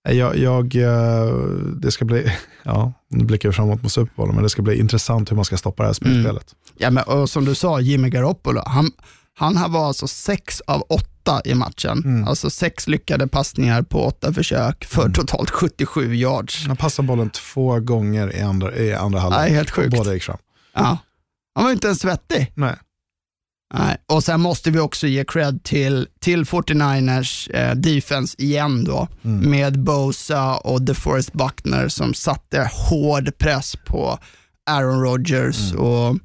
Eh, 0.08 0.18
jag, 0.18 0.38
jag, 0.38 0.76
eh, 0.76 1.34
det 1.82 1.92
ska 1.92 2.06
bli, 2.06 2.32
ja, 2.64 2.94
nu 3.10 3.26
blickar 3.26 3.50
vi 3.50 3.54
framåt 3.54 3.84
mot 3.84 3.92
Super 3.92 4.12
Bowl, 4.16 4.34
men 4.34 4.44
det 4.44 4.50
ska 4.50 4.62
bli 4.62 4.80
intressant 4.80 5.32
hur 5.32 5.36
man 5.36 5.46
ska 5.46 5.58
stoppa 5.58 5.84
det 5.84 5.90
här 5.90 5.94
spelet. 5.94 6.26
Mm. 6.26 6.44
Ja, 6.78 6.92
men, 6.92 7.04
och 7.04 7.30
som 7.30 7.46
du 7.46 7.56
sa, 7.56 7.80
Jimmy 7.80 8.10
Garoppolo, 8.10 8.62
han, 8.66 8.92
han 9.38 9.72
var 9.72 9.88
alltså 9.88 10.08
sex 10.08 10.62
av 10.62 10.82
åtta 10.90 11.42
i 11.46 11.54
matchen. 11.54 12.04
Mm. 12.06 12.28
Alltså 12.28 12.50
sex 12.50 12.88
lyckade 12.88 13.28
passningar 13.28 13.82
på 13.82 14.06
åtta 14.06 14.34
försök 14.34 14.86
för 14.86 15.02
mm. 15.02 15.14
totalt 15.14 15.50
77 15.50 16.16
yards. 16.16 16.68
Han 16.68 16.78
passade 16.78 17.08
bollen 17.08 17.30
två 17.30 17.80
gånger 17.80 18.36
i 18.36 18.42
andra, 18.42 18.76
i 18.76 18.94
andra 18.94 19.20
halvlek. 19.20 19.40
Nej, 19.40 19.52
helt 19.52 19.72
sjukt. 19.72 19.98
Båda 19.98 20.14
gick 20.14 20.24
fram. 20.24 20.38
Ja. 20.74 20.98
Han 21.56 21.64
var 21.64 21.72
inte 21.72 21.88
ens 21.88 22.00
svettig. 22.00 22.52
Nej. 22.56 22.76
Nej. 23.74 23.98
Och 24.06 24.24
sen 24.24 24.42
måste 24.42 24.72
vi 24.72 24.80
också 24.80 25.08
ge 25.08 25.26
cred 25.26 25.64
till, 25.64 26.08
till 26.20 26.44
49ers 26.44 27.56
eh, 27.56 27.76
defense 27.76 28.36
igen 28.38 28.84
då, 28.84 29.08
mm. 29.24 29.50
med 29.50 29.80
Bosa 29.80 30.56
och 30.56 30.82
DeForest 30.82 31.34
Buckner 31.34 31.88
som 31.88 32.14
satte 32.14 32.70
hård 32.74 33.38
press 33.38 33.76
på 33.86 34.20
Aaron 34.70 35.02
Rodgers. 35.02 35.72
Mm. 35.72 35.84
och 35.84 36.16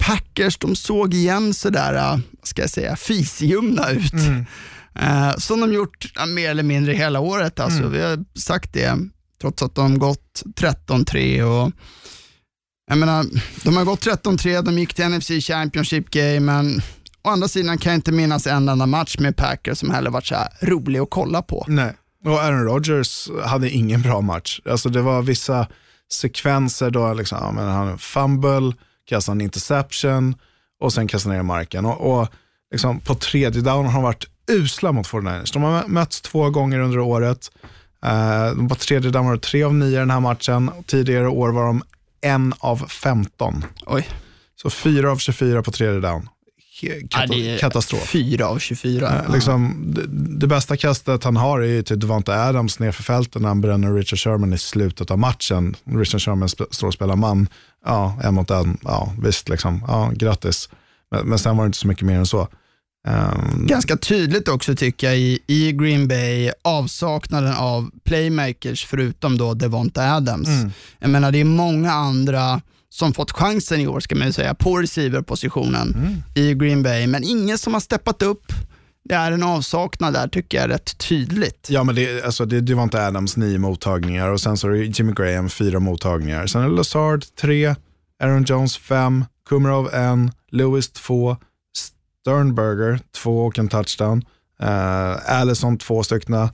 Packers, 0.00 0.58
de 0.58 0.76
såg 0.76 1.14
igen 1.14 1.54
sådär, 1.54 1.94
äh, 1.94 2.18
ska 2.42 2.62
jag 2.62 2.70
säga, 2.70 2.96
fisljumna 2.96 3.90
ut. 3.90 4.12
Mm. 4.12 4.46
Uh, 5.02 5.36
som 5.36 5.60
de 5.60 5.72
gjort 5.72 6.12
mer 6.28 6.50
eller 6.50 6.62
mindre 6.62 6.92
hela 6.92 7.20
året. 7.20 7.60
Alltså, 7.60 7.78
mm. 7.78 7.92
Vi 7.92 8.02
har 8.02 8.24
sagt 8.38 8.72
det, 8.72 8.98
trots 9.40 9.62
att 9.62 9.74
de 9.74 9.98
gått 9.98 10.42
13-3 10.56 11.42
och 11.42 11.72
jag 12.86 12.98
menar, 12.98 13.26
de 13.64 13.76
har 13.76 13.84
gått 13.84 14.06
13-3, 14.06 14.62
de 14.62 14.78
gick 14.78 14.94
till 14.94 15.08
NFC 15.08 15.28
Championship 15.28 16.10
Game, 16.10 16.40
men 16.40 16.80
å 17.22 17.28
andra 17.30 17.48
sidan 17.48 17.78
kan 17.78 17.92
jag 17.92 17.98
inte 17.98 18.12
minnas 18.12 18.46
en 18.46 18.68
enda 18.68 18.86
match 18.86 19.18
med 19.18 19.36
Packers 19.36 19.78
som 19.78 19.90
heller 19.90 20.10
varit 20.10 20.26
så 20.26 20.36
rolig 20.60 21.00
att 21.00 21.10
kolla 21.10 21.42
på. 21.42 21.64
Nej, 21.68 21.94
och 22.24 22.42
Aaron 22.42 22.64
Rodgers 22.64 23.28
hade 23.44 23.70
ingen 23.70 24.02
bra 24.02 24.20
match. 24.20 24.60
Alltså 24.70 24.88
det 24.88 25.02
var 25.02 25.22
vissa 25.22 25.66
sekvenser 26.12 26.90
då 26.90 27.14
liksom, 27.14 27.38
ja, 27.40 27.52
men 27.52 27.68
han 27.68 27.98
fumble, 27.98 28.72
kastade 29.10 29.36
en 29.36 29.40
interception 29.40 30.34
och 30.80 30.92
sen 30.92 31.08
kastade 31.08 31.34
ner 31.34 31.42
marken. 31.42 31.86
Och, 31.86 32.20
och 32.20 32.28
liksom 32.72 33.00
på 33.00 33.14
tredje 33.14 33.62
down 33.62 33.86
har 33.86 33.92
de 33.92 34.02
varit 34.02 34.26
usla 34.50 34.92
mot 34.92 35.06
49ers. 35.08 35.52
De 35.52 35.62
har 35.62 35.86
mötts 35.86 36.20
två 36.20 36.50
gånger 36.50 36.78
under 36.78 36.98
året. 36.98 37.50
Uh, 38.06 38.68
på 38.68 38.74
tredje 38.74 39.10
down 39.10 39.26
var 39.26 39.34
det 39.34 39.40
tre 39.40 39.62
av 39.62 39.74
nio 39.74 39.88
i 39.88 39.94
den 39.94 40.10
här 40.10 40.20
matchen. 40.20 40.70
Tidigare 40.86 41.28
år 41.28 41.48
var 41.52 41.66
de 41.66 41.82
en 42.20 42.54
av 42.58 42.76
15. 42.88 43.64
Oj. 43.86 44.08
Så 44.62 44.70
fyra 44.70 45.10
av 45.10 45.16
24 45.16 45.62
på 45.62 45.72
tredje 45.72 46.00
down. 46.00 46.28
Kata 47.10 47.34
ja, 47.34 47.58
katastrof. 47.58 48.08
4 48.08 48.46
av 48.46 48.58
24. 48.58 49.24
Uh, 49.26 49.34
liksom, 49.34 49.84
det, 49.86 50.06
det, 50.38 50.46
bästa 50.46 50.76
kastet 50.76 51.24
han 51.24 51.36
har 51.36 51.60
är 51.60 51.82
till 51.82 51.98
Devonta 51.98 52.48
Adams 52.48 52.78
nerför 52.78 53.02
fältet 53.02 53.42
när 53.42 53.48
han 53.48 53.60
bränner 53.60 53.94
Richard 53.94 54.18
Sherman 54.18 54.52
i 54.52 54.58
slutet 54.58 55.10
av 55.10 55.18
matchen. 55.18 55.76
Richard 55.84 56.20
Sherman 56.20 56.48
står 56.48 56.86
och 56.86 56.94
spelar 56.94 57.16
man 57.16 57.48
ja, 57.84 58.20
en 58.24 58.34
mot 58.34 58.50
en, 58.50 58.78
ja 58.84 59.12
visst 59.22 59.48
liksom, 59.48 59.84
ja 59.88 60.12
grattis. 60.14 60.68
Men, 61.10 61.26
men 61.26 61.38
sen 61.38 61.56
var 61.56 61.64
det 61.64 61.66
inte 61.66 61.78
så 61.78 61.86
mycket 61.86 62.06
mer 62.06 62.18
än 62.18 62.26
så. 62.26 62.48
Ehm, 63.08 63.66
Ganska 63.66 63.96
tydligt 63.96 64.48
också 64.48 64.74
tycker 64.74 65.06
jag 65.06 65.18
i, 65.18 65.38
i 65.46 65.72
Green 65.72 66.08
Bay, 66.08 66.50
avsaknaden 66.62 67.52
av 67.52 67.90
playmakers 68.04 68.84
förutom 68.84 69.38
då 69.38 69.54
Devonta 69.54 70.14
Adams. 70.14 70.48
Mm. 70.48 70.70
Jag 70.98 71.10
menar 71.10 71.32
det 71.32 71.40
är 71.40 71.44
många 71.44 71.92
andra 71.92 72.60
som 72.92 73.14
fått 73.14 73.30
chansen 73.32 73.80
i 73.80 73.86
år 73.86 74.00
ska 74.00 74.14
man 74.14 74.26
ju 74.26 74.32
säga, 74.32 74.54
på 74.54 74.78
receiverpositionen 74.78 75.94
Mm. 75.94 76.22
i 76.34 76.54
Green 76.54 76.82
Bay, 76.82 77.06
men 77.06 77.24
ingen 77.24 77.58
som 77.58 77.72
har 77.74 77.80
steppat 77.80 78.22
upp. 78.22 78.52
Det 79.04 79.14
är 79.14 79.32
en 79.32 79.42
avsaknad 79.42 80.12
där 80.14 80.28
tycker 80.28 80.58
jag 80.60 80.70
rätt 80.70 80.98
tydligt. 80.98 81.66
Ja, 81.70 81.84
men 81.84 81.94
det, 81.94 82.22
alltså, 82.24 82.44
det, 82.44 82.60
det 82.60 82.74
var 82.74 82.82
inte 82.82 83.06
Adams 83.06 83.36
nio 83.36 83.58
mottagningar 83.58 84.28
och 84.28 84.40
sen 84.40 84.56
så 84.56 84.68
är 84.68 84.72
det 84.72 84.84
Jimmy 84.84 85.12
Graham 85.12 85.48
fyra 85.48 85.80
mottagningar. 85.80 86.46
Sen 86.46 86.62
är 86.62 86.68
det 86.68 86.74
Lazard 86.74 87.24
tre, 87.40 87.74
Aaron 88.22 88.44
Jones 88.44 88.76
fem, 88.76 89.24
Kumarov 89.48 89.94
en, 89.94 90.30
Lewis 90.50 90.90
två, 90.92 91.36
Sternberger 92.22 93.00
två 93.16 93.46
och 93.46 93.58
en 93.58 93.68
touchdown, 93.68 94.24
uh, 94.62 95.32
Allison 95.40 95.78
två 95.78 96.02
styckna, 96.02 96.52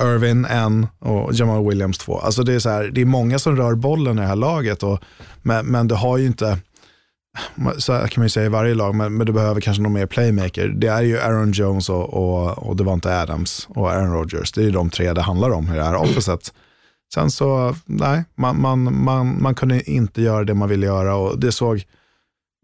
Irvin 0.00 0.44
en 0.44 0.86
och 0.98 1.34
Jamal 1.34 1.68
Williams 1.68 1.98
två. 1.98 2.18
Alltså 2.18 2.42
det, 2.42 2.54
är 2.54 2.58
så 2.58 2.68
här, 2.68 2.84
det 2.84 3.00
är 3.00 3.04
många 3.04 3.38
som 3.38 3.56
rör 3.56 3.74
bollen 3.74 4.18
i 4.18 4.20
det 4.20 4.26
här 4.26 4.36
laget, 4.36 4.82
och, 4.82 4.98
men, 5.42 5.66
men 5.66 5.88
du 5.88 5.94
har 5.94 6.18
ju 6.18 6.26
inte, 6.26 6.58
så 7.78 7.92
här 7.92 8.08
kan 8.08 8.20
man 8.20 8.24
ju 8.24 8.30
säga 8.30 8.46
i 8.46 8.48
varje 8.48 8.74
lag, 8.74 8.94
men, 8.94 9.16
men 9.16 9.26
du 9.26 9.32
behöver 9.32 9.60
kanske 9.60 9.82
någon 9.82 9.92
mer 9.92 10.06
playmaker. 10.06 10.68
Det 10.68 10.86
är 10.86 11.02
ju 11.02 11.18
Aaron 11.18 11.52
Jones 11.52 11.88
och, 11.88 12.14
och, 12.14 12.58
och 12.58 12.76
Devonta 12.76 13.20
Adams 13.20 13.68
och 13.70 13.90
Aaron 13.90 14.12
Rodgers. 14.12 14.52
Det 14.52 14.60
är 14.60 14.64
ju 14.64 14.70
de 14.70 14.90
tre 14.90 15.12
det 15.12 15.22
handlar 15.22 15.50
om 15.50 15.72
i 15.72 15.76
det 15.76 15.84
här 15.84 15.96
officet. 15.96 16.52
Sen 17.14 17.30
så, 17.30 17.74
nej, 17.86 18.24
man, 18.34 18.60
man, 18.60 19.04
man, 19.04 19.42
man 19.42 19.54
kunde 19.54 19.90
inte 19.90 20.22
göra 20.22 20.44
det 20.44 20.54
man 20.54 20.68
ville 20.68 20.86
göra 20.86 21.16
och 21.16 21.38
det 21.38 21.52
såg, 21.52 21.84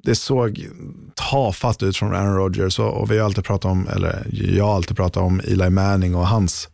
det 0.03 0.15
såg 0.15 0.67
tafatt 1.15 1.83
ut 1.83 1.97
från 1.97 2.15
Aaron 2.15 2.37
Rodgers 2.37 2.79
och, 2.79 3.01
och 3.01 3.11
vi 3.11 3.19
har 3.19 3.25
alltid 3.25 3.45
pratat 3.45 3.71
om, 3.71 3.89
eller 3.89 4.27
jag 4.31 4.65
har 4.65 4.75
alltid 4.75 4.97
pratat 4.97 5.23
om 5.23 5.41
Eli 5.41 5.71
Manning 5.71 6.15
och 6.15 6.27
hans, 6.27 6.69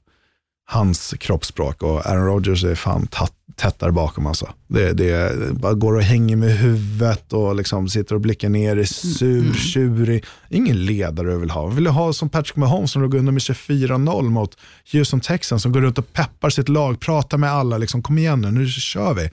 hans 0.68 1.14
kroppsspråk 1.20 1.82
och 1.82 2.06
Aaron 2.06 2.26
Rodgers 2.26 2.64
är 2.64 2.74
fan 2.74 3.08
tätt 3.56 3.78
där 3.78 3.90
bakom 3.90 4.26
alltså. 4.26 4.48
Det, 4.68 4.92
det 4.92 5.36
bara 5.52 5.74
går 5.74 5.94
och 5.94 6.02
hänger 6.02 6.36
med 6.36 6.58
huvudet 6.58 7.32
och 7.32 7.56
liksom 7.56 7.88
sitter 7.88 8.14
och 8.14 8.20
blickar 8.20 8.48
ner, 8.48 8.76
är 8.76 8.84
sur, 8.84 9.54
tjurig. 9.54 10.24
Ingen 10.50 10.84
ledare 10.84 11.30
du 11.30 11.38
vill 11.38 11.50
ha. 11.50 11.66
Vill 11.66 11.84
du 11.84 11.90
ha 11.90 12.12
som 12.12 12.28
Patrick 12.28 12.56
Mahomes 12.56 12.92
som 12.92 13.10
går 13.10 13.18
under 13.18 13.32
med 13.32 13.40
24-0 13.40 14.22
mot 14.22 14.56
Houston 14.92 15.20
Texans 15.20 15.62
som 15.62 15.72
går 15.72 15.80
runt 15.80 15.98
och 15.98 16.12
peppar 16.12 16.50
sitt 16.50 16.68
lag, 16.68 17.00
pratar 17.00 17.38
med 17.38 17.50
alla, 17.50 17.78
liksom, 17.78 18.02
kom 18.02 18.18
igen 18.18 18.40
nu, 18.40 18.50
nu 18.50 18.68
kör 18.68 19.14
vi. 19.14 19.30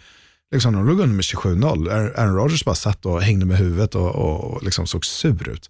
Liksom, 0.53 0.73
de 0.73 0.88
låg 0.88 0.99
under 0.99 1.15
med 1.15 1.23
27-0. 1.23 1.89
Aaron 2.19 2.36
Rodgers 2.36 2.65
bara 2.65 2.75
satt 2.75 3.05
och 3.05 3.21
hängde 3.21 3.45
med 3.45 3.57
huvudet 3.57 3.95
och, 3.95 4.15
och, 4.15 4.43
och 4.43 4.63
liksom 4.63 4.88
såg 4.88 5.05
sur 5.05 5.49
ut. 5.49 5.69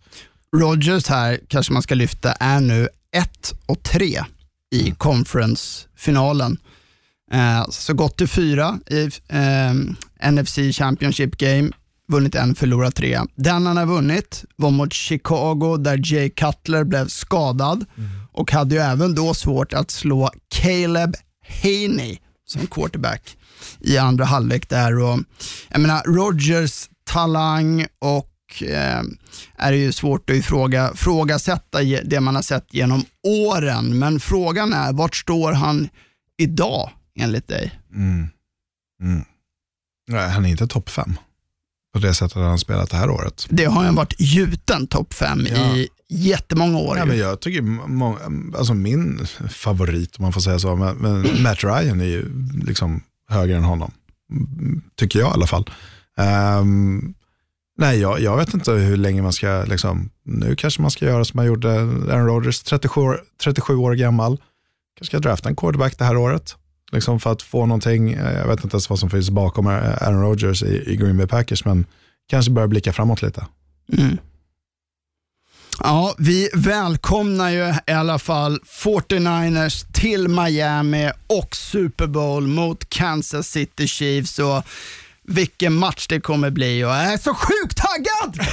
Rodgers 0.55 1.07
här, 1.07 1.39
kanske 1.47 1.73
man 1.73 1.81
ska 1.81 1.95
lyfta, 1.95 2.31
är 2.31 2.59
nu 2.59 2.89
1 3.15 3.53
och 3.65 3.83
3 3.83 4.23
i 4.73 4.91
conference-finalen. 4.91 6.57
Eh, 7.31 7.69
så 7.69 7.93
gått 7.93 8.17
till 8.17 8.27
fyra 8.27 8.79
i 8.89 9.09
eh, 9.27 10.31
NFC 10.31 10.59
Championship 10.71 11.37
Game, 11.37 11.71
vunnit 12.07 12.35
en, 12.35 12.55
förlorat 12.55 12.95
tre. 12.95 13.19
Den 13.35 13.65
han 13.65 13.77
har 13.77 13.85
vunnit 13.85 14.45
var 14.55 14.71
mot 14.71 14.93
Chicago 14.93 15.77
där 15.77 16.13
Jay 16.13 16.29
Cutler 16.29 16.83
blev 16.83 17.07
skadad 17.07 17.85
och 18.31 18.51
hade 18.51 18.75
ju 18.75 18.81
även 18.81 19.15
då 19.15 19.33
svårt 19.33 19.73
att 19.73 19.91
slå 19.91 20.29
Caleb 20.55 21.15
Haney 21.63 22.17
som 22.45 22.67
quarterback 22.67 23.37
i 23.79 23.97
andra 23.97 24.25
halvlek 24.25 24.69
där. 24.69 24.99
Och, 24.99 25.19
jag 25.69 25.81
menar, 25.81 26.03
Rodgers 26.03 26.89
talang 27.05 27.85
och 27.99 28.32
eh, 28.61 29.01
är 29.57 29.71
det 29.71 29.77
ju 29.77 29.91
svårt 29.91 30.29
att 30.29 30.35
ifråga, 30.35 30.91
ifrågasätta 30.93 31.79
det 32.03 32.19
man 32.19 32.35
har 32.35 32.41
sett 32.41 32.73
genom 32.73 33.03
åren. 33.27 33.99
Men 33.99 34.19
frågan 34.19 34.73
är, 34.73 34.93
vart 34.93 35.15
står 35.15 35.53
han 35.53 35.89
idag 36.37 36.89
enligt 37.19 37.47
dig? 37.47 37.79
Nej, 40.07 40.29
han 40.29 40.45
är 40.45 40.49
inte 40.49 40.67
topp 40.67 40.89
fem 40.89 41.13
på 41.93 41.99
det 41.99 42.13
sättet 42.13 42.35
han 42.37 42.59
spelat 42.59 42.89
det 42.89 42.97
här 42.97 43.09
året. 43.09 43.45
Det 43.49 43.65
har 43.65 43.85
ju 43.85 43.91
varit 43.91 44.15
gjuten 44.19 44.87
topp 44.87 45.13
fem 45.13 45.47
Ja. 45.51 45.75
i 45.75 45.87
jättemånga 46.09 46.77
år. 46.77 46.97
Ja, 46.97 47.05
men 47.05 47.17
jag 47.17 47.39
tycker, 47.41 47.63
alltså 48.57 48.73
min 48.73 49.27
favorit 49.49 50.15
om 50.17 50.23
man 50.23 50.33
får 50.33 50.41
säga 50.41 50.59
så, 50.59 50.75
men, 50.75 50.95
men 50.95 51.43
Matt 51.43 51.63
Ryan 51.63 52.01
är 52.01 52.05
ju 52.05 52.25
liksom 52.65 53.03
högre 53.29 53.57
än 53.57 53.63
honom. 53.63 53.91
Mm, 54.31 54.81
Tycker 54.95 55.19
jag 55.19 55.29
i 55.29 55.33
alla 55.33 55.47
fall. 55.47 55.69
Ehm, 56.17 57.13
nej, 57.77 57.99
jag, 57.99 58.19
jag 58.19 58.37
vet 58.37 58.53
inte 58.53 58.71
hur 58.71 58.97
länge 58.97 59.21
man 59.21 59.33
ska, 59.33 59.63
liksom, 59.67 60.09
nu 60.25 60.55
kanske 60.55 60.81
man 60.81 60.91
ska 60.91 61.05
göra 61.05 61.25
som 61.25 61.37
man 61.37 61.45
gjorde 61.45 61.69
Aaron 61.79 62.25
Rodgers, 62.27 62.63
37, 62.63 63.01
år- 63.01 63.21
37 63.43 63.75
år 63.75 63.93
gammal. 63.93 64.37
Kanske 64.97 65.11
ska 65.11 65.19
drafta 65.19 65.49
en 65.49 65.55
quarterback 65.55 65.97
det 65.97 66.05
här 66.05 66.17
året. 66.17 66.55
Liksom 66.91 67.19
för 67.19 67.31
att 67.31 67.41
få 67.41 67.65
någonting, 67.65 68.13
eh, 68.13 68.33
jag 68.33 68.47
vet 68.47 68.63
inte 68.63 68.75
ens 68.75 68.89
vad 68.89 68.99
som 68.99 69.09
finns 69.09 69.29
bakom 69.29 69.67
Aaron 69.67 70.21
Rodgers 70.21 70.63
i, 70.63 70.83
i 70.91 70.95
Green 70.95 71.17
Bay 71.17 71.27
Packers, 71.27 71.65
men 71.65 71.85
kanske 72.29 72.51
börja 72.51 72.67
blicka 72.67 72.93
framåt 72.93 73.21
lite. 73.21 73.45
Mm. 73.97 74.17
Ja, 75.79 76.15
vi 76.17 76.49
välkomnar 76.53 77.49
ju 77.49 77.73
i 77.87 77.91
alla 77.91 78.19
fall 78.19 78.59
49ers 78.83 79.85
till 79.93 80.27
Miami 80.27 81.11
och 81.27 81.55
Super 81.55 82.07
Bowl 82.07 82.47
mot 82.47 82.89
Kansas 82.89 83.47
City 83.47 83.87
Chiefs. 83.87 84.39
Och 84.39 84.63
vilken 85.23 85.73
match 85.73 86.07
det 86.07 86.19
kommer 86.19 86.49
bli 86.49 86.83
och 86.83 86.89
jag 86.89 87.13
är 87.13 87.17
så 87.17 87.33
sjukt 87.33 87.77
taggad! 87.77 88.47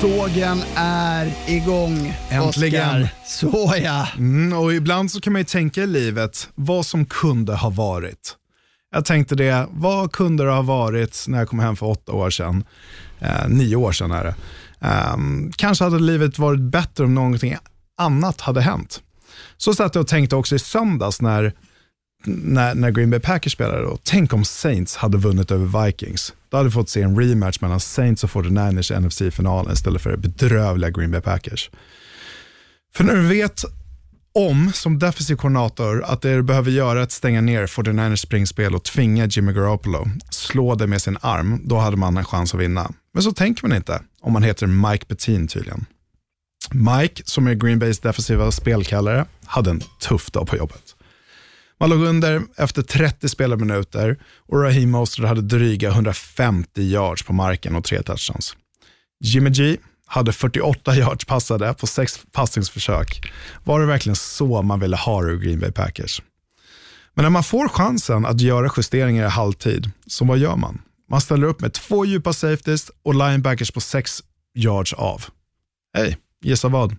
Sågen 0.00 0.62
är 0.76 1.32
igång, 1.46 2.14
Äntligen. 2.30 3.02
Oscar. 3.02 3.08
Så 3.26 3.74
ja. 3.82 4.08
Mm, 4.16 4.58
och 4.58 4.74
ibland 4.74 5.10
så 5.12 5.20
kan 5.20 5.32
man 5.32 5.40
ju 5.40 5.44
tänka 5.46 5.82
i 5.82 5.86
livet 5.86 6.48
vad 6.54 6.86
som 6.86 7.04
kunde 7.06 7.54
ha 7.54 7.70
varit. 7.70 8.36
Jag 8.92 9.04
tänkte 9.04 9.34
det, 9.34 9.66
vad 9.70 10.12
kunde 10.12 10.44
det 10.44 10.50
ha 10.50 10.62
varit 10.62 11.24
när 11.28 11.38
jag 11.38 11.48
kom 11.48 11.58
hem 11.58 11.76
för 11.76 11.86
åtta 11.86 12.12
år 12.12 12.30
sedan? 12.30 12.64
Eh, 13.20 13.48
nio 13.48 13.76
år 13.76 13.92
sedan 13.92 14.10
är 14.12 14.24
det. 14.24 14.34
Um, 14.84 15.52
kanske 15.56 15.84
hade 15.84 15.98
livet 15.98 16.38
varit 16.38 16.60
bättre 16.60 17.04
om 17.04 17.14
någonting 17.14 17.56
annat 17.98 18.40
hade 18.40 18.60
hänt. 18.60 19.02
Så 19.56 19.74
satt 19.74 19.94
jag 19.94 20.02
och 20.02 20.08
tänkte 20.08 20.36
också 20.36 20.54
i 20.54 20.58
söndags 20.58 21.20
när, 21.20 21.52
när, 22.24 22.74
när 22.74 22.90
Green 22.90 23.10
Bay 23.10 23.20
Packers 23.20 23.52
spelade. 23.52 23.82
Då. 23.82 23.98
Tänk 24.02 24.32
om 24.32 24.44
Saints 24.44 24.96
hade 24.96 25.18
vunnit 25.18 25.50
över 25.50 25.84
Vikings. 25.84 26.32
Då 26.48 26.56
hade 26.56 26.68
vi 26.68 26.72
fått 26.72 26.88
se 26.88 27.02
en 27.02 27.20
rematch 27.20 27.60
mellan 27.60 27.80
Saints 27.80 28.24
och 28.24 28.30
49ers 28.30 28.96
i 28.96 29.00
NFC-finalen 29.00 29.72
istället 29.72 30.02
för 30.02 30.10
det 30.10 30.16
bedrövliga 30.16 30.90
Green 30.90 31.10
Bay 31.10 31.20
Packers. 31.20 31.70
För 32.94 33.04
när 33.04 33.14
du 33.14 33.26
vet 33.28 33.64
om, 34.34 34.72
som 34.74 34.98
defensiv 34.98 35.36
koordinator, 35.36 36.04
att 36.04 36.22
det 36.22 36.34
du 36.34 36.42
behöver 36.42 36.70
göra 36.70 36.98
är 36.98 37.02
att 37.02 37.12
stänga 37.12 37.40
ner 37.40 37.66
49ers 37.66 38.16
springspel 38.16 38.74
och 38.74 38.84
tvinga 38.84 39.26
Jimmy 39.26 39.52
Garoppolo 39.52 40.06
slå 40.30 40.74
det 40.74 40.86
med 40.86 41.02
sin 41.02 41.18
arm, 41.20 41.60
då 41.64 41.78
hade 41.78 41.96
man 41.96 42.16
en 42.16 42.24
chans 42.24 42.54
att 42.54 42.60
vinna. 42.60 42.90
Men 43.14 43.22
så 43.22 43.32
tänker 43.32 43.68
man 43.68 43.76
inte, 43.76 44.02
om 44.24 44.32
man 44.32 44.42
heter 44.42 44.66
Mike 44.66 45.06
Petin 45.06 45.48
tydligen. 45.48 45.86
Mike, 46.70 47.22
som 47.24 47.46
är 47.46 47.54
Green 47.54 47.78
Bays 47.78 47.98
defensiva 47.98 48.50
spelkallare, 48.50 49.26
hade 49.44 49.70
en 49.70 49.80
tuff 50.00 50.30
dag 50.30 50.46
på 50.46 50.56
jobbet. 50.56 50.94
Man 51.80 51.90
låg 51.90 52.02
under 52.02 52.42
efter 52.56 52.82
30 52.82 53.28
spelminuter 53.28 54.18
och 54.48 54.62
Raheem 54.62 54.90
Mostert 54.90 55.24
hade 55.24 55.42
dryga 55.42 55.88
150 55.88 56.82
yards 56.82 57.22
på 57.22 57.32
marken 57.32 57.76
och 57.76 57.84
tre 57.84 58.02
touchdowns. 58.02 58.56
Jimmy 59.20 59.50
G 59.50 59.76
hade 60.06 60.32
48 60.32 60.96
yards 60.96 61.24
passade 61.24 61.74
på 61.74 61.86
sex 61.86 62.20
passningsförsök. 62.32 63.32
Var 63.64 63.80
det 63.80 63.86
verkligen 63.86 64.16
så 64.16 64.62
man 64.62 64.80
ville 64.80 64.96
ha 64.96 65.22
det 65.22 65.32
ur 65.32 65.38
Green 65.38 65.60
Bay 65.60 65.72
Packers? 65.72 66.22
Men 67.14 67.22
när 67.22 67.30
man 67.30 67.44
får 67.44 67.68
chansen 67.68 68.26
att 68.26 68.40
göra 68.40 68.70
justeringar 68.76 69.26
i 69.26 69.30
halvtid, 69.30 69.90
så 70.06 70.24
vad 70.24 70.38
gör 70.38 70.56
man? 70.56 70.82
Man 71.14 71.20
ställer 71.20 71.46
upp 71.46 71.60
med 71.60 71.72
två 71.72 72.04
djupa 72.04 72.32
safeties 72.32 72.90
och 73.02 73.14
linebackers 73.14 73.70
på 73.70 73.80
sex 73.80 74.22
yards 74.54 74.92
av. 74.92 75.24
Hej, 75.96 76.18
gissa 76.44 76.68
vad? 76.68 76.96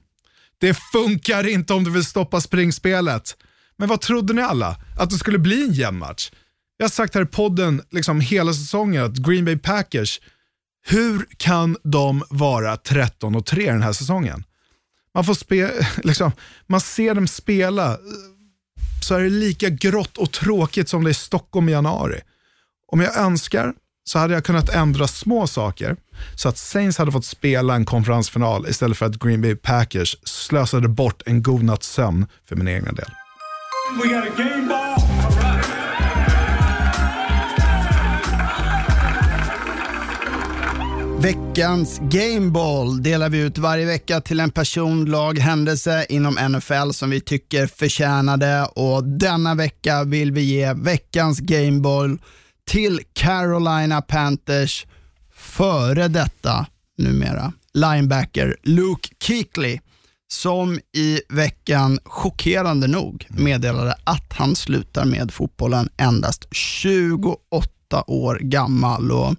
Det 0.58 0.74
funkar 0.74 1.48
inte 1.48 1.74
om 1.74 1.84
du 1.84 1.92
vill 1.92 2.06
stoppa 2.06 2.42
springspelet. 2.42 3.38
Men 3.78 3.90
vad 3.90 4.02
trodde 4.02 4.34
ni 4.34 4.42
alla? 4.42 4.78
Att 5.00 5.10
det 5.10 5.18
skulle 5.18 5.40
bli 5.40 5.64
en 5.64 5.74
jämn 5.74 5.98
match? 5.98 6.32
Jag 6.78 6.84
har 6.84 6.90
sagt 6.90 7.16
här 7.16 7.22
i 7.22 7.26
podden 7.26 7.82
liksom 7.92 8.20
hela 8.20 8.54
säsongen 8.54 9.04
att 9.04 9.18
Green 9.18 9.46
Bay 9.46 9.58
Packers, 9.58 10.22
hur 10.88 11.28
kan 11.38 11.78
de 11.84 12.24
vara 12.30 12.78
13 12.78 13.36
och 13.36 13.46
3 13.46 13.72
den 13.72 13.84
här 13.84 13.94
säsongen? 13.94 14.44
Man, 15.14 15.26
får 15.26 15.34
spe, 15.34 15.72
liksom, 16.04 16.32
man 16.68 16.82
ser 16.82 17.16
dem 17.16 17.28
spela, 17.28 17.98
så 19.02 19.16
är 19.16 19.24
det 19.24 19.30
lika 19.30 19.70
grått 19.70 20.18
och 20.18 20.32
tråkigt 20.32 20.90
som 20.90 21.04
det 21.04 21.08
är 21.10 21.12
i 21.12 21.14
Stockholm 21.14 21.70
i 21.70 21.72
januari. 21.72 22.22
Om 22.88 23.02
jag 23.02 23.18
önskar 23.18 23.74
så 24.08 24.20
hade 24.20 24.34
jag 24.34 24.44
kunnat 24.44 24.70
ändra 24.70 25.08
små 25.08 25.48
saker 25.48 25.96
så 26.36 26.50
att 26.50 26.58
Saints 26.58 26.98
hade 26.98 27.12
fått 27.12 27.26
spela 27.26 27.76
en 27.76 27.86
konferensfinal 27.86 28.68
istället 28.70 28.98
för 28.98 29.06
att 29.06 29.20
Green 29.20 29.42
Bay 29.42 29.56
Packers 29.56 30.18
slösade 30.24 30.88
bort 30.88 31.22
en 31.26 31.44
god 31.44 31.64
natts 31.64 31.88
sömn 31.88 32.26
för 32.50 32.56
min 32.56 32.68
egen 32.68 32.96
del. 32.96 33.10
We 34.02 34.08
got 34.08 34.24
a 34.24 34.34
game 34.38 34.68
ball. 34.68 34.96
Veckans 41.26 42.00
Gameball 42.00 43.04
delar 43.04 43.30
vi 43.30 43.40
ut 43.40 43.58
varje 43.58 43.86
vecka 43.86 44.22
till 44.22 44.40
en 44.40 44.52
person, 44.52 45.06
lag, 45.06 45.40
händelse 45.40 46.06
inom 46.10 46.34
NFL 46.34 46.92
som 46.92 47.10
vi 47.10 47.22
tycker 47.22 47.68
förtjänade 47.68 48.66
och 48.76 49.04
denna 49.04 49.56
vecka 49.56 50.04
vill 50.04 50.32
vi 50.32 50.42
ge 50.42 50.74
veckans 50.74 51.40
Gameball 51.40 52.20
till 52.68 53.02
Carolina 53.14 54.02
Panthers 54.02 54.86
före 55.36 56.08
detta 56.08 56.66
numera 56.98 57.54
linebacker 57.74 58.56
Luke 58.64 59.10
Kuechly 59.26 59.80
som 60.28 60.80
i 60.94 61.22
veckan 61.30 62.00
chockerande 62.04 62.88
nog 62.88 63.28
meddelade 63.30 63.96
att 64.04 64.34
han 64.34 64.56
slutar 64.56 65.06
med 65.06 65.32
fotbollen 65.32 65.90
endast 65.98 66.48
28 66.52 68.04
år 68.08 68.40
gammal. 68.42 69.12
Och 69.12 69.36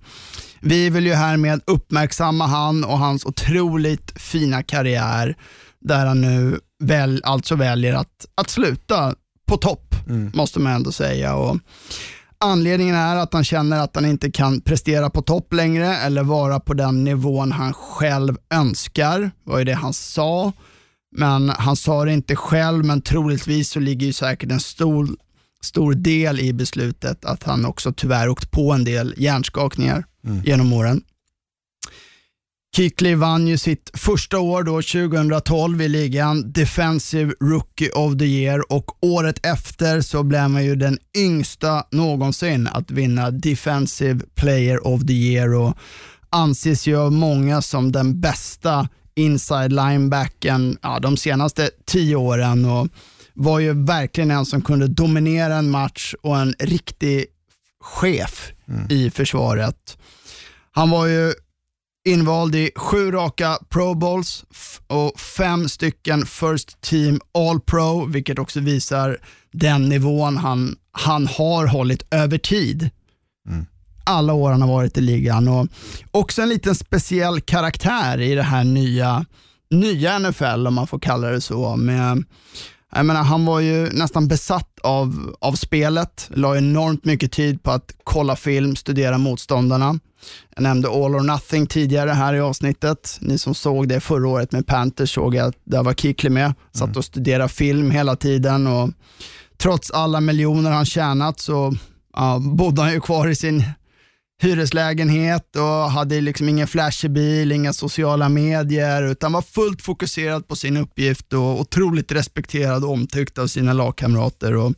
vi 0.60 0.90
vill 0.90 1.06
ju 1.06 1.14
härmed 1.14 1.60
uppmärksamma 1.66 2.46
han 2.46 2.84
och 2.84 2.98
hans 2.98 3.26
otroligt 3.26 4.20
fina 4.20 4.62
karriär 4.62 5.36
där 5.80 6.06
han 6.06 6.20
nu 6.20 6.60
väl, 6.84 7.20
alltså 7.24 7.54
väljer 7.54 7.94
att, 7.94 8.26
att 8.34 8.50
sluta 8.50 9.14
på 9.46 9.56
topp, 9.56 9.94
måste 10.34 10.60
man 10.60 10.72
ändå 10.72 10.92
säga. 10.92 11.34
Och 11.34 11.58
Anledningen 12.38 12.94
är 12.94 13.16
att 13.16 13.32
han 13.32 13.44
känner 13.44 13.78
att 13.78 13.94
han 13.94 14.04
inte 14.04 14.30
kan 14.30 14.60
prestera 14.60 15.10
på 15.10 15.22
topp 15.22 15.52
längre 15.52 15.96
eller 15.96 16.22
vara 16.22 16.60
på 16.60 16.74
den 16.74 17.04
nivån 17.04 17.52
han 17.52 17.72
själv 17.72 18.36
önskar. 18.50 19.20
Det 19.20 19.30
var 19.44 19.58
ju 19.58 19.64
det 19.64 19.74
han 19.74 19.92
sa. 19.92 20.52
Men 21.16 21.48
han 21.48 21.76
sa 21.76 22.04
det 22.04 22.12
inte 22.12 22.36
själv, 22.36 22.84
men 22.84 23.02
troligtvis 23.02 23.70
så 23.70 23.80
ligger 23.80 24.06
ju 24.06 24.12
säkert 24.12 24.50
en 24.50 24.60
stor, 24.60 25.08
stor 25.62 25.94
del 25.94 26.40
i 26.40 26.52
beslutet 26.52 27.24
att 27.24 27.42
han 27.42 27.66
också 27.66 27.92
tyvärr 27.92 28.28
åkt 28.28 28.50
på 28.50 28.72
en 28.72 28.84
del 28.84 29.14
hjärnskakningar 29.16 30.04
genom 30.44 30.72
åren. 30.72 31.02
Kuechly 32.76 33.14
vann 33.14 33.46
ju 33.46 33.58
sitt 33.58 33.90
första 33.94 34.38
år 34.38 34.62
då 34.62 34.82
2012 34.82 35.82
i 35.82 35.88
ligan, 35.88 36.52
Defensive 36.52 37.34
Rookie 37.40 37.90
of 37.90 38.18
the 38.18 38.24
Year. 38.24 38.72
Och 38.72 39.04
året 39.04 39.46
efter 39.46 40.00
så 40.00 40.22
blev 40.22 40.40
han 40.40 40.64
ju 40.64 40.76
den 40.76 40.98
yngsta 41.16 41.86
någonsin 41.90 42.68
att 42.72 42.90
vinna 42.90 43.30
Defensive 43.30 44.20
Player 44.34 44.86
of 44.86 45.06
the 45.06 45.12
Year. 45.12 45.54
Och 45.54 45.76
anses 46.30 46.86
ju 46.86 46.96
av 46.96 47.12
många 47.12 47.62
som 47.62 47.92
den 47.92 48.20
bästa 48.20 48.88
inside 49.14 49.72
linebacken 49.72 50.78
ja, 50.82 50.98
de 50.98 51.16
senaste 51.16 51.70
tio 51.86 52.16
åren. 52.16 52.64
Och 52.64 52.88
var 53.34 53.58
ju 53.58 53.84
verkligen 53.84 54.30
en 54.30 54.46
som 54.46 54.62
kunde 54.62 54.86
dominera 54.86 55.56
en 55.56 55.70
match 55.70 56.14
och 56.22 56.38
en 56.38 56.54
riktig 56.58 57.26
chef 57.80 58.52
i 58.90 59.10
försvaret. 59.10 59.98
Han 60.72 60.90
var 60.90 61.06
ju 61.06 61.32
invald 62.06 62.54
i 62.54 62.70
sju 62.76 63.10
raka 63.10 63.58
Pro 63.68 63.94
Bowls 63.94 64.44
och 64.86 65.20
fem 65.20 65.68
stycken 65.68 66.26
First 66.26 66.80
Team 66.80 67.20
All 67.34 67.60
Pro, 67.60 68.04
vilket 68.04 68.38
också 68.38 68.60
visar 68.60 69.18
den 69.52 69.88
nivån 69.88 70.36
han, 70.36 70.76
han 70.92 71.26
har 71.26 71.66
hållit 71.66 72.14
över 72.14 72.38
tid. 72.38 72.90
Alla 74.04 74.32
år 74.32 74.50
han 74.50 74.62
har 74.62 74.68
varit 74.68 74.98
i 74.98 75.00
ligan. 75.00 75.48
Och 75.48 75.66
också 76.10 76.42
en 76.42 76.48
liten 76.48 76.74
speciell 76.74 77.40
karaktär 77.40 78.20
i 78.20 78.34
det 78.34 78.42
här 78.42 78.64
nya, 78.64 79.24
nya 79.70 80.18
NFL, 80.18 80.66
om 80.66 80.74
man 80.74 80.86
får 80.86 80.98
kalla 80.98 81.28
det 81.28 81.40
så. 81.40 81.76
Med, 81.76 82.24
jag 82.96 83.06
menar, 83.06 83.22
han 83.22 83.44
var 83.44 83.60
ju 83.60 83.90
nästan 83.92 84.28
besatt 84.28 84.78
av, 84.82 85.36
av 85.40 85.52
spelet, 85.52 86.30
la 86.34 86.56
enormt 86.56 87.04
mycket 87.04 87.32
tid 87.32 87.62
på 87.62 87.70
att 87.70 87.94
kolla 88.04 88.36
film, 88.36 88.76
studera 88.76 89.18
motståndarna. 89.18 89.98
Jag 90.54 90.62
nämnde 90.62 90.88
All 90.88 91.14
or 91.14 91.20
Nothing 91.20 91.66
tidigare 91.66 92.10
här 92.10 92.34
i 92.34 92.40
avsnittet. 92.40 93.18
Ni 93.20 93.38
som 93.38 93.54
såg 93.54 93.88
det 93.88 94.00
förra 94.00 94.28
året 94.28 94.52
med 94.52 94.66
Panthers 94.66 95.14
såg 95.14 95.36
att 95.36 95.54
där 95.64 95.82
var 95.82 95.94
Kickly 95.94 96.30
med. 96.30 96.54
Satt 96.72 96.96
och 96.96 97.04
studerade 97.04 97.48
film 97.48 97.90
hela 97.90 98.16
tiden 98.16 98.66
och 98.66 98.90
trots 99.58 99.90
alla 99.90 100.20
miljoner 100.20 100.70
han 100.70 100.86
tjänat 100.86 101.40
så 101.40 101.74
ja, 102.16 102.38
bodde 102.38 102.82
han 102.82 102.92
ju 102.92 103.00
kvar 103.00 103.28
i 103.28 103.34
sin 103.34 103.64
hyreslägenhet 104.42 105.56
och 105.56 105.90
hade 105.90 106.20
liksom 106.20 106.48
ingen 106.48 106.66
flashig 106.66 107.10
bil, 107.10 107.52
inga 107.52 107.72
sociala 107.72 108.28
medier, 108.28 109.02
utan 109.02 109.32
var 109.32 109.42
fullt 109.42 109.82
fokuserad 109.82 110.48
på 110.48 110.56
sin 110.56 110.76
uppgift 110.76 111.32
och 111.32 111.60
otroligt 111.60 112.12
respekterad 112.12 112.84
och 112.84 112.90
omtyckt 112.90 113.38
av 113.38 113.46
sina 113.46 113.72
lagkamrater. 113.72 114.56
Och 114.56 114.72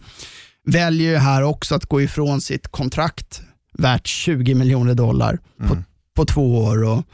väljer 0.67 1.11
ju 1.11 1.17
här 1.17 1.43
också 1.43 1.75
att 1.75 1.87
gå 1.87 2.03
ifrån 2.03 2.41
sitt 2.41 2.69
kontrakt 2.69 3.43
värt 3.79 4.07
20 4.07 4.55
miljoner 4.55 4.95
dollar 4.95 5.39
på, 5.69 5.83
på 6.15 6.25
två 6.25 6.59
år. 6.59 6.85
Och, 6.85 7.05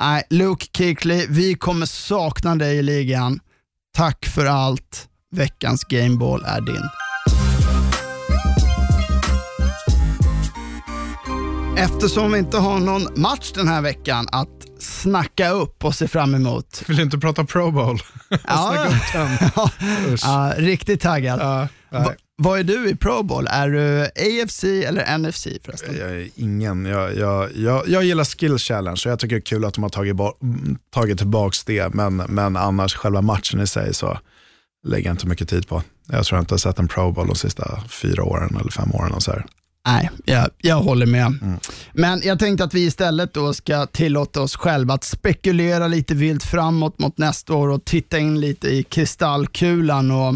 nej, 0.00 0.22
Luke 0.30 0.66
Kuechly, 0.72 1.26
vi 1.28 1.54
kommer 1.54 1.86
sakna 1.86 2.56
dig 2.56 2.76
i 2.76 2.82
ligan. 2.82 3.40
Tack 3.96 4.26
för 4.26 4.46
allt. 4.46 5.08
Veckans 5.30 5.84
Gameball 5.84 6.44
är 6.46 6.60
din. 6.60 7.01
Eftersom 11.76 12.32
vi 12.32 12.38
inte 12.38 12.58
har 12.58 12.80
någon 12.80 13.20
match 13.20 13.52
den 13.54 13.68
här 13.68 13.82
veckan 13.82 14.28
att 14.32 14.48
snacka 14.78 15.50
upp 15.50 15.84
och 15.84 15.94
se 15.94 16.08
fram 16.08 16.34
emot. 16.34 16.82
Vill 16.88 16.96
du 16.96 17.02
inte 17.02 17.18
prata 17.18 17.44
Pro 17.44 17.70
Bowl? 17.70 17.98
Den. 18.28 19.32
Usch. 20.12 20.20
Ja, 20.24 20.52
riktigt 20.56 21.00
taggad. 21.00 21.40
Ja. 21.40 21.68
Va, 21.90 22.14
vad 22.36 22.58
är 22.58 22.64
du 22.64 22.88
i 22.88 22.96
Pro 22.96 23.22
Bowl? 23.22 23.46
Är 23.50 23.68
du 23.68 24.02
AFC 24.02 24.64
eller 24.64 25.18
NFC 25.18 25.46
förresten? 25.64 25.96
Jag 25.98 26.10
är 26.10 26.28
ingen. 26.36 26.86
Jag, 26.86 27.16
jag, 27.16 27.56
jag, 27.56 27.88
jag 27.88 28.04
gillar 28.04 28.24
skill 28.24 28.58
challenge 28.58 29.02
och 29.04 29.10
jag 29.10 29.18
tycker 29.18 29.36
det 29.36 29.40
är 29.40 29.46
kul 29.46 29.64
att 29.64 29.74
de 29.74 29.82
har 29.82 29.90
tagit, 29.90 30.16
tagit 30.90 31.18
tillbaka 31.18 31.56
det. 31.66 31.94
Men, 31.94 32.16
men 32.16 32.56
annars, 32.56 32.94
själva 32.94 33.22
matchen 33.22 33.60
i 33.60 33.66
sig 33.66 33.94
så 33.94 34.18
lägger 34.86 35.06
jag 35.06 35.14
inte 35.14 35.26
mycket 35.26 35.48
tid 35.48 35.68
på. 35.68 35.82
Jag 36.08 36.24
tror 36.24 36.36
jag 36.36 36.42
inte 36.42 36.54
har 36.54 36.58
sett 36.58 36.78
en 36.78 36.88
Pro 36.88 37.12
Bowl 37.12 37.26
de 37.26 37.36
sista 37.36 37.82
fyra 37.88 38.24
åren 38.24 38.56
eller 38.60 38.70
fem 38.70 38.92
åren. 38.94 39.12
Och 39.12 39.22
så 39.22 39.30
här. 39.30 39.46
Nej, 39.86 40.10
jag, 40.24 40.50
jag 40.58 40.76
håller 40.76 41.06
med. 41.06 41.58
Men 41.92 42.20
jag 42.24 42.38
tänkte 42.38 42.64
att 42.64 42.74
vi 42.74 42.86
istället 42.86 43.34
då 43.34 43.54
ska 43.54 43.86
tillåta 43.86 44.40
oss 44.42 44.56
själva 44.56 44.94
att 44.94 45.04
spekulera 45.04 45.86
lite 45.86 46.14
vilt 46.14 46.44
framåt 46.44 46.98
mot 46.98 47.18
nästa 47.18 47.54
år 47.54 47.68
och 47.68 47.84
titta 47.84 48.18
in 48.18 48.40
lite 48.40 48.68
i 48.68 48.82
kristallkulan. 48.82 50.10
Och 50.10 50.34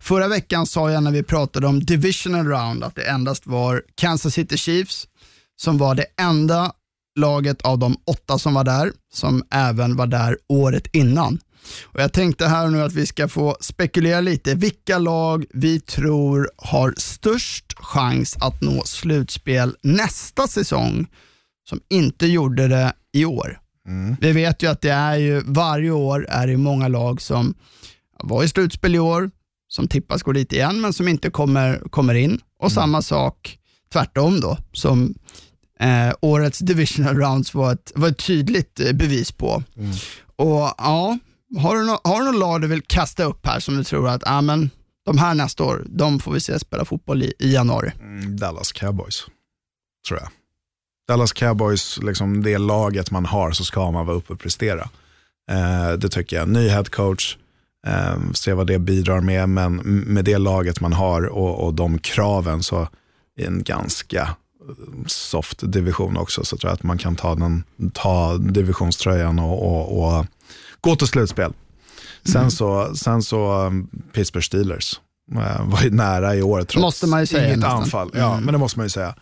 förra 0.00 0.28
veckan 0.28 0.66
sa 0.66 0.90
jag 0.90 1.02
när 1.02 1.10
vi 1.10 1.22
pratade 1.22 1.66
om 1.66 1.84
divisional 1.84 2.46
round 2.46 2.84
att 2.84 2.94
det 2.94 3.08
endast 3.08 3.46
var 3.46 3.82
Kansas 3.94 4.34
City 4.34 4.56
Chiefs 4.56 5.06
som 5.56 5.78
var 5.78 5.94
det 5.94 6.06
enda 6.20 6.72
laget 7.18 7.62
av 7.62 7.78
de 7.78 7.96
åtta 8.06 8.38
som 8.38 8.54
var 8.54 8.64
där, 8.64 8.92
som 9.12 9.42
även 9.50 9.96
var 9.96 10.06
där 10.06 10.38
året 10.48 10.86
innan. 10.92 11.38
Och 11.84 12.00
Jag 12.00 12.12
tänkte 12.12 12.46
här 12.46 12.68
nu 12.68 12.82
att 12.82 12.92
vi 12.92 13.06
ska 13.06 13.28
få 13.28 13.56
spekulera 13.60 14.20
lite 14.20 14.54
vilka 14.54 14.98
lag 14.98 15.44
vi 15.54 15.80
tror 15.80 16.50
har 16.56 16.94
störst 16.96 17.74
chans 17.76 18.36
att 18.40 18.60
nå 18.62 18.82
slutspel 18.84 19.76
nästa 19.82 20.46
säsong 20.46 21.06
som 21.68 21.80
inte 21.90 22.26
gjorde 22.26 22.68
det 22.68 22.92
i 23.12 23.24
år. 23.24 23.60
Vi 24.20 24.32
vet 24.32 24.62
ju 24.62 24.66
att 24.66 24.80
det 24.80 24.90
är 24.90 25.16
ju 25.16 25.42
varje 25.46 25.90
år 25.90 26.26
är 26.28 26.46
det 26.46 26.56
många 26.56 26.88
lag 26.88 27.22
som 27.22 27.54
var 28.22 28.44
i 28.44 28.48
slutspel 28.48 28.94
i 28.94 28.98
år, 28.98 29.30
som 29.68 29.88
tippas 29.88 30.22
gå 30.22 30.32
dit 30.32 30.52
igen 30.52 30.80
men 30.80 30.92
som 30.92 31.08
inte 31.08 31.30
kommer, 31.30 31.88
kommer 31.90 32.14
in. 32.14 32.40
Och 32.58 32.72
samma 32.72 33.02
sak 33.02 33.58
tvärtom 33.92 34.40
då, 34.40 34.58
som 34.72 35.14
eh, 35.80 36.14
årets 36.20 36.58
divisional 36.58 37.16
rounds 37.16 37.54
var 37.54 37.72
ett, 37.72 37.92
var 37.94 38.08
ett 38.08 38.18
tydligt 38.26 38.80
eh, 38.80 38.92
bevis 38.92 39.32
på. 39.32 39.62
Och 40.36 40.74
ja, 40.78 41.18
har 41.56 41.76
du, 41.76 41.84
no, 41.84 41.98
har 42.04 42.18
du 42.18 42.24
någon 42.24 42.38
lag 42.38 42.60
du 42.60 42.66
vill 42.66 42.82
kasta 42.82 43.24
upp 43.24 43.46
här 43.46 43.60
som 43.60 43.76
du 43.76 43.84
tror 43.84 44.08
att 44.08 44.22
ah, 44.26 44.40
men, 44.40 44.70
de 45.04 45.18
här 45.18 45.34
nästa 45.34 45.64
år, 45.64 45.84
de 45.88 46.20
får 46.20 46.32
vi 46.32 46.40
se 46.40 46.58
spela 46.58 46.84
fotboll 46.84 47.22
i, 47.22 47.32
i 47.38 47.52
januari? 47.52 47.92
Mm, 48.00 48.36
Dallas 48.36 48.72
Cowboys, 48.72 49.26
tror 50.08 50.20
jag. 50.20 50.28
Dallas 51.08 51.32
Cowboys, 51.32 51.98
liksom 52.02 52.42
det 52.42 52.58
laget 52.58 53.10
man 53.10 53.26
har 53.26 53.52
så 53.52 53.64
ska 53.64 53.90
man 53.90 54.06
vara 54.06 54.16
uppe 54.16 54.32
och 54.32 54.40
prestera. 54.40 54.88
Eh, 55.50 55.92
det 55.98 56.08
tycker 56.08 56.36
jag. 56.36 56.48
Ny 56.48 56.68
head 56.68 56.84
coach, 56.84 57.36
eh, 57.86 58.16
se 58.34 58.52
vad 58.52 58.66
det 58.66 58.78
bidrar 58.78 59.20
med, 59.20 59.48
men 59.48 59.76
med 59.86 60.24
det 60.24 60.38
laget 60.38 60.80
man 60.80 60.92
har 60.92 61.22
och, 61.26 61.66
och 61.66 61.74
de 61.74 61.98
kraven 61.98 62.62
så 62.62 62.88
i 63.38 63.44
en 63.44 63.62
ganska 63.62 64.22
eh, 64.22 65.06
soft 65.06 65.72
division 65.72 66.16
också 66.16 66.44
så 66.44 66.56
tror 66.56 66.70
jag 66.70 66.74
att 66.74 66.82
man 66.82 66.98
kan 66.98 67.16
ta, 67.16 67.34
den, 67.34 67.64
ta 67.92 68.36
divisionströjan 68.36 69.38
och, 69.38 69.66
och, 69.66 70.18
och 70.18 70.26
gå 70.80 70.96
till 70.96 71.06
slutspel. 71.08 71.52
Sen 72.32 72.50
så, 72.50 72.94
sen 72.96 73.22
så 73.22 73.66
um, 73.66 73.88
Pittsburgh 74.12 74.44
Steelers 74.46 75.00
eh, 75.34 75.66
var 75.68 75.82
ju 75.82 75.90
nära 75.90 76.34
i 76.36 76.42
år 76.42 76.58
trots 76.62 76.76
Måste 76.82 77.06
man 77.06 77.20
ju 77.20 77.26
säga 77.26 77.46
inget 77.46 77.58
nästan. 77.58 77.82
anfall. 77.82 78.10
Ja, 78.14 78.32
Mm. 78.32 78.44
men 78.44 78.52
det 78.52 78.58
måste 78.58 78.78
man 78.78 78.86
ju 78.86 78.90
säga. 78.90 79.14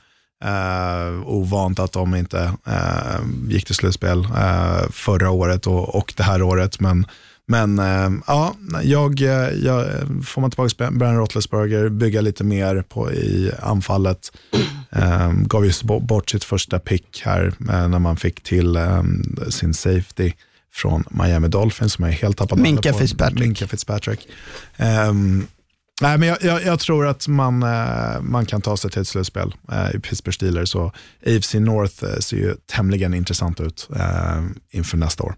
Uh, 0.44 1.28
ovant 1.28 1.78
att 1.78 1.92
de 1.92 2.14
inte 2.14 2.52
eh, 2.66 3.20
gick 3.48 3.64
till 3.66 3.74
slutspel 3.74 4.24
eh, 4.24 4.88
förra 4.90 5.30
året 5.30 5.66
och, 5.66 5.94
och 5.94 6.14
det 6.16 6.22
här 6.22 6.42
året, 6.42 6.80
men, 6.80 7.06
Men 7.48 7.78
ja, 8.26 8.54
jag, 8.82 9.20
jag, 9.62 9.86
får 10.26 10.40
man 10.40 10.50
tillbaka 10.50 10.90
Brian 10.90 11.16
Roethlisberger, 11.16 11.88
bygga 11.88 12.20
lite 12.20 12.44
mer 12.44 12.82
på, 12.88 13.12
i 13.12 13.52
anfallet. 13.62 14.32
Gav 15.46 15.66
ju 15.66 15.72
bort 16.00 16.30
sitt 16.30 16.44
första 16.44 16.78
pick 16.78 17.22
här 17.24 17.52
när 17.88 17.98
man 17.98 18.16
fick 18.16 18.42
till 18.42 18.76
eh, 18.76 19.02
sin 19.48 19.74
safety 19.74 20.32
från 20.76 21.04
Miami 21.10 21.48
Dolphins 21.48 21.92
som 21.92 22.04
är 22.04 22.10
helt 22.10 22.36
tappat 22.36 22.58
Minka 22.58 22.92
på. 22.92 22.98
Fitzpatrick. 22.98 23.40
Minka 23.40 23.66
Fitzpatrick. 23.66 24.28
Um, 25.08 25.46
nej, 26.00 26.18
men 26.18 26.28
jag, 26.28 26.38
jag, 26.42 26.64
jag, 26.64 26.80
tror 26.80 27.06
att 27.06 27.28
man, 27.28 27.62
uh, 27.62 28.20
man 28.20 28.46
kan 28.46 28.60
ta 28.60 28.76
sig 28.76 28.90
till 28.90 29.00
ett 29.00 29.08
slutspel 29.08 29.54
uh, 29.72 29.96
i 29.96 30.00
Pittsburgh 30.00 30.34
Steelers. 30.34 30.74
Och 30.74 30.94
AFC 31.26 31.54
North 31.54 32.04
uh, 32.04 32.18
ser 32.18 32.36
ju 32.36 32.54
tämligen 32.66 33.14
intressant 33.14 33.60
ut 33.60 33.88
inför 34.70 34.96
nästa 34.96 35.22
år. 35.22 35.34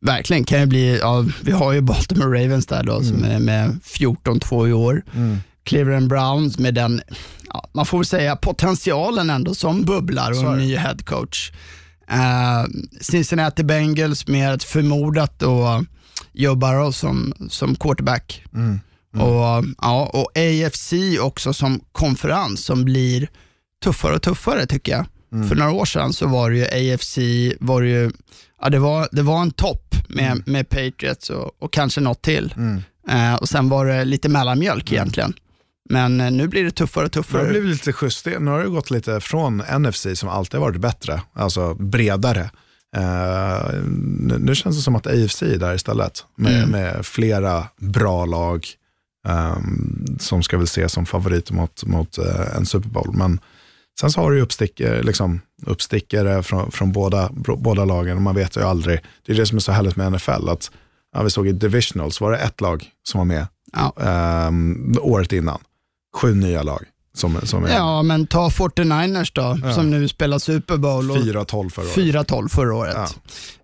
Verkligen, 0.00 0.44
kan 0.44 0.60
ju 0.60 0.66
bli, 0.66 0.98
ja, 0.98 1.24
vi 1.42 1.52
har 1.52 1.72
ju 1.72 1.80
Baltimore 1.80 2.44
Ravens 2.44 2.66
där 2.66 2.82
då, 2.82 2.92
mm. 2.92 3.04
som 3.04 3.24
är 3.24 3.38
med 3.38 3.80
14-2 3.84 4.68
i 4.68 4.72
år. 4.72 5.02
Mm. 5.14 5.38
Cleveland 5.64 6.08
Browns 6.08 6.58
med 6.58 6.74
den, 6.74 7.02
ja, 7.48 7.68
man 7.72 7.86
får 7.86 7.98
väl 7.98 8.04
säga 8.04 8.36
potentialen 8.36 9.30
ändå 9.30 9.54
som 9.54 9.82
bubblar 9.82 10.30
och 10.30 10.52
en 10.52 10.58
ny 10.58 10.76
headcoach. 10.76 11.52
Uh, 12.12 12.66
Cincinnati 13.00 13.64
Bengals 13.64 14.26
med 14.26 14.54
ett 14.54 14.64
förmodat 14.64 15.38
då 15.38 15.84
Joe 16.32 16.54
Burrow 16.54 16.90
som, 16.90 17.32
som 17.48 17.74
quarterback. 17.74 18.44
Mm. 18.54 18.80
Mm. 19.14 19.26
Och, 19.26 19.64
ja, 19.78 20.10
och 20.12 20.30
AFC 20.38 20.92
också 21.20 21.52
som 21.52 21.80
konferens 21.92 22.64
som 22.64 22.84
blir 22.84 23.28
tuffare 23.84 24.14
och 24.14 24.22
tuffare 24.22 24.66
tycker 24.66 24.92
jag. 24.92 25.06
Mm. 25.32 25.48
För 25.48 25.56
några 25.56 25.72
år 25.72 25.84
sedan 25.84 26.12
så 26.12 26.26
var 26.26 26.50
det 26.50 26.56
ju 26.56 26.92
AFC, 26.92 27.18
var 27.60 27.82
det, 27.82 27.88
ju, 27.88 28.10
ja, 28.62 28.68
det, 28.68 28.78
var, 28.78 29.08
det 29.12 29.22
var 29.22 29.42
en 29.42 29.50
topp 29.50 29.94
med, 30.08 30.32
mm. 30.32 30.42
med 30.46 30.68
Patriots 30.68 31.30
och, 31.30 31.62
och 31.62 31.72
kanske 31.72 32.00
något 32.00 32.22
till. 32.22 32.54
Uh, 33.10 33.34
och 33.34 33.48
sen 33.48 33.68
var 33.68 33.86
det 33.86 34.04
lite 34.04 34.28
mellanmjölk 34.28 34.90
mm. 34.90 35.00
egentligen. 35.00 35.34
Men 35.90 36.20
eh, 36.20 36.30
nu 36.30 36.48
blir 36.48 36.64
det 36.64 36.70
tuffare 36.70 37.04
och 37.04 37.12
tuffare. 37.12 37.42
Nu 37.42 37.48
har 37.48 37.54
det 37.54 37.60
blivit 37.60 37.78
lite 37.78 37.92
schysst. 37.92 38.26
Nu 38.26 38.50
har 38.50 38.62
det 38.62 38.68
gått 38.68 38.90
lite 38.90 39.20
från 39.20 39.62
NFC 39.78 40.06
som 40.14 40.28
alltid 40.28 40.60
varit 40.60 40.80
bättre, 40.80 41.22
alltså 41.32 41.74
bredare. 41.74 42.50
Uh, 42.96 43.82
nu, 44.18 44.38
nu, 44.38 44.54
känns 44.54 44.76
det 44.76 44.82
som 44.82 44.96
att 44.96 45.06
AFC 45.06 45.42
är 45.42 45.58
där 45.58 45.74
istället, 45.74 46.24
med, 46.36 46.56
mm. 46.56 46.70
med 46.70 47.06
flera 47.06 47.66
bra 47.76 48.26
lag 48.26 48.66
um, 49.28 50.16
som 50.20 50.42
ska 50.42 50.56
väl 50.56 50.64
ses 50.64 50.92
som 50.92 51.06
favoriter 51.06 51.54
mot, 51.54 51.84
mot 51.84 52.18
uh, 52.18 52.56
en 52.56 52.66
Super 52.66 52.88
Bowl. 52.88 53.12
Men 53.14 53.40
sen 54.00 54.10
så 54.10 54.20
har 54.20 54.30
du 54.30 54.40
uppstickare, 54.40 55.02
liksom, 55.02 55.40
uppstickare 55.66 56.42
från, 56.42 56.70
från 56.70 56.92
båda, 56.92 57.30
båda 57.58 57.84
lagen 57.84 58.16
och 58.16 58.22
man 58.22 58.34
vet 58.34 58.56
ju 58.56 58.62
aldrig. 58.62 59.00
Det 59.26 59.32
är 59.32 59.36
det 59.36 59.46
som 59.46 59.56
är 59.56 59.60
så 59.60 59.72
härligt 59.72 59.96
med 59.96 60.12
NFL, 60.12 60.48
att 60.48 60.70
ja, 61.12 61.22
vi 61.22 61.30
såg 61.30 61.48
i 61.48 61.52
Divisionals 61.52 62.20
var 62.20 62.32
det 62.32 62.38
ett 62.38 62.60
lag 62.60 62.90
som 63.02 63.18
var 63.18 63.24
med 63.24 63.46
ja. 63.72 64.46
um, 64.48 64.98
året 65.00 65.32
innan 65.32 65.60
sju 66.14 66.34
nya 66.34 66.62
lag. 66.62 66.86
Som, 67.14 67.40
som 67.42 67.64
är... 67.64 67.68
Ja, 67.68 68.02
men 68.02 68.26
ta 68.26 68.48
49ers 68.48 69.30
då, 69.34 69.58
ja. 69.62 69.74
som 69.74 69.90
nu 69.90 70.08
spelar 70.08 70.38
Super 70.38 70.76
Bowl. 70.76 71.10
4-12 71.10 71.70
förra 71.70 71.84
året. 71.84 71.96
4-12 71.96 72.48
förra 72.48 72.74
året. 72.74 72.94
Ja. 72.96 73.08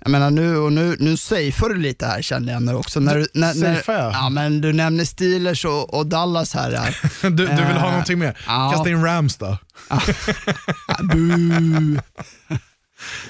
Jag 0.01 0.11
menar 0.11 0.30
nu, 0.30 0.57
och 0.57 0.72
nu, 0.72 0.96
nu 0.99 1.16
safear 1.16 1.68
du 1.68 1.76
lite 1.76 2.07
här 2.07 2.22
känner 2.22 2.53
jag 2.53 2.62
nu 2.62 2.74
också. 2.74 3.01
När, 3.01 3.26
när, 3.34 3.55
när, 3.55 3.82
ja, 3.86 4.28
men 4.28 4.61
du 4.61 4.72
nämner 4.72 5.05
Steelers 5.05 5.64
och, 5.64 5.94
och 5.94 6.07
Dallas 6.07 6.55
här. 6.55 6.99
du, 7.22 7.30
du 7.30 7.46
vill 7.46 7.57
ha 7.57 7.86
uh, 7.86 7.90
någonting 7.90 8.18
mer? 8.18 8.38
Ja. 8.46 8.70
Kasta 8.74 8.90
in 8.90 9.05
Rams 9.05 9.36
då. 9.36 9.59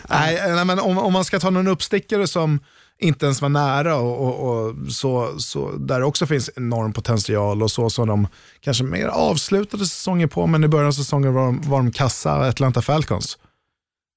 nej, 0.08 0.42
nej, 0.54 0.64
men 0.64 0.78
om, 0.78 0.98
om 0.98 1.12
man 1.12 1.24
ska 1.24 1.40
ta 1.40 1.50
någon 1.50 1.68
uppstickare 1.68 2.26
som 2.26 2.60
inte 3.00 3.26
ens 3.26 3.42
var 3.42 3.48
nära 3.48 3.96
och, 3.96 4.26
och, 4.26 4.66
och, 4.66 4.92
så, 4.92 5.38
så 5.38 5.70
där 5.76 6.02
också 6.02 6.26
finns 6.26 6.50
enorm 6.56 6.92
potential 6.92 7.62
och 7.62 7.70
så 7.70 7.90
som 7.90 8.08
de 8.08 8.28
kanske 8.60 8.84
mer 8.84 9.06
avslutade 9.06 9.86
säsongen 9.86 10.28
på, 10.28 10.46
men 10.46 10.64
i 10.64 10.68
början 10.68 10.88
av 10.88 10.92
säsongen 10.92 11.34
var 11.34 11.46
de, 11.46 11.60
var 11.60 11.78
de 11.78 11.92
kassa, 11.92 12.32
Atlanta 12.32 12.82
Falcons. 12.82 13.38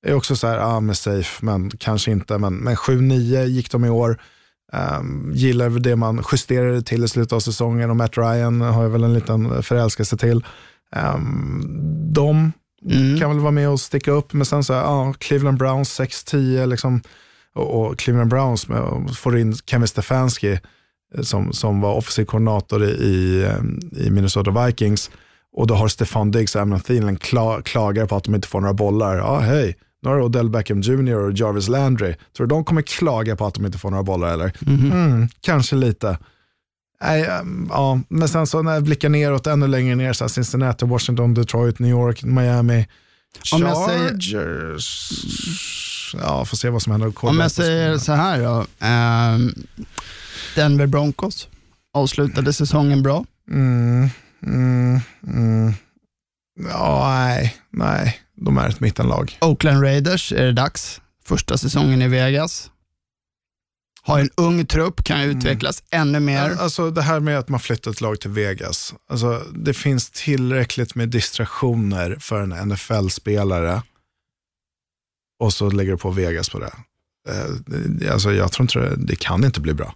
Det 0.03 0.09
är 0.09 0.13
också 0.13 0.36
så 0.36 0.47
här, 0.47 0.57
ja 0.57 0.79
med 0.79 0.97
safe, 0.97 1.45
men 1.45 1.69
kanske 1.69 2.11
inte, 2.11 2.38
men, 2.38 2.55
men 2.55 2.75
7-9 2.75 3.45
gick 3.45 3.71
de 3.71 3.86
i 3.86 3.89
år. 3.89 4.21
Um, 4.73 5.32
gillar 5.36 5.69
det 5.69 5.95
man 5.95 6.23
justerade 6.32 6.82
till 6.82 7.03
i 7.03 7.07
slutet 7.07 7.34
av 7.34 7.39
säsongen 7.39 7.89
och 7.89 7.95
Matt 7.95 8.17
Ryan 8.17 8.61
har 8.61 8.84
jag 8.84 8.89
väl 8.89 9.03
en 9.03 9.13
liten 9.13 9.63
förälskelse 9.63 10.17
till. 10.17 10.45
Um, 10.95 11.63
de 12.13 12.51
mm. 12.86 13.19
kan 13.19 13.29
väl 13.29 13.39
vara 13.39 13.51
med 13.51 13.69
och 13.69 13.79
sticka 13.79 14.11
upp, 14.11 14.34
men 14.34 14.45
sen 14.45 14.63
så 14.63 14.73
här, 14.73 14.82
ja, 14.82 15.13
Cleveland 15.19 15.57
Browns 15.57 15.99
6-10, 15.99 16.65
liksom 16.65 17.01
och, 17.55 17.81
och 17.81 17.99
Cleveland 17.99 18.29
Browns 18.29 18.67
med, 18.67 19.09
får 19.15 19.37
in 19.37 19.55
Kevin 19.65 19.87
Stefanski 19.87 20.59
eh, 21.15 21.21
som, 21.21 21.53
som 21.53 21.81
var 21.81 21.93
offensiv 21.93 22.25
koordinator 22.25 22.83
i, 22.83 23.47
i 23.91 24.09
Minnesota 24.11 24.65
Vikings. 24.65 25.11
Och 25.53 25.67
då 25.67 25.73
har 25.73 25.87
Stefan 25.87 26.31
Diggs 26.31 26.55
och 26.55 26.61
Amnon 26.61 26.79
Thielen 26.79 27.17
kla, 27.17 27.61
klagar 27.61 28.05
på 28.05 28.15
att 28.15 28.23
de 28.23 28.35
inte 28.35 28.47
får 28.47 28.61
några 28.61 28.73
bollar. 28.73 29.17
Ja, 29.17 29.39
hej, 29.39 29.75
nu 30.01 30.09
har 30.09 30.21
Odell 30.21 30.49
Beckham 30.49 30.81
Jr 30.81 31.15
och 31.15 31.33
Jarvis 31.33 31.67
Landry. 31.67 32.15
Tror 32.37 32.47
du 32.47 32.55
de 32.55 32.63
kommer 32.65 32.81
klaga 32.81 33.35
på 33.35 33.45
att 33.45 33.53
de 33.53 33.65
inte 33.65 33.77
får 33.77 33.91
några 33.91 34.03
bollar 34.03 34.33
eller? 34.33 34.53
Mm. 34.67 34.91
Mm, 34.91 35.27
kanske 35.41 35.75
lite. 35.75 36.17
Nej, 37.01 37.27
um, 37.41 37.67
ja, 37.69 37.99
men 38.07 38.29
sen 38.29 38.47
så 38.47 38.61
när 38.61 38.73
jag 38.73 38.83
blickar 38.83 39.09
neråt, 39.09 39.47
ännu 39.47 39.67
längre 39.67 39.95
ner, 39.95 40.13
så 40.13 40.29
Cincinnati, 40.29 40.85
Washington, 40.85 41.33
Detroit, 41.33 41.79
New 41.79 41.91
York, 41.91 42.23
Miami, 42.23 42.87
Chargers. 43.43 45.11
Ja, 46.14 46.45
får 46.45 46.57
se 46.57 46.70
vad 46.70 46.82
som 46.82 46.91
händer. 46.91 47.14
Om 47.26 47.39
jag 47.39 47.51
säger 47.51 47.97
så 47.97 48.14
här 48.14 48.41
då. 48.41 48.59
Um, 48.86 49.66
Denver 50.55 50.88
Broncos 50.88 51.47
avslutade 51.93 52.53
säsongen 52.53 53.03
bra. 53.03 53.26
Mm, 53.51 54.09
mm, 54.43 54.99
mm. 55.28 55.74
Ja, 56.70 57.09
nej, 57.09 57.55
nej, 57.70 58.20
de 58.36 58.57
är 58.57 58.70
ett 58.70 58.80
mittenlag. 58.80 59.38
Oakland 59.41 59.84
Raiders 59.84 60.32
är 60.32 60.45
det 60.45 60.53
dags. 60.53 61.01
Första 61.26 61.57
säsongen 61.57 62.01
i 62.01 62.07
Vegas. 62.07 62.72
Har 64.03 64.20
en 64.20 64.30
ung 64.38 64.66
trupp, 64.66 65.03
kan 65.03 65.20
mm. 65.20 65.38
utvecklas 65.38 65.84
ännu 65.91 66.20
mer. 66.20 66.57
Alltså 66.59 66.91
det 66.91 67.01
här 67.01 67.20
med 67.20 67.39
att 67.39 67.49
man 67.49 67.59
flyttar 67.59 67.91
ett 67.91 68.01
lag 68.01 68.20
till 68.20 68.30
Vegas. 68.30 68.93
Alltså, 69.09 69.43
det 69.53 69.74
finns 69.74 70.09
tillräckligt 70.09 70.95
med 70.95 71.09
distraktioner 71.09 72.18
för 72.20 72.41
en 72.41 72.70
NFL-spelare 72.70 73.82
och 75.41 75.53
så 75.53 75.69
lägger 75.69 75.91
du 75.91 75.97
på 75.97 76.11
Vegas 76.11 76.49
på 76.49 76.59
det. 76.59 76.73
Eh, 77.29 78.13
alltså, 78.13 78.33
jag 78.33 78.51
tror 78.51 78.63
inte 78.63 78.79
det, 78.79 78.95
det 78.95 79.15
kan 79.15 79.45
inte 79.45 79.61
bli 79.61 79.73
bra. 79.73 79.93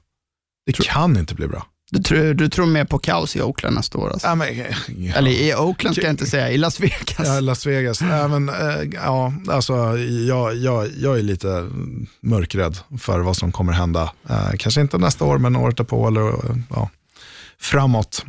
Det 0.65 0.71
tror, 0.71 0.85
kan 0.85 1.17
inte 1.17 1.35
bli 1.35 1.47
bra. 1.47 1.65
Du 1.91 2.03
tror, 2.03 2.33
du 2.33 2.49
tror 2.49 2.65
mer 2.65 2.85
på 2.85 2.99
kaos 2.99 3.35
i 3.35 3.41
Oakland 3.41 3.75
nästa 3.75 3.97
år? 3.97 4.09
Alltså. 4.09 4.27
Ja, 4.27 4.35
men, 4.35 4.47
ja. 4.87 5.13
Eller 5.15 5.31
i 5.31 5.55
Oakland 5.55 5.95
ska 5.95 6.05
jag 6.05 6.13
inte 6.13 6.25
säga, 6.25 6.51
i 6.51 6.57
Las 6.57 6.79
Vegas. 6.79 7.27
Ja, 7.27 7.39
Las 7.39 7.65
Vegas. 7.65 8.01
Ja, 8.11 8.27
men, 8.27 8.49
äh, 8.49 8.89
ja, 8.93 9.33
alltså, 9.47 9.97
jag, 10.27 10.55
jag, 10.55 10.89
jag 10.97 11.19
är 11.19 11.23
lite 11.23 11.69
mörkrädd 12.21 12.77
för 12.99 13.19
vad 13.19 13.37
som 13.37 13.51
kommer 13.51 13.73
hända. 13.73 14.13
Äh, 14.29 14.51
kanske 14.59 14.81
inte 14.81 14.97
nästa 14.97 15.25
år, 15.25 15.37
men 15.37 15.55
året 15.55 15.77
därpå 15.77 16.07
eller 16.07 16.33
ja, 16.69 16.89
framåt. 17.59 18.25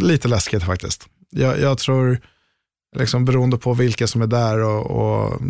Lite 0.00 0.28
läskigt 0.28 0.64
faktiskt. 0.64 1.06
Jag, 1.30 1.60
jag 1.60 1.78
tror, 1.78 2.20
liksom, 2.96 3.24
beroende 3.24 3.58
på 3.58 3.74
vilka 3.74 4.06
som 4.06 4.22
är 4.22 4.26
där 4.26 4.58
och, 4.58 4.90
och 4.90 5.40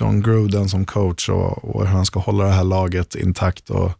John 0.00 0.22
Gruden 0.22 0.68
som 0.68 0.84
coach 0.84 1.28
och, 1.28 1.64
och 1.64 1.86
hur 1.86 1.94
han 1.94 2.06
ska 2.06 2.20
hålla 2.20 2.44
det 2.44 2.52
här 2.52 2.64
laget 2.64 3.14
intakt 3.14 3.70
och 3.70 3.92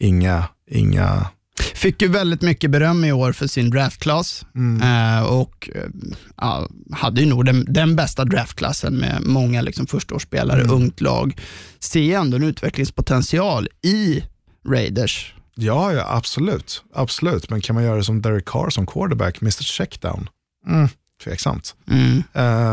inga, 0.00 0.44
inga 0.70 1.26
Fick 1.74 2.02
ju 2.02 2.08
väldigt 2.08 2.42
mycket 2.42 2.70
beröm 2.70 3.04
i 3.04 3.12
år 3.12 3.32
för 3.32 3.46
sin 3.46 3.70
draftklass 3.70 4.46
mm. 4.54 4.82
eh, 4.82 5.24
och 5.24 5.70
eh, 5.74 6.66
hade 6.92 7.20
ju 7.20 7.26
nog 7.26 7.44
den, 7.44 7.66
den, 7.68 7.96
bästa 7.96 8.24
draftklassen 8.24 8.94
med 8.96 9.22
många 9.22 9.62
liksom, 9.62 9.86
förstaårsspelare, 9.86 10.60
mm. 10.60 10.74
ungt 10.74 11.00
lag. 11.00 11.40
Ser 11.78 12.18
ändå 12.18 12.36
en 12.36 12.42
utvecklingspotential 12.42 13.68
i 13.82 14.24
Raiders. 14.68 15.34
Ja, 15.54 15.92
ja, 15.92 16.06
absolut. 16.08 16.84
absolut. 16.94 17.50
Men 17.50 17.60
kan 17.60 17.74
man 17.74 17.84
göra 17.84 17.96
det 17.96 18.04
som 18.04 18.22
Derek 18.22 18.44
Carr 18.44 18.70
som 18.70 18.86
quarterback, 18.86 19.42
Mr 19.42 19.62
Checkdown? 19.62 20.28
Mm 20.66 20.88
tveksamt. 21.24 21.74
Mm. 21.90 22.22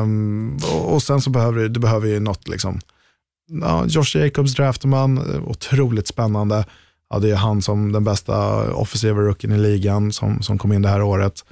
Um, 0.01 0.57
och, 0.63 0.93
och, 0.93 1.03
sen 1.03 1.21
så 1.21 1.29
behöver 1.29 1.59
du, 1.59 1.69
du 1.69 1.79
behöver 1.79 2.07
ju 2.07 2.19
något, 2.19 2.47
liksom, 2.47 2.79
ja, 3.61 3.85
Josh 3.87 4.17
Jacobs 4.17 4.53
draftar 4.53 4.89
man, 4.89 5.43
otroligt 5.45 6.07
spännande. 6.07 6.65
Ja, 7.09 7.19
det 7.19 7.31
är 7.31 7.35
han 7.35 7.61
som 7.61 7.91
den 7.91 8.03
bästa 8.03 8.57
offensiva 8.73 9.21
rookien 9.21 9.53
i 9.53 9.57
ligan 9.57 10.11
som, 10.11 10.41
som 10.41 10.57
kom 10.57 10.73
in 10.73 10.81
det 10.81 10.89
här 10.89 11.01
året. 11.01 11.45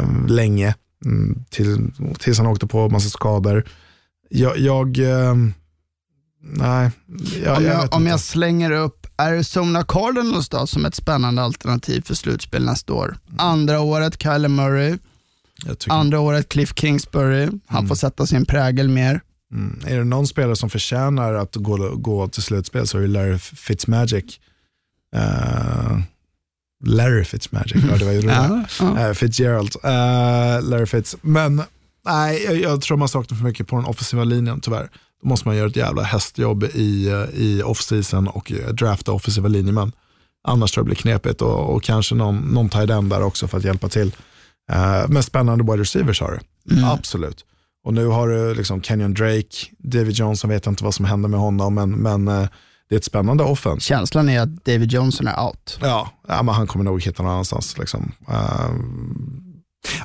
Um, 0.00 0.26
länge, 0.26 0.74
mm, 1.04 1.44
till, 1.50 1.92
tills 2.18 2.38
han 2.38 2.46
åkte 2.46 2.66
på 2.66 2.88
massa 2.88 3.08
skador. 3.08 3.64
Jag, 4.28 4.58
jag 4.58 4.98
um, 4.98 5.54
nej. 6.40 6.90
Jag, 7.44 7.56
om 7.56 7.64
jag, 7.64 7.74
jag 7.74 7.94
om 7.94 8.06
jag 8.06 8.20
slänger 8.20 8.70
upp 8.70 9.06
Arizona 9.16 9.82
Cardinals 9.82 10.48
då, 10.48 10.66
som 10.66 10.84
ett 10.84 10.94
spännande 10.94 11.42
alternativ 11.42 12.02
för 12.02 12.14
slutspel 12.14 12.64
nästa 12.64 12.92
år. 12.92 13.16
Andra 13.38 13.80
året 13.80 14.22
Kyler 14.22 14.48
Murray, 14.48 14.98
Andra 15.88 16.20
året 16.20 16.48
Cliff 16.48 16.72
Kingsbury, 16.76 17.48
han 17.66 17.78
mm. 17.78 17.88
får 17.88 17.94
sätta 17.94 18.26
sin 18.26 18.46
prägel 18.46 18.88
mer. 18.88 19.20
Mm. 19.52 19.80
Är 19.86 19.98
det 19.98 20.04
någon 20.04 20.26
spelare 20.26 20.56
som 20.56 20.70
förtjänar 20.70 21.34
att 21.34 21.56
gå, 21.56 21.96
gå 21.96 22.28
till 22.28 22.42
slutspel 22.42 22.86
så 22.86 22.98
är 22.98 23.02
det 23.02 23.08
Larry 23.08 23.38
Fitzmagic. 23.38 24.40
Eh, 25.16 25.98
Larry 26.84 27.24
Fitzmagic, 27.24 27.84
ja, 27.90 27.96
det 27.96 28.04
var 28.04 28.12
ju 28.12 28.20
roligt. 28.22 28.98
Eh, 28.98 29.12
Fitzgerald, 29.12 29.76
eh, 29.82 30.68
Larry 30.68 30.86
Fitz. 30.86 31.16
Men 31.20 31.62
nej, 32.04 32.44
jag, 32.44 32.56
jag 32.56 32.80
tror 32.80 32.96
man 32.96 33.08
saknar 33.08 33.38
för 33.38 33.44
mycket 33.44 33.68
på 33.68 33.76
den 33.76 33.84
offensiva 33.84 34.24
linjen 34.24 34.60
tyvärr. 34.60 34.90
Då 35.22 35.28
måste 35.28 35.48
man 35.48 35.56
göra 35.56 35.68
ett 35.68 35.76
jävla 35.76 36.02
hästjobb 36.02 36.64
i, 36.64 37.10
i 37.34 37.62
off-season 37.62 38.28
och 38.28 38.52
drafta 38.72 39.12
offensiva 39.12 39.48
linjemän. 39.48 39.92
Annars 40.48 40.72
tror 40.72 40.80
jag 40.80 40.86
det 40.86 40.88
blir 40.88 40.96
knepigt 40.96 41.42
och, 41.42 41.74
och 41.74 41.82
kanske 41.82 42.14
någon, 42.14 42.36
någon 42.36 42.68
tight 42.68 42.90
end 42.90 43.10
där 43.10 43.22
också 43.22 43.48
för 43.48 43.58
att 43.58 43.64
hjälpa 43.64 43.88
till. 43.88 44.12
Eh, 44.72 45.04
men 45.08 45.22
spännande 45.22 45.64
wide 45.64 45.82
receivers 45.82 46.20
har 46.20 46.40
du, 46.64 46.84
absolut. 46.84 47.44
Och 47.84 47.94
nu 47.94 48.06
har 48.06 48.28
du 48.28 48.54
liksom 48.54 48.82
Kenyon 48.82 49.14
Drake, 49.14 49.56
David 49.78 50.12
Johnson, 50.14 50.50
vet 50.50 50.66
jag 50.66 50.72
inte 50.72 50.84
vad 50.84 50.94
som 50.94 51.04
händer 51.04 51.28
med 51.28 51.40
honom, 51.40 51.74
men, 51.74 51.90
men 51.90 52.28
eh, 52.28 52.48
det 52.88 52.94
är 52.94 52.98
ett 52.98 53.04
spännande 53.04 53.44
offense. 53.44 53.86
Känslan 53.86 54.28
är 54.28 54.40
att 54.40 54.64
David 54.64 54.92
Johnson 54.92 55.26
är 55.28 55.44
out. 55.44 55.78
Ja, 55.82 56.10
ja 56.28 56.42
men 56.42 56.54
han 56.54 56.66
kommer 56.66 56.84
nog 56.84 57.02
hitta 57.02 57.22
någon 57.22 57.32
annanstans. 57.32 57.78
Liksom. 57.78 58.12
Eh, 58.28 58.70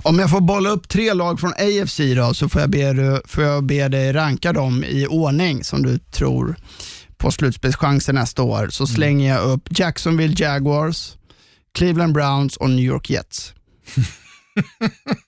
Om 0.04 0.20
jag 0.20 0.30
får 0.30 0.42
bolla 0.42 0.70
upp 0.70 0.90
tre 0.90 1.14
lag 1.14 1.40
från 1.40 1.52
AFC 1.54 2.00
då, 2.16 2.34
så 2.34 2.50
får 2.50 2.62
jag 2.62 2.70
be, 2.70 3.22
får 3.26 3.44
jag 3.44 3.64
be 3.66 3.88
dig 3.88 4.14
ranka 4.14 4.54
dem 4.54 4.84
i 4.84 5.08
ordning 5.08 5.64
som 5.64 5.84
du 5.84 5.98
tror 5.98 6.56
på 7.18 7.32
slutspelschanser 7.32 8.14
nästa 8.14 8.44
år. 8.44 8.68
Så 8.72 8.88
slänger 8.88 9.30
jag 9.36 9.44
upp 9.44 9.80
Jacksonville 9.80 10.36
Jaguars, 10.38 11.14
Cleveland 11.74 12.14
Browns 12.14 12.58
och 12.58 12.70
New 12.70 12.86
York 12.86 13.10
Jets. 13.10 13.54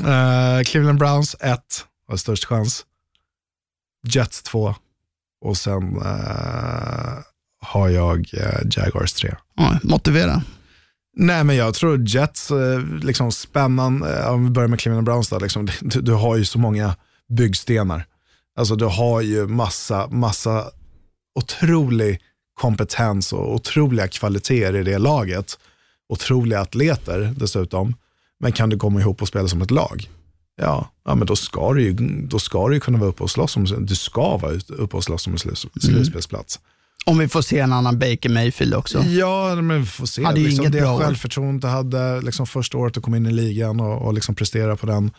Eh, 0.00 0.62
Cleveland 0.64 0.98
Browns 0.98 1.36
1, 1.40 1.60
har 2.08 2.16
störst 2.16 2.44
chans. 2.44 2.86
Jets 4.08 4.42
2 4.42 4.74
och 5.44 5.56
sen 5.56 5.96
eh, 5.96 7.18
har 7.60 7.88
jag 7.88 8.34
eh, 8.34 8.60
Jaguars 8.70 9.12
3. 9.12 9.34
Ja, 9.56 9.78
motivera. 9.82 10.42
Nej 11.16 11.44
men 11.44 11.56
jag 11.56 11.74
tror 11.74 12.08
Jets, 12.08 12.52
liksom 13.02 13.32
spännande, 13.32 14.26
om 14.28 14.44
vi 14.44 14.50
börjar 14.50 14.68
med 14.68 14.80
Cleveland 14.80 15.06
Browns 15.06 15.28
då, 15.28 15.38
liksom, 15.38 15.68
du, 15.80 16.00
du 16.00 16.12
har 16.12 16.36
ju 16.36 16.44
så 16.44 16.58
många 16.58 16.96
byggstenar. 17.28 18.06
Alltså 18.56 18.76
du 18.76 18.84
har 18.84 19.20
ju 19.20 19.46
massa, 19.46 20.06
massa 20.06 20.70
otrolig 21.34 22.20
kompetens 22.54 23.32
och 23.32 23.54
otroliga 23.54 24.08
kvaliteter 24.08 24.76
i 24.76 24.82
det 24.82 24.98
laget. 24.98 25.58
Otroliga 26.08 26.60
atleter 26.60 27.34
dessutom. 27.36 27.94
Men 28.40 28.52
kan 28.52 28.70
du 28.70 28.78
komma 28.78 29.00
ihop 29.00 29.22
och 29.22 29.28
spela 29.28 29.48
som 29.48 29.62
ett 29.62 29.70
lag? 29.70 30.10
Ja, 30.60 30.90
ja 31.04 31.14
men 31.14 31.26
då 31.26 31.36
ska 31.36 31.72
du 31.72 31.82
ju, 31.82 31.92
då 32.28 32.38
ska 32.38 32.68
du 32.68 32.74
ju 32.74 32.80
kunna 32.80 32.98
vara 32.98 33.10
uppe 33.10 33.22
och 33.22 33.30
slåss 33.30 33.56
om, 33.56 33.64
du 33.86 33.94
ska 33.94 34.36
vara 34.36 34.52
uppe 34.68 34.96
och 34.96 35.04
slåss 35.04 35.26
om 35.26 35.32
en 35.32 35.38
slu- 35.38 35.80
slutspelsplats. 35.80 36.60
Om 37.06 37.18
vi 37.18 37.28
får 37.28 37.42
se 37.42 37.58
en 37.58 37.72
annan 37.72 37.98
Baker 37.98 38.28
Mayfield 38.28 38.74
också. 38.74 39.02
Ja, 39.02 39.54
men 39.54 39.80
vi 39.80 39.86
får 39.86 40.06
se. 40.06 40.24
Hade 40.24 40.40
liksom, 40.40 40.60
inget 40.62 40.72
det 40.72 40.80
bra 40.80 40.94
år. 40.94 41.00
självförtroendet 41.00 41.70
hade 41.70 42.20
liksom 42.20 42.46
första 42.46 42.78
året 42.78 42.96
att 42.96 43.02
komma 43.02 43.16
in 43.16 43.26
i 43.26 43.32
ligan 43.32 43.80
och, 43.80 44.06
och 44.06 44.14
liksom 44.14 44.34
prestera 44.34 44.76
på 44.76 44.86
den, 44.86 45.10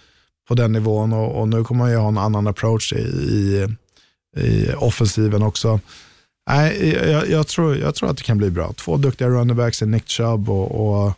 på 0.48 0.56
den 0.56 0.72
nivån. 0.72 1.14
Och, 1.14 1.42
och 1.42 1.48
nu 1.48 1.64
kommer 1.64 1.84
man 1.84 1.92
ju 1.92 1.98
ha 1.98 2.08
en 2.08 2.18
annan 2.18 2.48
approach 2.48 2.94
i, 2.94 2.98
i, 2.98 3.68
i 4.38 4.74
offensiven 4.78 5.44
också. 5.44 5.80
Nej, 6.50 6.90
jag, 7.12 7.30
jag, 7.30 7.48
tror, 7.48 7.78
jag 7.78 7.96
tror 7.96 8.10
att 8.10 8.18
det 8.18 8.24
kan 8.24 8.38
bli 8.38 8.50
bra. 8.52 8.74
Två 8.74 8.98
duktiga 8.98 9.28
running 9.30 9.56
backs 9.58 9.82
är 9.82 9.86
Nick 9.86 10.08
Chubb 10.10 10.50
och, 10.50 11.04
och 11.06 11.14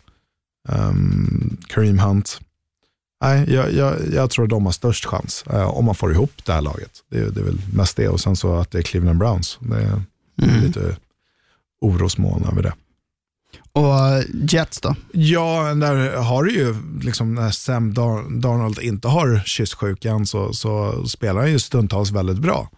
ehm, 0.70 1.58
Kareem 1.68 2.00
Hunt. 2.00 2.40
Nej, 3.22 3.54
jag, 3.54 3.74
jag, 3.74 3.96
jag 4.14 4.30
tror 4.30 4.48
de 4.48 4.66
har 4.66 4.72
störst 4.74 5.06
chans 5.06 5.44
eh, 5.50 5.70
om 5.70 5.86
man 5.86 5.96
får 5.96 6.12
ihop 6.12 6.32
det 6.46 6.54
här 6.54 6.62
laget. 6.62 6.92
Det, 7.10 7.18
är- 7.18 7.30
det 7.30 7.40
är 7.40 7.46
väl 7.46 7.62
mest 7.74 7.98
det 7.98 8.08
och 8.10 8.20
sen 8.20 8.36
så 8.36 8.56
att 8.56 8.72
det 8.72 8.78
är 8.78 8.82
Cleveland 8.82 9.20
Browns. 9.20 9.58
Det 9.62 9.76
är 9.78 10.02
Mm. 10.50 10.62
lite 10.64 10.98
orosmoln 11.82 12.46
över 12.52 12.64
det. 12.64 12.74
Och 13.72 14.24
Jets 14.52 14.82
då? 14.82 14.96
Ja, 15.12 15.74
där 15.74 16.16
har 16.18 16.44
du 16.44 16.54
ju, 16.54 16.76
liksom, 17.02 17.36
när 17.36 17.52
Sam 17.52 17.94
Dar- 17.94 18.40
Darnold 18.42 18.80
inte 18.80 19.08
har 19.08 19.42
kysssjukan 19.46 20.26
så, 20.26 20.54
så 20.54 21.04
spelar 21.08 21.42
han 21.42 21.52
ju 21.52 21.60
stundtals 21.60 22.12
väldigt 22.12 22.38
bra. 22.38 22.70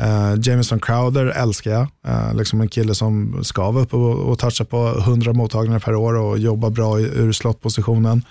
Uh, 0.00 0.34
Jameson 0.42 0.80
Crowder 0.80 1.26
älskar 1.26 1.70
jag. 1.70 1.86
Eh, 2.06 2.34
liksom 2.34 2.60
en 2.60 2.68
kille 2.68 2.94
som 2.94 3.44
ska 3.44 3.70
vara 3.70 3.84
uppe 3.84 3.96
och, 3.96 4.18
och 4.32 4.38
toucha 4.38 4.64
på 4.64 4.88
100 4.98 5.32
mottagningar 5.32 5.78
per 5.78 5.94
år 5.94 6.14
och 6.14 6.38
jobba 6.38 6.70
bra 6.70 7.00
i, 7.00 7.02
ur 7.02 7.32
slottpositionen. 7.32 8.24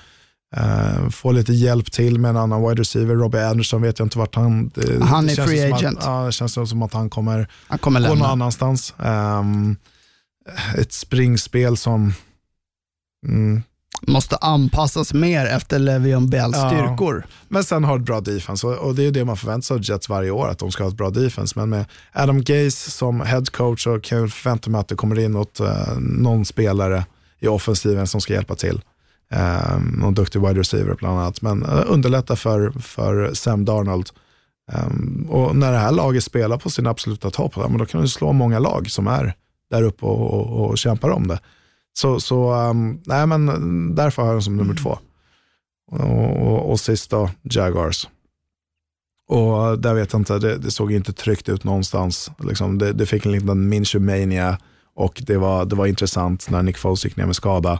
Uh, 0.57 1.09
få 1.09 1.32
lite 1.32 1.53
hjälp 1.53 1.91
till 1.91 2.20
med 2.20 2.30
en 2.30 2.38
annan 2.38 2.62
wide 2.70 2.82
receiver. 2.82 3.16
Robbie 3.16 3.45
Anderson 3.47 3.82
vet 3.82 3.99
jag 3.99 4.05
inte 4.05 4.18
vart 4.18 4.36
han... 4.36 4.68
det- 4.76 5.03
Han 5.03 5.30
är 5.30 5.36
free 5.47 5.72
agent. 5.74 5.97
Att, 5.99 6.05
ja, 6.05 6.26
det 6.26 6.32
känns 6.32 6.53
som 6.70 6.82
att 6.82 6.93
han 6.93 7.09
kommer 7.09 7.47
Han 7.68 7.80
kommer 7.80 8.01
gå 8.09 8.16
någon 8.16 8.22
annanstans. 8.28 8.93
Ehm, 9.03 9.76
ett 10.78 10.93
springspel 10.93 11.78
som... 11.78 12.14
Mm. 13.28 13.64
Måste 14.08 14.36
anpassas 14.36 15.14
mer 15.14 15.45
efter 15.45 15.80
Le'Veon 15.80 16.30
Bells 16.30 16.58
Ja. 16.58 16.70
styrkor. 16.70 17.26
Men 17.47 17.64
sen 17.64 17.84
har 17.84 17.95
ett 17.99 18.06
bra 18.06 18.22
defense 18.22 18.68
och, 18.68 18.95
det 18.95 19.04
är 19.04 19.12
det 19.12 19.26
man 19.26 19.38
förväntar 19.38 19.62
sig 19.62 19.76
av 19.76 19.82
Jets 19.84 20.10
varje 20.10 20.32
år, 20.32 20.47
att 20.49 20.60
de 20.60 20.72
ska 20.72 20.84
ha 20.84 20.89
ett 20.89 20.97
bra 20.97 21.10
defense. 21.10 21.60
Men 21.60 21.70
med 21.70 21.86
Adam 22.14 22.41
Gase 22.43 22.91
som 22.91 23.22
head 23.22 23.43
coach 23.52 23.84
så 23.84 23.99
kan 23.99 24.18
jag 24.18 24.34
förvänta 24.34 24.70
mig 24.70 24.82
att 24.82 24.88
det 24.88 24.95
kommer 24.95 25.20
in 25.20 25.32
något, 25.32 25.60
eh, 25.60 25.97
någon 25.99 26.45
spelare 26.45 27.06
i 27.39 27.47
offensiven 27.47 28.08
som 28.08 28.22
ska 28.22 28.34
hjälpa 28.34 28.56
till. 28.56 28.82
Um, 29.76 29.95
någon 29.99 30.14
duktig 30.14 30.41
wide 30.41 30.60
receiver 30.60 30.95
bland 30.99 31.20
annat. 31.20 31.41
Men 31.41 31.64
eh, 31.64 31.84
underlätta 31.88 32.36
för, 32.36 32.72
för 32.72 33.34
Sam 33.34 33.66
Darnold. 33.66 34.10
Ehm, 34.72 35.28
och 35.30 35.56
när 35.56 35.72
det 35.72 35.78
här 35.78 35.91
laget 35.91 36.24
spelar 36.24 36.58
på 36.58 36.70
sin 36.70 36.88
absoluta 36.88 37.30
topp, 37.30 37.56
då 37.80 37.86
kan 37.86 38.02
du 38.02 38.08
slå 38.08 38.34
många 38.34 38.60
lag 38.60 38.91
som 38.91 39.08
är 39.08 39.34
där 39.72 39.84
uppe 39.84 40.06
och, 40.06 40.34
och, 40.34 40.70
och 40.70 40.78
kämpar 40.78 41.10
om 41.10 41.28
det. 41.28 41.39
Så, 41.93 42.19
så 42.19 42.53
ehm, 42.53 43.01
nej, 43.05 43.27
men 43.27 43.95
därför 43.95 44.21
har 44.21 44.29
jag 44.29 44.35
den 44.35 44.43
som 44.43 44.57
nummer 44.57 44.75
två. 44.75 44.97
Och, 45.91 46.47
och, 46.47 46.71
och 46.71 46.79
sist 46.79 47.09
då, 47.09 47.29
Jaguars. 47.41 48.07
Och 49.27 49.79
där 49.79 49.93
vet 49.93 50.13
jag 50.13 50.19
inte, 50.19 50.39
det, 50.39 50.57
det 50.57 50.71
såg 50.71 50.91
inte 50.91 51.13
tryggt 51.13 51.49
ut 51.49 51.63
någonstans. 51.63 52.31
Liksom, 52.39 52.77
det, 52.77 52.93
det 52.93 53.05
fick 53.05 53.25
en 53.25 53.31
liten 53.31 53.69
Minshew-mania 53.69 54.57
och 54.95 55.21
det 55.25 55.37
var, 55.37 55.65
det 55.65 55.75
var 55.75 55.87
intressant 55.87 56.49
när 56.49 56.63
Nick 56.63 56.77
Foles 56.77 57.05
gick 57.05 57.17
ner 57.17 57.25
med 57.25 57.35
skada. 57.35 57.79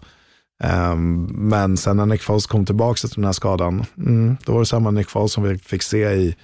Ehm, 0.64 1.24
men 1.24 1.78
sen 1.78 1.98
när 1.98 2.06
Nick 2.06 2.22
Foles 2.22 2.46
kom 2.46 2.66
tillbaka 2.66 3.00
efter 3.04 3.16
den 3.16 3.26
här 3.26 3.32
skadan, 3.32 3.86
mm, 3.98 4.38
då 4.46 4.54
var 4.54 4.60
det 4.60 4.66
samma 4.66 4.92
Nick 4.92 5.10
Foles 5.10 5.32
som 5.32 5.44
vi 5.44 5.58
fick 5.58 5.84
se 5.84 6.12
i, 6.14 6.36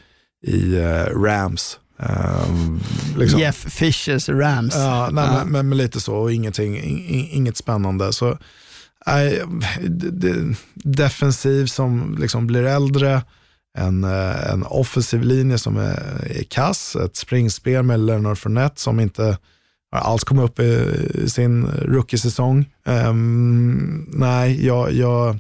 i 0.41 0.77
eh, 0.77 1.05
Rams. 1.05 1.79
Ehm, 1.99 2.79
liksom. 3.17 3.39
Jeff 3.39 3.55
Fishers 3.55 4.29
Rams. 4.29 4.75
Ja, 4.75 5.09
nej, 5.11 5.25
Ja. 5.25 5.43
Men, 5.45 5.69
men, 5.69 5.77
lite 5.77 5.99
så 5.99 6.15
och 6.15 6.31
ingenting, 6.33 6.77
in, 6.77 6.97
in- 6.99 7.27
inget 7.31 7.57
spännande. 7.57 8.13
Så, 8.13 8.37
nej, 9.07 9.43
defensiv 10.73 11.65
som 11.65 12.17
liksom 12.19 12.47
blir 12.47 12.63
äldre, 12.63 13.21
en, 13.77 14.03
eh, 14.03 14.51
en 14.51 14.63
offensiv 14.63 15.21
linje 15.23 15.57
som 15.57 15.77
är, 15.77 16.27
är 16.39 16.43
kass, 16.43 16.95
ett 16.95 17.15
springspel 17.15 17.83
med 17.83 17.99
Leonard 17.99 18.37
Fournette 18.37 18.81
som 18.81 18.99
inte 18.99 19.37
alls 19.91 20.23
kommit 20.23 20.43
upp 20.45 20.59
i, 20.59 20.63
i 21.23 21.29
sin 21.29 21.67
rookie-säsong. 21.67 22.65
Ehm, 22.85 24.05
nej, 24.09 24.65
jag, 24.65 24.93
jag, 24.93 25.39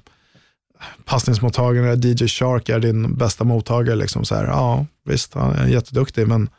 passningsmottagare, 1.05 1.93
DJ 1.95 2.27
Shark 2.27 2.69
är 2.69 2.79
din 2.79 3.15
bästa 3.15 3.43
mottagare. 3.43 3.95
Liksom 3.95 4.25
så 4.25 4.35
här, 4.35 4.45
ja, 4.45 4.85
visst, 5.07 5.33
han 5.33 5.51
är 5.51 5.67
jätteduktig, 5.67 6.27
men, 6.27 6.49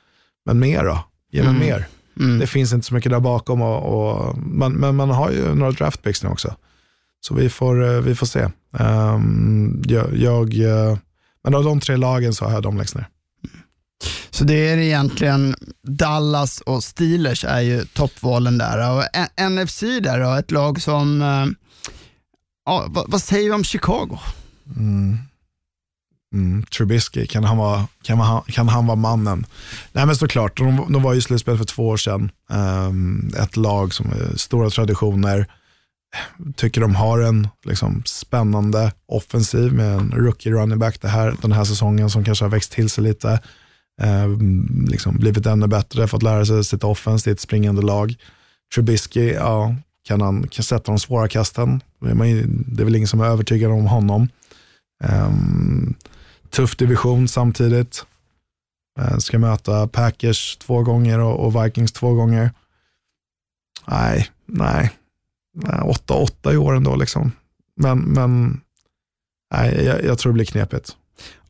men 0.46 0.58
mer 0.58 0.84
då? 0.84 1.04
Ge 1.32 1.42
mig 1.42 1.50
Mm. 1.50 1.60
mer. 1.66 1.86
Mm. 2.20 2.38
Det 2.38 2.46
finns 2.46 2.72
inte 2.72 2.86
så 2.86 2.94
mycket 2.94 3.12
där 3.12 3.20
bakom, 3.20 3.62
och, 3.62 3.82
och, 4.28 4.38
men, 4.38 4.72
men 4.72 4.96
man 4.96 5.10
har 5.10 5.30
ju 5.30 5.54
några 5.54 5.72
draftpicks 5.72 6.22
nu 6.22 6.28
också. 6.28 6.54
Så 7.20 7.34
vi 7.34 7.48
får, 7.50 7.84
eh, 7.94 8.00
vi 8.00 8.14
får 8.14 8.26
se. 8.26 8.48
Ehm, 8.78 9.82
jag, 9.86 10.16
jag, 10.16 10.54
eh, 10.60 10.98
men 11.44 11.54
av 11.54 11.64
de 11.64 11.80
tre 11.80 11.96
lagen 11.96 12.34
så 12.34 12.44
har 12.44 12.52
jag 12.52 12.62
dem 12.62 12.76
längst 12.76 12.94
ner. 12.94 13.08
Så 14.30 14.44
det 14.44 14.68
är 14.68 14.78
egentligen 14.78 15.54
Dallas 15.86 16.60
och 16.60 16.84
Steelers 16.84 17.44
är 17.44 17.60
ju 17.60 17.84
toppvalen 17.84 18.58
där. 18.58 18.96
Och 18.96 19.04
NFC 19.50 19.80
där 19.80 20.20
då, 20.20 20.32
ett 20.34 20.50
lag 20.50 20.82
som, 20.82 21.22
eh, 21.22 21.46
ja, 22.66 22.84
vad, 22.88 23.10
vad 23.10 23.22
säger 23.22 23.44
vi 23.48 23.54
om 23.54 23.64
Chicago? 23.64 24.18
Mm, 24.76 25.18
Mm, 26.34 26.62
Trubisky, 26.62 27.26
kan 27.26 27.44
han, 27.44 27.56
vara, 27.56 27.86
kan, 28.02 28.18
han, 28.18 28.42
kan 28.42 28.68
han 28.68 28.86
vara 28.86 28.96
mannen? 28.96 29.46
Nej 29.92 30.06
men 30.06 30.16
såklart, 30.16 30.56
de, 30.56 30.92
de 30.92 31.02
var 31.02 31.12
ju 31.12 31.18
i 31.18 31.22
slutspel 31.22 31.58
för 31.58 31.64
två 31.64 31.88
år 31.88 31.96
sedan. 31.96 32.30
Um, 32.50 33.32
ett 33.42 33.56
lag 33.56 33.94
som 33.94 34.06
har 34.06 34.36
stora 34.36 34.70
traditioner. 34.70 35.46
Tycker 36.56 36.80
de 36.80 36.94
har 36.94 37.18
en 37.18 37.48
liksom, 37.64 38.02
spännande 38.06 38.92
offensiv 39.06 39.72
med 39.72 39.94
en 39.94 40.12
rookie 40.16 40.52
running 40.52 40.78
back 40.78 41.00
det 41.00 41.08
här, 41.08 41.34
den 41.42 41.52
här 41.52 41.64
säsongen 41.64 42.10
som 42.10 42.24
kanske 42.24 42.44
har 42.44 42.50
växt 42.50 42.72
till 42.72 42.90
sig 42.90 43.04
lite. 43.04 43.40
Um, 44.02 44.86
liksom 44.90 45.16
blivit 45.16 45.46
ännu 45.46 45.66
bättre, 45.66 46.08
fått 46.08 46.22
lära 46.22 46.46
sig 46.46 46.64
sitt 46.64 46.84
offense 46.84 47.30
i 47.30 47.32
ett 47.32 47.40
springande 47.40 47.82
lag. 47.82 48.14
Trubisky, 48.74 49.32
ja, 49.32 49.74
kan 50.04 50.20
han 50.20 50.48
kan 50.48 50.64
sätta 50.64 50.92
de 50.92 50.98
svåra 50.98 51.28
kasten? 51.28 51.82
Det 52.00 52.10
är 52.10 52.14
man 52.14 52.64
det 52.66 52.82
är 52.82 52.84
väl 52.84 52.96
ingen 52.96 53.08
som 53.08 53.20
är 53.20 53.26
övertygad 53.26 53.72
om 53.72 53.86
honom. 53.86 54.28
Um, 55.04 55.94
tuff 56.50 56.76
division 56.76 57.28
samtidigt. 57.28 58.06
Eh, 59.00 59.18
ska 59.18 59.38
möta 59.38 59.88
Packers 59.88 60.56
två 60.56 60.82
gånger 60.82 61.18
och, 61.18 61.64
Vikings 61.64 61.92
två 61.92 62.14
gånger. 62.14 62.52
Nej, 63.86 64.30
nej. 64.46 64.90
nej 65.54 65.80
8-8 65.80 66.52
i 66.52 66.56
år 66.56 66.76
ändå 66.76 66.96
liksom. 66.96 67.32
Men, 67.76 67.98
men 67.98 68.60
nej, 69.54 69.84
jag, 69.84 70.04
jag 70.04 70.18
tror 70.18 70.32
det 70.32 70.34
blir 70.34 70.44
knepigt. 70.44 70.96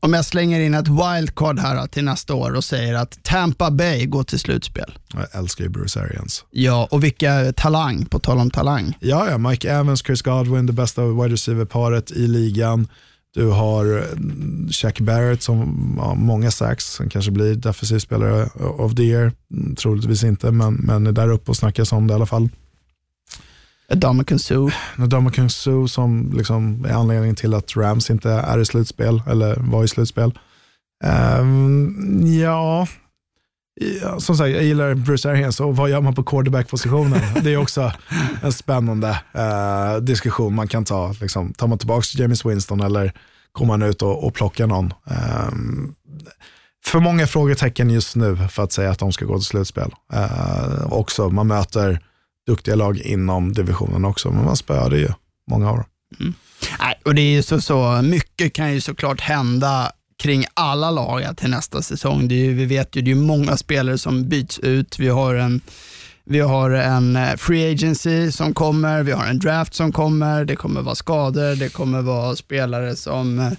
Om 0.01 0.15
jag 0.15 0.25
slänger 0.25 0.61
in 0.61 0.75
ett 0.75 0.89
wildcard 0.89 1.59
här 1.59 1.87
till 1.87 2.05
nästa 2.05 2.35
år 2.35 2.55
och 2.55 2.65
säger 2.65 2.95
att 2.95 3.23
Tampa 3.23 3.71
Bay 3.71 4.07
går 4.07 4.23
till 4.23 4.39
slutspel. 4.39 4.99
Jag 5.15 5.27
älskar 5.33 5.65
ju 5.65 5.71
Bruce 5.71 6.01
Arians. 6.01 6.45
Ja, 6.51 6.89
och 6.91 7.05
vilka 7.05 7.53
talang, 7.53 8.05
på 8.05 8.19
tal 8.19 8.39
om 8.39 8.51
talang. 8.51 8.97
Ja, 9.01 9.31
ja, 9.31 9.39
Mike 9.39 9.71
Evans, 9.71 10.01
Chris 10.01 10.23
Godwin, 10.23 10.67
det 10.67 10.73
bästa 10.73 11.07
wide 11.07 11.29
receiver-paret 11.29 12.11
i 12.11 12.27
ligan. 12.27 12.89
Du 13.39 13.51
har 13.51 13.85
mm, 13.85 14.69
Shaq 14.73 15.01
Barrett 15.01 15.43
som 15.43 15.59
har 15.99 16.15
många 16.15 16.51
sacks, 16.51 16.85
som 16.85 17.11
kanske 17.11 17.31
blir 17.31 17.55
defensiv 17.55 17.99
spelare 17.99 18.47
of 18.57 18.95
the 18.95 19.03
year. 19.03 19.33
Mm, 19.55 19.77
Troligtvis 19.77 20.25
inte, 20.25 20.51
men, 20.51 20.75
men 20.75 21.07
är 21.07 21.13
där 21.13 21.29
uppe 21.29 21.51
och 21.51 21.57
snackas 21.57 21.93
om 21.93 22.07
det 22.07 22.13
i 22.13 22.15
alla 22.15 22.27
fall. 22.27 22.49
Dominican 23.95 24.39
Sue. 24.39 24.71
Ndamukong 24.97 25.51
Suh 25.51 25.87
som 25.87 26.33
liksom 26.37 26.85
är 26.85 26.93
anledningen 26.93 27.37
till 27.37 27.55
att 27.55 27.77
Rams 27.77 28.11
inte 28.11 28.31
är 28.31 28.59
i 28.59 28.65
slutspel, 28.65 29.23
eller 29.27 29.57
var 29.57 29.85
i 29.85 29.89
slutspel. 29.89 30.39
Ja, 31.05 31.39
Ja, 32.41 32.87
som 34.19 34.37
sagt, 34.37 34.51
jag 34.51 34.65
gillar 34.65 34.95
Bruce 34.95 35.31
Arians 35.31 35.61
och 35.61 35.77
vad 35.77 35.91
gör 35.91 36.01
man 36.01 36.15
på 36.15 36.23
quarterback-positionen? 36.23 37.21
Det 37.43 37.53
är 37.53 37.57
också 37.57 37.93
en 38.43 38.53
spännande 38.53 39.21
eh, 39.35 39.97
diskussion 39.97 40.55
man 40.55 40.69
kan 40.69 40.85
ta. 40.85 41.15
Liksom, 41.21 41.53
tar 41.53 41.67
man 41.67 41.79
tillbaka 41.79 42.05
James 42.15 42.47
Winston 42.47 42.81
eller 42.81 43.13
kommer 43.53 43.79
man 43.79 43.89
ut 43.89 44.03
och, 44.03 44.25
och 44.25 44.35
plockar 44.35 44.67
någon? 44.67 44.93
Eh, 45.11 45.53
för 46.85 47.01
många 47.01 47.27
frågetecken 47.27 47.91
just 47.91 48.17
nu 48.17 48.37
för 48.51 48.63
att 48.63 48.73
säga 48.73 48.91
att 48.91 48.99
de 48.99 49.13
ska 49.13 49.25
gå 49.25 49.39
till 49.39 49.47
slutspel. 49.47 49.95
Eh, 50.13 50.93
också, 50.93 51.29
man 51.29 51.47
möter 51.47 52.01
duktiga 52.47 52.75
lag 52.75 52.99
inom 52.99 53.53
divisionen 53.53 54.05
också, 54.05 54.31
men 54.31 54.45
man 54.45 54.57
spöade 54.57 54.99
ju 54.99 55.09
många 55.51 55.71
av 55.71 55.77
dem. 55.77 55.87
Nej, 56.81 57.01
och 57.05 57.15
det 57.15 57.23
är 57.23 57.31
ju 57.31 57.43
så, 57.43 57.61
så 57.61 58.03
mycket 58.03 58.53
kan 58.53 58.75
ju 58.75 58.81
såklart 58.81 59.21
hända 59.21 59.93
kring 60.19 60.45
alla 60.55 60.91
lag 60.91 61.23
ja, 61.23 61.35
till 61.35 61.51
nästa 61.51 61.83
säsong. 61.83 62.29
Det 62.29 62.35
är 62.35 62.45
ju, 62.45 62.55
vi 62.55 62.67
vet 62.67 62.97
ju, 62.97 63.03
det 63.03 63.11
är 63.11 63.15
många 63.15 63.57
spelare 63.57 63.99
som 63.99 64.29
byts 64.29 64.59
ut. 64.59 64.99
Vi 64.99 65.09
har 65.09 65.35
en 65.35 65.61
vi 66.31 66.41
har 66.41 66.71
en 66.71 67.17
eh, 67.17 67.37
free 67.37 67.73
agency 67.73 68.33
som 68.33 68.55
kommer, 68.55 69.03
vi 69.03 69.13
har 69.13 69.27
en 69.27 69.39
draft 69.39 69.75
som 69.75 69.93
kommer, 69.93 70.45
det 70.45 70.57
kommer 70.57 70.83
vara 70.83 70.95
skador, 70.95 71.57
det 71.57 71.69
kommer 71.69 72.03
vara 72.03 72.37
spelare 72.37 72.97
som, 72.97 73.39
eh, 73.39 73.53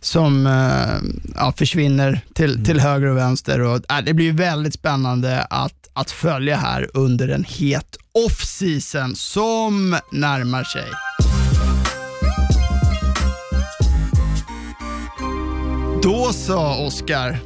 som 0.00 0.46
eh, 0.46 1.32
ja, 1.36 1.52
försvinner 1.56 2.20
till, 2.34 2.64
till 2.64 2.80
höger 2.80 3.06
och 3.06 3.16
vänster. 3.16 3.60
Och, 3.60 3.92
äh, 3.92 4.04
det 4.04 4.14
blir 4.14 4.32
väldigt 4.32 4.74
spännande 4.74 5.42
att, 5.50 5.90
att 5.92 6.10
följa 6.10 6.56
här 6.56 6.90
under 6.94 7.28
en 7.28 7.44
het 7.44 7.96
off-season 8.26 9.16
som 9.16 9.98
närmar 10.12 10.64
sig. 10.64 10.90
Då 16.02 16.32
så, 16.32 16.86
Oskar. 16.86 17.38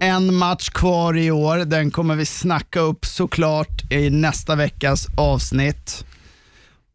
En 0.00 0.34
match 0.34 0.68
kvar 0.68 1.16
i 1.16 1.30
år. 1.30 1.58
Den 1.58 1.90
kommer 1.90 2.14
vi 2.16 2.26
snacka 2.26 2.80
upp 2.80 3.06
såklart 3.06 3.92
i 3.92 4.10
nästa 4.10 4.54
veckas 4.56 5.06
avsnitt. 5.16 6.04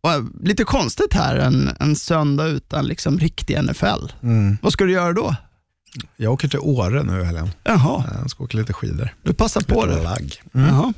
Och 0.02 0.10
lite 0.48 0.64
konstigt 0.64 1.14
här, 1.14 1.36
en, 1.36 1.72
en 1.80 1.96
söndag 1.96 2.46
utan 2.48 2.86
liksom 2.88 3.20
riktig 3.20 3.64
NFL. 3.64 4.12
Vad 4.62 4.74
ska 4.74 4.84
du 4.84 4.92
göra 4.92 5.14
då? 5.14 5.36
Jag 6.18 6.34
åker 6.34 6.48
till 6.48 6.60
Åre 6.60 7.04
nu 7.04 7.22
i 7.22 7.24
helgen. 7.24 7.50
Jaha, 7.64 8.04
Jag 8.22 8.30
ska 8.30 8.44
åka 8.44 8.58
lite 8.58 8.74
skidor. 8.74 9.10
du 9.24 9.34
passar 9.34 9.62
på 9.62 9.86
det. 9.86 10.04
lagg. 10.04 10.42
Jaha. 10.52 10.94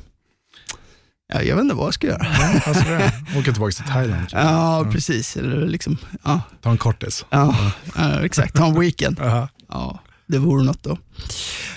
Ja, 1.32 1.42
jag 1.42 1.56
vet 1.56 1.62
inte 1.62 1.74
vad 1.74 1.86
jag 1.86 1.94
ska 1.94 2.06
göra. 2.06 2.26
Alltså 2.66 2.84
det. 2.84 3.12
Åker 3.38 3.52
tillbaka 3.52 3.72
till 3.72 3.84
Thailand. 3.92 4.26
Ja, 4.32 4.86
precis. 4.92 5.36
Eller 5.36 5.66
liksom, 5.66 5.96
ja, 6.24 6.40
Ta 6.62 6.70
en 6.70 6.78
kortis. 6.78 7.24
ja, 7.30 7.72
ja, 7.96 8.24
exakt. 8.24 8.56
Ta 8.56 8.66
en 8.66 8.80
weekend. 8.80 9.18
Ja, 9.68 10.00
det 10.26 10.38
vore 10.38 10.64
något 10.64 10.82
då. 10.82 10.98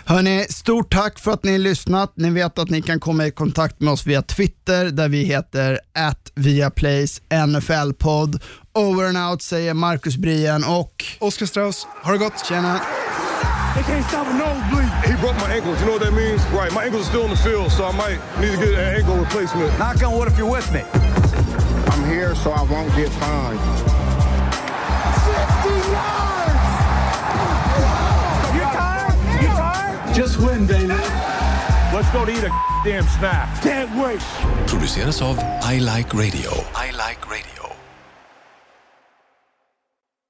Hörni, 0.05 0.45
stort 0.49 0.93
tack 0.93 1.19
för 1.19 1.31
att 1.31 1.43
ni 1.43 1.51
har 1.51 1.59
lyssnat. 1.59 2.13
Ni 2.15 2.29
vet 2.29 2.59
att 2.59 2.69
ni 2.69 2.81
kan 2.81 2.99
komma 2.99 3.25
i 3.25 3.31
kontakt 3.31 3.81
med 3.81 3.93
oss 3.93 4.07
via 4.07 4.21
Twitter 4.21 4.85
där 4.85 5.09
vi 5.09 5.23
heter 5.23 5.79
at 5.95 6.31
Viaplays 6.35 7.21
NFL-podd. 7.29 8.41
Over 8.73 9.03
and 9.03 9.17
out 9.17 9.41
säger 9.41 9.73
Marcus 9.73 10.17
Brien 10.17 10.63
och 10.63 11.05
Oskar 11.19 11.45
Strauss, 11.45 11.87
ha 12.03 12.11
det 12.11 12.17
gott. 12.17 12.45
tjena. 12.49 12.81
They 13.75 13.83
can't 13.83 14.07
stop 14.07 14.27
a 14.27 14.33
nosebleed. 14.33 14.89
He 15.05 15.15
broke 15.21 15.37
my 15.47 15.53
ankles. 15.55 15.79
You 15.79 15.85
know 15.85 15.93
what 15.93 16.03
that 16.03 16.13
means? 16.13 16.41
Right. 16.51 16.73
My 16.73 16.83
ankles 16.85 17.01
are 17.03 17.09
still 17.09 17.23
in 17.25 17.29
the 17.29 17.37
field, 17.37 17.71
so 17.71 17.85
I 17.85 17.91
might 17.91 18.19
need 18.41 18.51
to 18.51 18.65
get 18.65 18.73
an 18.73 18.95
ankle 18.95 19.15
replacement. 19.15 19.77
Knock 19.79 20.03
on 20.03 20.17
wood 20.17 20.27
if 20.27 20.37
you're 20.37 20.51
with 20.51 20.69
me. 20.73 20.81
I'm 21.91 22.03
here 22.09 22.35
so 22.35 22.51
I 22.51 22.63
won't 22.63 22.93
get 22.95 23.09
fined. 23.21 23.59
50 25.63 26.38
Just 30.19 30.37
win, 30.41 30.67
baby. 30.67 30.87
Let's 31.93 32.11
go 32.11 32.25
to 32.25 32.31
eat 32.31 32.43
a 32.43 32.51
damn 32.83 33.05
snack. 33.05 33.61
Can't 33.61 33.89
wait. 33.95 34.19
produceras 34.67 35.21
av 35.21 35.37
I 35.63 35.79
Like 35.79 36.13
Radio. 36.13 36.51
I 36.75 36.91
Like 36.91 37.25
Radio. 37.29 37.58